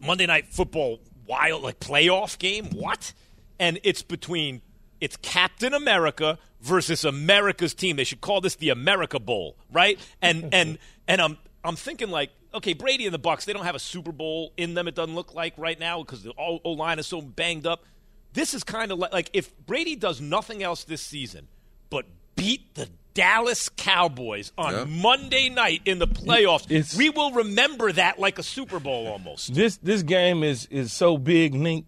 Monday 0.00 0.26
Night 0.26 0.46
Football, 0.48 1.00
wild, 1.26 1.62
like 1.62 1.78
playoff 1.78 2.38
game? 2.38 2.66
What? 2.70 3.12
And 3.60 3.78
it's 3.84 4.02
between, 4.02 4.62
it's 5.00 5.16
Captain 5.18 5.74
America 5.74 6.38
versus 6.60 7.04
America's 7.04 7.74
team. 7.74 7.96
They 7.96 8.04
should 8.04 8.20
call 8.22 8.40
this 8.40 8.56
the 8.56 8.70
America 8.70 9.20
Bowl, 9.20 9.56
right? 9.70 10.00
And, 10.20 10.48
and, 10.52 10.78
and 11.06 11.20
I'm, 11.20 11.38
I'm 11.62 11.76
thinking 11.76 12.10
like, 12.10 12.30
okay, 12.54 12.72
Brady 12.72 13.04
and 13.06 13.14
the 13.14 13.18
Bucs, 13.18 13.44
they 13.44 13.52
don't 13.52 13.64
have 13.64 13.74
a 13.74 13.78
Super 13.80 14.12
Bowl 14.12 14.52
in 14.56 14.74
them. 14.74 14.88
It 14.88 14.94
doesn't 14.94 15.14
look 15.14 15.34
like 15.34 15.54
right 15.56 15.78
now 15.78 16.02
because 16.02 16.22
the 16.22 16.32
O 16.38 16.60
line 16.70 16.98
is 16.98 17.06
so 17.06 17.20
banged 17.20 17.66
up. 17.66 17.84
This 18.32 18.54
is 18.54 18.64
kind 18.64 18.90
of 18.92 18.98
like, 18.98 19.12
like 19.12 19.30
if 19.32 19.56
Brady 19.66 19.96
does 19.96 20.20
nothing 20.20 20.62
else 20.62 20.84
this 20.84 21.02
season 21.02 21.48
but 21.90 22.06
beat 22.36 22.74
the 22.74 22.88
Dallas 23.14 23.68
Cowboys 23.68 24.52
on 24.56 24.72
Yeah. 24.72 24.84
Monday 24.84 25.50
night 25.50 25.82
in 25.84 25.98
the 25.98 26.06
playoffs, 26.08 26.64
It's- 26.70 26.96
we 26.96 27.10
will 27.10 27.32
remember 27.32 27.92
that 27.92 28.18
like 28.18 28.38
a 28.38 28.42
Super 28.42 28.80
Bowl 28.80 29.06
almost. 29.06 29.52
This 29.54 29.76
this 29.76 30.02
game 30.02 30.42
is 30.42 30.66
is 30.70 30.92
so 30.92 31.18
big, 31.18 31.52
Nink, 31.54 31.84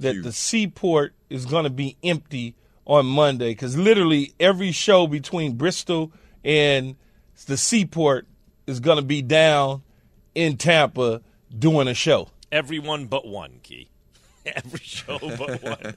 that 0.00 0.22
the 0.22 0.32
seaport 0.32 1.14
is 1.30 1.46
going 1.46 1.64
to 1.64 1.70
be 1.70 1.96
empty 2.04 2.54
on 2.86 3.06
Monday 3.06 3.50
because 3.52 3.76
literally 3.76 4.34
every 4.38 4.70
show 4.70 5.06
between 5.06 5.54
Bristol 5.54 6.12
and 6.44 6.94
the 7.46 7.56
seaport 7.56 8.26
is 8.66 8.78
going 8.80 8.96
to 8.96 9.02
be 9.04 9.22
down 9.22 9.82
in 10.36 10.56
Tampa 10.56 11.22
doing 11.56 11.88
a 11.88 11.94
show. 11.94 12.28
Everyone 12.52 13.06
but 13.06 13.26
one, 13.26 13.58
Key. 13.62 13.88
Every 14.46 14.78
show 14.80 15.18
but 15.18 15.62
one. 15.62 15.94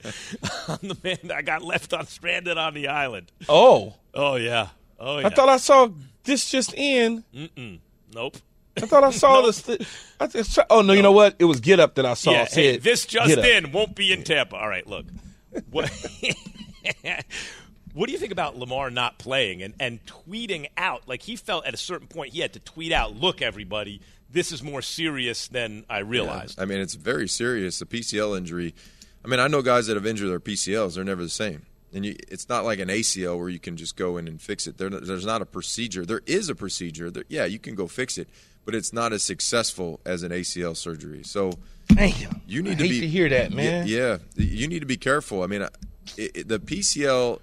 I'm 0.68 0.88
the 0.88 0.98
man 1.04 1.18
that 1.26 1.36
I 1.38 1.42
got 1.44 1.62
left 1.62 1.94
on 1.94 2.08
stranded 2.08 2.58
on 2.58 2.74
the 2.74 2.88
island. 2.88 3.32
Oh, 3.48 3.94
Oh 4.14 4.36
yeah. 4.36 4.70
Oh 5.00 5.20
yeah. 5.20 5.28
I 5.28 5.30
thought 5.30 5.50
I 5.50 5.58
saw 5.58 5.90
this 6.24 6.50
just 6.50 6.74
in. 6.74 7.24
Mm-mm. 7.36 7.80
Nope. 8.14 8.38
I 8.76 8.82
thought 8.82 9.04
I 9.04 9.12
saw 9.12 9.42
this. 9.46 9.62
Th- 9.62 9.82
I 10.20 10.28
just, 10.28 10.58
oh 10.70 10.82
no, 10.82 10.94
you 10.94 11.02
know 11.04 11.12
what? 11.12 11.36
It 11.38 11.46
was 11.46 11.60
Get 11.60 11.80
Up 11.80 11.96
that 11.96 12.06
I 12.06 12.16
saw. 12.16 12.32
yeah, 12.32 12.46
hey, 12.50 12.78
this 12.78 13.06
just 13.06 13.38
in 13.38 13.72
won't 13.72 13.96
be 13.96 14.12
in 14.12 14.24
Tampa. 14.24 14.56
All 14.56 14.68
right, 14.68 14.88
look. 14.88 15.06
What, 15.70 15.92
what 17.94 18.08
do 18.08 18.14
you 18.14 18.20
think 18.20 18.32
about 18.32 18.58
Lamar 18.58 18.90
not 18.90 19.18
playing 19.18 19.62
and, 19.64 19.74
and 19.80 20.00
tweeting 20.06 20.68
out? 20.78 21.08
Like 21.08 21.22
he 21.24 21.36
felt 21.36 21.66
at 21.66 21.74
a 21.74 21.78
certain 21.78 22.08
point 22.08 22.34
he 22.34 22.40
had 22.40 22.54
to 22.54 22.60
tweet 22.60 22.92
out, 22.92 23.16
"Look, 23.16 23.42
everybody, 23.42 24.02
this 24.30 24.52
is 24.52 24.62
more 24.64 24.82
serious 24.82 25.48
than 25.48 25.86
I 25.90 26.00
realized." 26.00 26.58
Yeah. 26.58 26.64
I 26.64 26.66
mean, 26.68 26.80
it's 26.80 26.96
very 26.96 27.28
serious. 27.28 27.80
The 27.80 27.86
PCL 27.86 28.38
injury. 28.38 28.76
I 29.24 29.28
mean, 29.28 29.40
I 29.40 29.48
know 29.48 29.62
guys 29.62 29.88
that 29.88 29.96
have 29.96 30.06
injured 30.06 30.30
their 30.30 30.40
PCLs. 30.40 30.96
They're 30.96 31.04
never 31.04 31.24
the 31.24 31.30
same. 31.30 31.66
And 31.92 32.06
you, 32.06 32.16
it's 32.28 32.48
not 32.48 32.66
like 32.66 32.80
an 32.80 32.90
ACL 32.90 33.38
where 33.40 33.50
you 33.50 33.60
can 33.60 33.76
just 33.76 33.96
go 33.96 34.18
in 34.18 34.28
and 34.28 34.40
fix 34.40 34.68
it. 34.68 34.78
There, 34.78 34.90
there's 34.90 35.26
not 35.26 35.42
a 35.42 35.46
procedure. 35.46 36.06
There 36.06 36.22
is 36.28 36.48
a 36.48 36.56
procedure. 36.56 37.10
There, 37.10 37.24
yeah, 37.28 37.46
you 37.46 37.58
can 37.58 37.74
go 37.74 37.88
fix 37.88 38.18
it, 38.20 38.30
but 38.64 38.76
it's 38.76 38.94
not 38.94 39.12
as 39.12 39.24
successful 39.24 40.00
as 40.06 40.22
an 40.22 40.32
ACL 40.32 40.78
surgery. 40.78 41.24
So 41.24 41.54
Damn. 41.88 42.42
you 42.48 42.62
need 42.62 42.74
I 42.74 42.76
to 42.76 42.84
hate 42.84 42.90
be 42.90 43.00
to 43.02 43.08
hear 43.08 43.28
that, 43.30 43.52
man. 43.52 43.88
Yeah, 43.88 44.20
yeah, 44.36 44.44
you 44.46 44.68
need 44.68 44.82
to 44.82 44.86
be 44.86 44.98
careful. 44.98 45.42
I 45.44 45.48
mean, 45.48 45.64
I- 45.64 45.70
it, 46.18 46.38
it, 46.38 46.48
the 46.48 46.60
PCL 46.60 47.40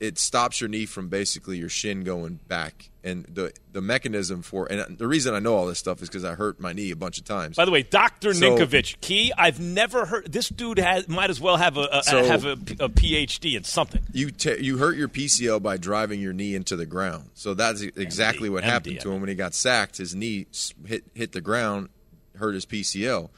it 0.00 0.18
stops 0.18 0.60
your 0.60 0.68
knee 0.68 0.86
from 0.86 1.08
basically 1.08 1.58
your 1.58 1.68
shin 1.68 2.04
going 2.04 2.38
back, 2.46 2.90
and 3.02 3.24
the 3.26 3.52
the 3.72 3.80
mechanism 3.80 4.42
for 4.42 4.66
and 4.70 4.96
the 4.98 5.06
reason 5.08 5.34
I 5.34 5.38
know 5.40 5.54
all 5.56 5.66
this 5.66 5.78
stuff 5.78 6.00
is 6.02 6.08
because 6.08 6.24
I 6.24 6.34
hurt 6.34 6.60
my 6.60 6.72
knee 6.72 6.90
a 6.92 6.96
bunch 6.96 7.18
of 7.18 7.24
times. 7.24 7.56
By 7.56 7.64
the 7.64 7.70
way, 7.70 7.82
Doctor 7.82 8.32
So- 8.34 8.56
Ninkovich, 8.56 9.00
Key, 9.00 9.32
I've 9.36 9.58
never 9.60 10.06
heard 10.06 10.30
this 10.32 10.48
dude 10.48 10.78
has 10.78 11.08
might 11.08 11.30
as 11.30 11.40
well 11.40 11.56
have 11.56 11.76
a, 11.76 11.88
a 11.92 12.02
So- 12.04 12.24
have 12.24 12.44
a, 12.44 12.52
a 12.52 12.88
PhD 12.88 13.56
in 13.56 13.64
something. 13.64 14.02
you 14.12 14.30
you 14.60 14.78
hurt 14.78 14.96
your 14.96 15.08
PCL 15.08 15.62
by 15.62 15.76
driving 15.76 16.20
your 16.20 16.32
knee 16.32 16.54
into 16.54 16.76
the 16.76 16.86
ground. 16.86 17.30
So 17.34 17.54
that's 17.54 17.80
exactly 17.82 18.48
what 18.48 18.62
MD, 18.62 18.66
happened 18.66 18.96
I 18.96 19.02
to 19.02 19.10
him 19.12 19.20
when 19.20 19.28
he 19.28 19.34
got 19.34 19.54
sacked. 19.54 19.96
His 19.98 20.14
knee 20.14 20.46
hit 20.86 21.04
hit 21.14 21.32
the 21.32 21.40
ground, 21.40 21.88
hurt 22.36 22.54
his 22.54 22.66
PCL. 22.66 23.30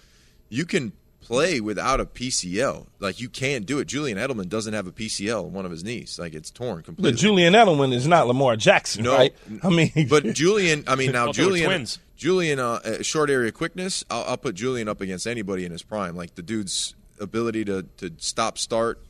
You 0.50 0.66
can 0.66 0.92
play 1.30 1.60
without 1.60 2.00
a 2.00 2.04
PCL. 2.04 2.86
Like 2.98 3.20
you 3.20 3.28
can't 3.28 3.64
do 3.64 3.78
it. 3.78 3.86
Julian 3.86 4.18
Edelman 4.18 4.48
doesn't 4.48 4.74
have 4.74 4.88
a 4.88 4.92
PCL 4.92 5.46
in 5.46 5.52
one 5.52 5.64
of 5.64 5.70
his 5.70 5.84
knees. 5.84 6.18
Like 6.18 6.34
it's 6.34 6.50
torn 6.50 6.82
completely. 6.82 7.12
But 7.12 7.18
Julian 7.18 7.54
Edelman 7.54 7.92
is 7.94 8.06
not 8.08 8.26
Lamar 8.26 8.56
Jackson, 8.56 9.04
No, 9.04 9.14
right? 9.14 9.32
I 9.62 9.68
mean, 9.70 9.92
but 10.10 10.24
Julian. 10.34 10.82
I 10.88 10.96
mean, 10.96 11.12
now 11.12 11.26
Thought 11.26 11.36
they 11.36 11.42
were 11.44 11.48
Julian. 11.50 11.66
twins. 11.70 11.98
Julian, 12.16 12.58
uh, 12.58 12.80
uh, 12.84 13.02
short 13.02 13.30
area 13.30 13.52
quickness. 13.52 14.04
I'll, 14.10 14.24
I'll 14.24 14.36
put 14.36 14.54
Julian 14.56 14.88
up 14.88 15.00
against 15.00 15.26
anybody 15.26 15.64
in 15.64 15.70
his 15.72 15.82
prime. 15.84 16.16
Like 16.16 16.34
the 16.34 16.42
dude's 16.42 16.94
ability 17.20 17.64
to 17.66 17.84
to 17.98 18.10
stop 18.18 18.58
start 18.58 19.00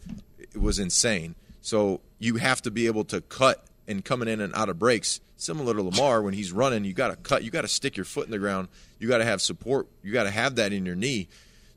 was 0.54 0.78
insane. 0.78 1.34
So 1.62 2.02
you 2.18 2.36
have 2.36 2.60
to 2.62 2.70
be 2.70 2.86
able 2.86 3.04
to 3.04 3.22
cut 3.22 3.64
and 3.88 4.04
coming 4.04 4.28
in 4.28 4.40
and 4.42 4.54
out 4.54 4.68
of 4.68 4.78
breaks. 4.78 5.20
Similar 5.36 5.72
to 5.72 5.82
Lamar, 5.82 6.20
when 6.20 6.34
he's 6.34 6.52
running, 6.52 6.84
you 6.84 6.92
got 6.92 7.08
to 7.08 7.16
cut. 7.16 7.42
You 7.44 7.50
got 7.50 7.62
to 7.62 7.68
stick 7.68 7.96
your 7.96 8.04
foot 8.04 8.26
in 8.26 8.30
the 8.30 8.38
ground. 8.38 8.68
You 8.98 9.08
got 9.08 9.18
to 9.18 9.24
have 9.24 9.40
support. 9.40 9.86
You 10.02 10.12
got 10.12 10.24
to 10.24 10.30
have 10.30 10.56
that 10.56 10.74
in 10.74 10.84
your 10.84 10.94
knee. 10.96 11.28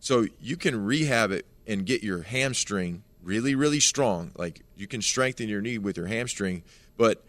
So 0.04 0.28
you 0.42 0.58
can 0.58 0.84
rehab 0.84 1.32
it 1.32 1.46
and 1.66 1.86
get 1.86 2.04
your 2.04 2.24
hamstring 2.24 3.04
really, 3.24 3.56
really 3.56 3.80
strong. 3.80 4.34
Like 4.36 4.62
you 4.76 4.86
can 4.86 5.02
strengthen 5.02 5.48
your 5.48 5.62
knee 5.62 5.78
with 5.78 5.96
your 5.96 6.08
hamstring, 6.08 6.64
but 6.98 7.24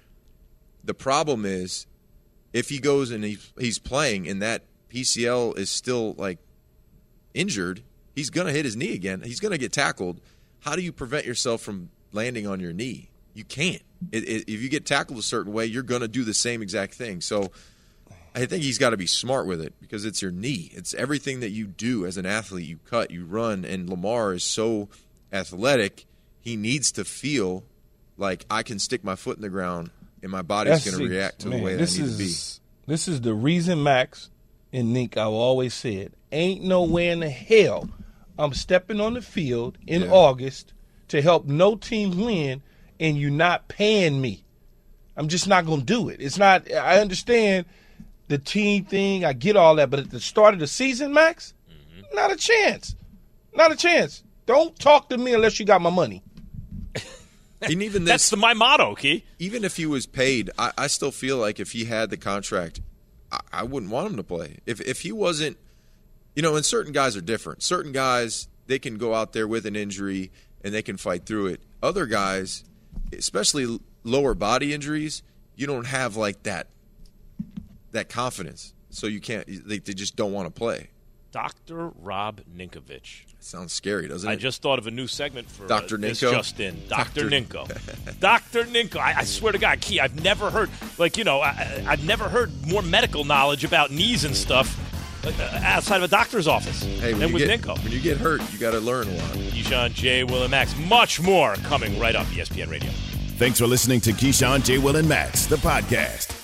the 0.82 0.92
problem 0.92 1.44
is 1.46 1.86
if 2.52 2.70
he 2.70 2.80
goes 2.80 3.12
and 3.12 3.22
he, 3.22 3.38
he's 3.60 3.78
playing 3.78 4.26
and 4.28 4.42
that 4.42 4.64
PCL 4.90 5.56
is 5.56 5.70
still 5.70 6.14
like 6.14 6.40
injured, 7.32 7.84
he's 8.16 8.28
going 8.28 8.48
to 8.48 8.52
hit 8.52 8.64
his 8.64 8.74
knee 8.74 8.92
again. 8.92 9.22
He's 9.22 9.38
going 9.38 9.52
to 9.52 9.58
get 9.58 9.72
tackled. 9.72 10.20
How 10.58 10.74
do 10.74 10.82
you 10.82 10.90
prevent 10.90 11.26
yourself 11.26 11.60
from 11.60 11.90
landing 12.10 12.48
on 12.48 12.58
your 12.58 12.72
knee? 12.72 13.08
You 13.34 13.44
can't. 13.44 13.82
It, 14.10 14.24
it, 14.24 14.52
if 14.52 14.60
you 14.60 14.68
get 14.68 14.84
tackled 14.84 15.20
a 15.20 15.22
certain 15.22 15.52
way, 15.52 15.66
you're 15.66 15.84
going 15.84 16.00
to 16.00 16.08
do 16.08 16.24
the 16.24 16.34
same 16.34 16.60
exact 16.60 16.94
thing. 16.94 17.20
So 17.20 17.52
I 18.34 18.46
think 18.46 18.62
he's 18.64 18.78
got 18.78 18.90
to 18.90 18.96
be 18.96 19.06
smart 19.06 19.46
with 19.46 19.60
it 19.60 19.74
because 19.80 20.04
it's 20.04 20.20
your 20.20 20.32
knee. 20.32 20.70
It's 20.72 20.92
everything 20.94 21.40
that 21.40 21.50
you 21.50 21.66
do 21.66 22.04
as 22.04 22.16
an 22.16 22.26
athlete. 22.26 22.66
You 22.66 22.78
cut, 22.84 23.10
you 23.10 23.24
run, 23.24 23.64
and 23.64 23.88
Lamar 23.88 24.32
is 24.32 24.42
so 24.42 24.88
athletic. 25.32 26.06
He 26.40 26.56
needs 26.56 26.90
to 26.92 27.04
feel 27.04 27.64
like 28.16 28.44
I 28.50 28.62
can 28.62 28.78
stick 28.78 29.04
my 29.04 29.14
foot 29.16 29.36
in 29.36 29.42
the 29.42 29.48
ground 29.48 29.90
and 30.22 30.32
my 30.32 30.42
body's 30.42 30.84
going 30.84 30.98
to 30.98 31.08
react 31.08 31.40
to 31.40 31.48
Man, 31.48 31.58
the 31.58 31.64
way 31.64 31.72
that 31.72 31.78
this 31.78 31.98
I 31.98 32.02
need 32.02 32.08
is, 32.08 32.16
to 32.16 32.18
be. 32.18 32.92
This 32.92 33.08
is 33.08 33.20
the 33.20 33.34
reason, 33.34 33.82
Max 33.82 34.30
and 34.72 34.92
Nick, 34.92 35.16
I've 35.16 35.28
always 35.28 35.74
said, 35.74 36.12
ain't 36.32 36.62
no 36.62 36.82
way 36.82 37.10
in 37.10 37.20
the 37.20 37.30
hell 37.30 37.88
I'm 38.38 38.52
stepping 38.52 39.00
on 39.00 39.14
the 39.14 39.22
field 39.22 39.78
in 39.86 40.02
Yeah. 40.02 40.10
August 40.10 40.72
to 41.08 41.22
help 41.22 41.46
no 41.46 41.76
team 41.76 42.18
win 42.24 42.62
and 42.98 43.16
you're 43.16 43.30
not 43.30 43.68
paying 43.68 44.20
me. 44.20 44.44
I'm 45.16 45.28
just 45.28 45.46
not 45.46 45.66
going 45.66 45.80
to 45.80 45.86
do 45.86 46.08
it. 46.08 46.20
It's 46.20 46.38
not, 46.38 46.70
I 46.72 47.00
understand 47.00 47.66
the 48.28 48.38
team 48.38 48.84
thing. 48.84 49.24
I 49.24 49.32
get 49.32 49.56
all 49.56 49.74
that. 49.76 49.90
But 49.90 50.00
at 50.00 50.10
the 50.10 50.20
start 50.20 50.54
of 50.54 50.60
the 50.60 50.66
season, 50.66 51.12
Max, 51.12 51.54
Mm-hmm. 51.70 52.14
not 52.16 52.32
a 52.32 52.36
chance. 52.36 52.94
Not 53.54 53.72
a 53.72 53.76
chance. 53.76 54.22
Don't 54.46 54.78
talk 54.78 55.08
to 55.10 55.16
me 55.18 55.32
unless 55.34 55.58
you 55.60 55.66
got 55.66 55.80
my 55.82 55.90
money. 55.90 56.22
And 57.62 57.82
even 57.82 58.04
That's 58.04 58.24
this, 58.24 58.30
the, 58.30 58.36
my 58.36 58.52
motto, 58.52 58.94
Key. 58.94 59.24
even 59.38 59.64
if 59.64 59.76
he 59.78 59.86
was 59.86 60.04
paid, 60.06 60.50
I, 60.58 60.72
I 60.76 60.86
still 60.86 61.10
feel 61.10 61.38
like 61.38 61.58
if 61.58 61.72
he 61.72 61.86
had 61.86 62.10
the 62.10 62.18
contract, 62.18 62.82
I, 63.32 63.40
I 63.52 63.62
wouldn't 63.62 63.90
want 63.90 64.10
him 64.10 64.16
to 64.16 64.22
play. 64.22 64.58
If 64.66 64.82
if 64.82 65.00
he 65.00 65.12
wasn't, 65.12 65.56
you 66.36 66.42
know, 66.42 66.56
and 66.56 66.64
certain 66.66 66.92
guys 66.92 67.16
are 67.16 67.22
different. 67.22 67.62
Certain 67.62 67.92
guys 67.92 68.48
they 68.66 68.78
can 68.78 68.98
go 68.98 69.14
out 69.14 69.32
there 69.32 69.48
with 69.48 69.64
an 69.64 69.76
injury 69.76 70.30
and 70.62 70.74
they 70.74 70.82
can 70.82 70.98
fight 70.98 71.24
through 71.24 71.46
it. 71.46 71.62
Other 71.82 72.04
guys, 72.04 72.64
especially 73.16 73.80
lower 74.02 74.34
body 74.34 74.74
injuries, 74.74 75.22
you 75.56 75.66
don't 75.66 75.86
have 75.86 76.16
like 76.16 76.42
that 76.42 76.66
that 77.94 78.08
confidence, 78.08 78.74
so 78.90 79.06
you 79.06 79.20
can't. 79.20 79.46
They, 79.66 79.78
they 79.78 79.94
just 79.94 80.14
don't 80.16 80.32
want 80.32 80.46
to 80.46 80.50
play. 80.56 80.90
Dr. 81.32 81.88
Rob 82.00 82.42
Ninkovich. 82.56 83.22
sounds 83.40 83.72
scary, 83.72 84.06
doesn't 84.06 84.28
it? 84.30 84.32
I 84.32 84.36
just 84.36 84.62
thought 84.62 84.78
of 84.78 84.86
a 84.86 84.92
new 84.92 85.08
segment 85.08 85.50
for 85.50 85.66
Dr. 85.66 85.96
Uh, 85.96 85.98
this 85.98 86.22
Ninko? 86.22 86.30
just 86.30 86.60
in. 86.60 86.76
Dr. 86.88 87.28
Dr. 87.28 87.30
Ninko. 87.30 88.20
Dr. 88.20 88.64
Ninko. 88.66 88.98
I, 88.98 89.14
I 89.18 89.24
swear 89.24 89.50
to 89.50 89.58
God, 89.58 89.80
Key, 89.80 89.98
I've 89.98 90.22
never 90.22 90.48
heard, 90.50 90.70
like, 90.96 91.16
you 91.16 91.24
know, 91.24 91.40
I, 91.40 91.48
I- 91.48 91.84
I've 91.88 92.04
never 92.06 92.28
heard 92.28 92.52
more 92.68 92.82
medical 92.82 93.24
knowledge 93.24 93.64
about 93.64 93.90
knees 93.90 94.24
and 94.24 94.36
stuff 94.36 94.78
uh, 95.26 95.32
outside 95.64 95.96
of 95.96 96.02
a 96.04 96.08
doctor's 96.08 96.46
office 96.46 96.82
Hey, 96.84 97.12
when 97.14 97.20
than 97.20 97.28
you 97.30 97.34
with 97.34 97.48
get 97.48 97.62
Ninko. 97.62 97.82
when 97.82 97.90
you 97.92 97.98
get 98.00 98.16
hurt, 98.18 98.40
you 98.52 98.58
got 98.60 98.70
to 98.70 98.78
learn 98.80 99.08
a 99.08 99.12
lot. 99.16 99.30
Keyshawn, 99.32 99.92
J. 99.92 100.22
Will, 100.22 100.42
and 100.42 100.52
Max. 100.52 100.76
Much 100.88 101.20
more 101.20 101.54
coming 101.64 101.98
right 101.98 102.14
up 102.14 102.26
ESPN 102.26 102.70
Radio. 102.70 102.90
Thanks 103.38 103.58
for 103.58 103.66
listening 103.66 104.00
to 104.02 104.12
Keyshawn, 104.12 104.64
J. 104.64 104.78
Will, 104.78 104.94
and 104.94 105.08
Max, 105.08 105.46
the 105.46 105.56
podcast. 105.56 106.43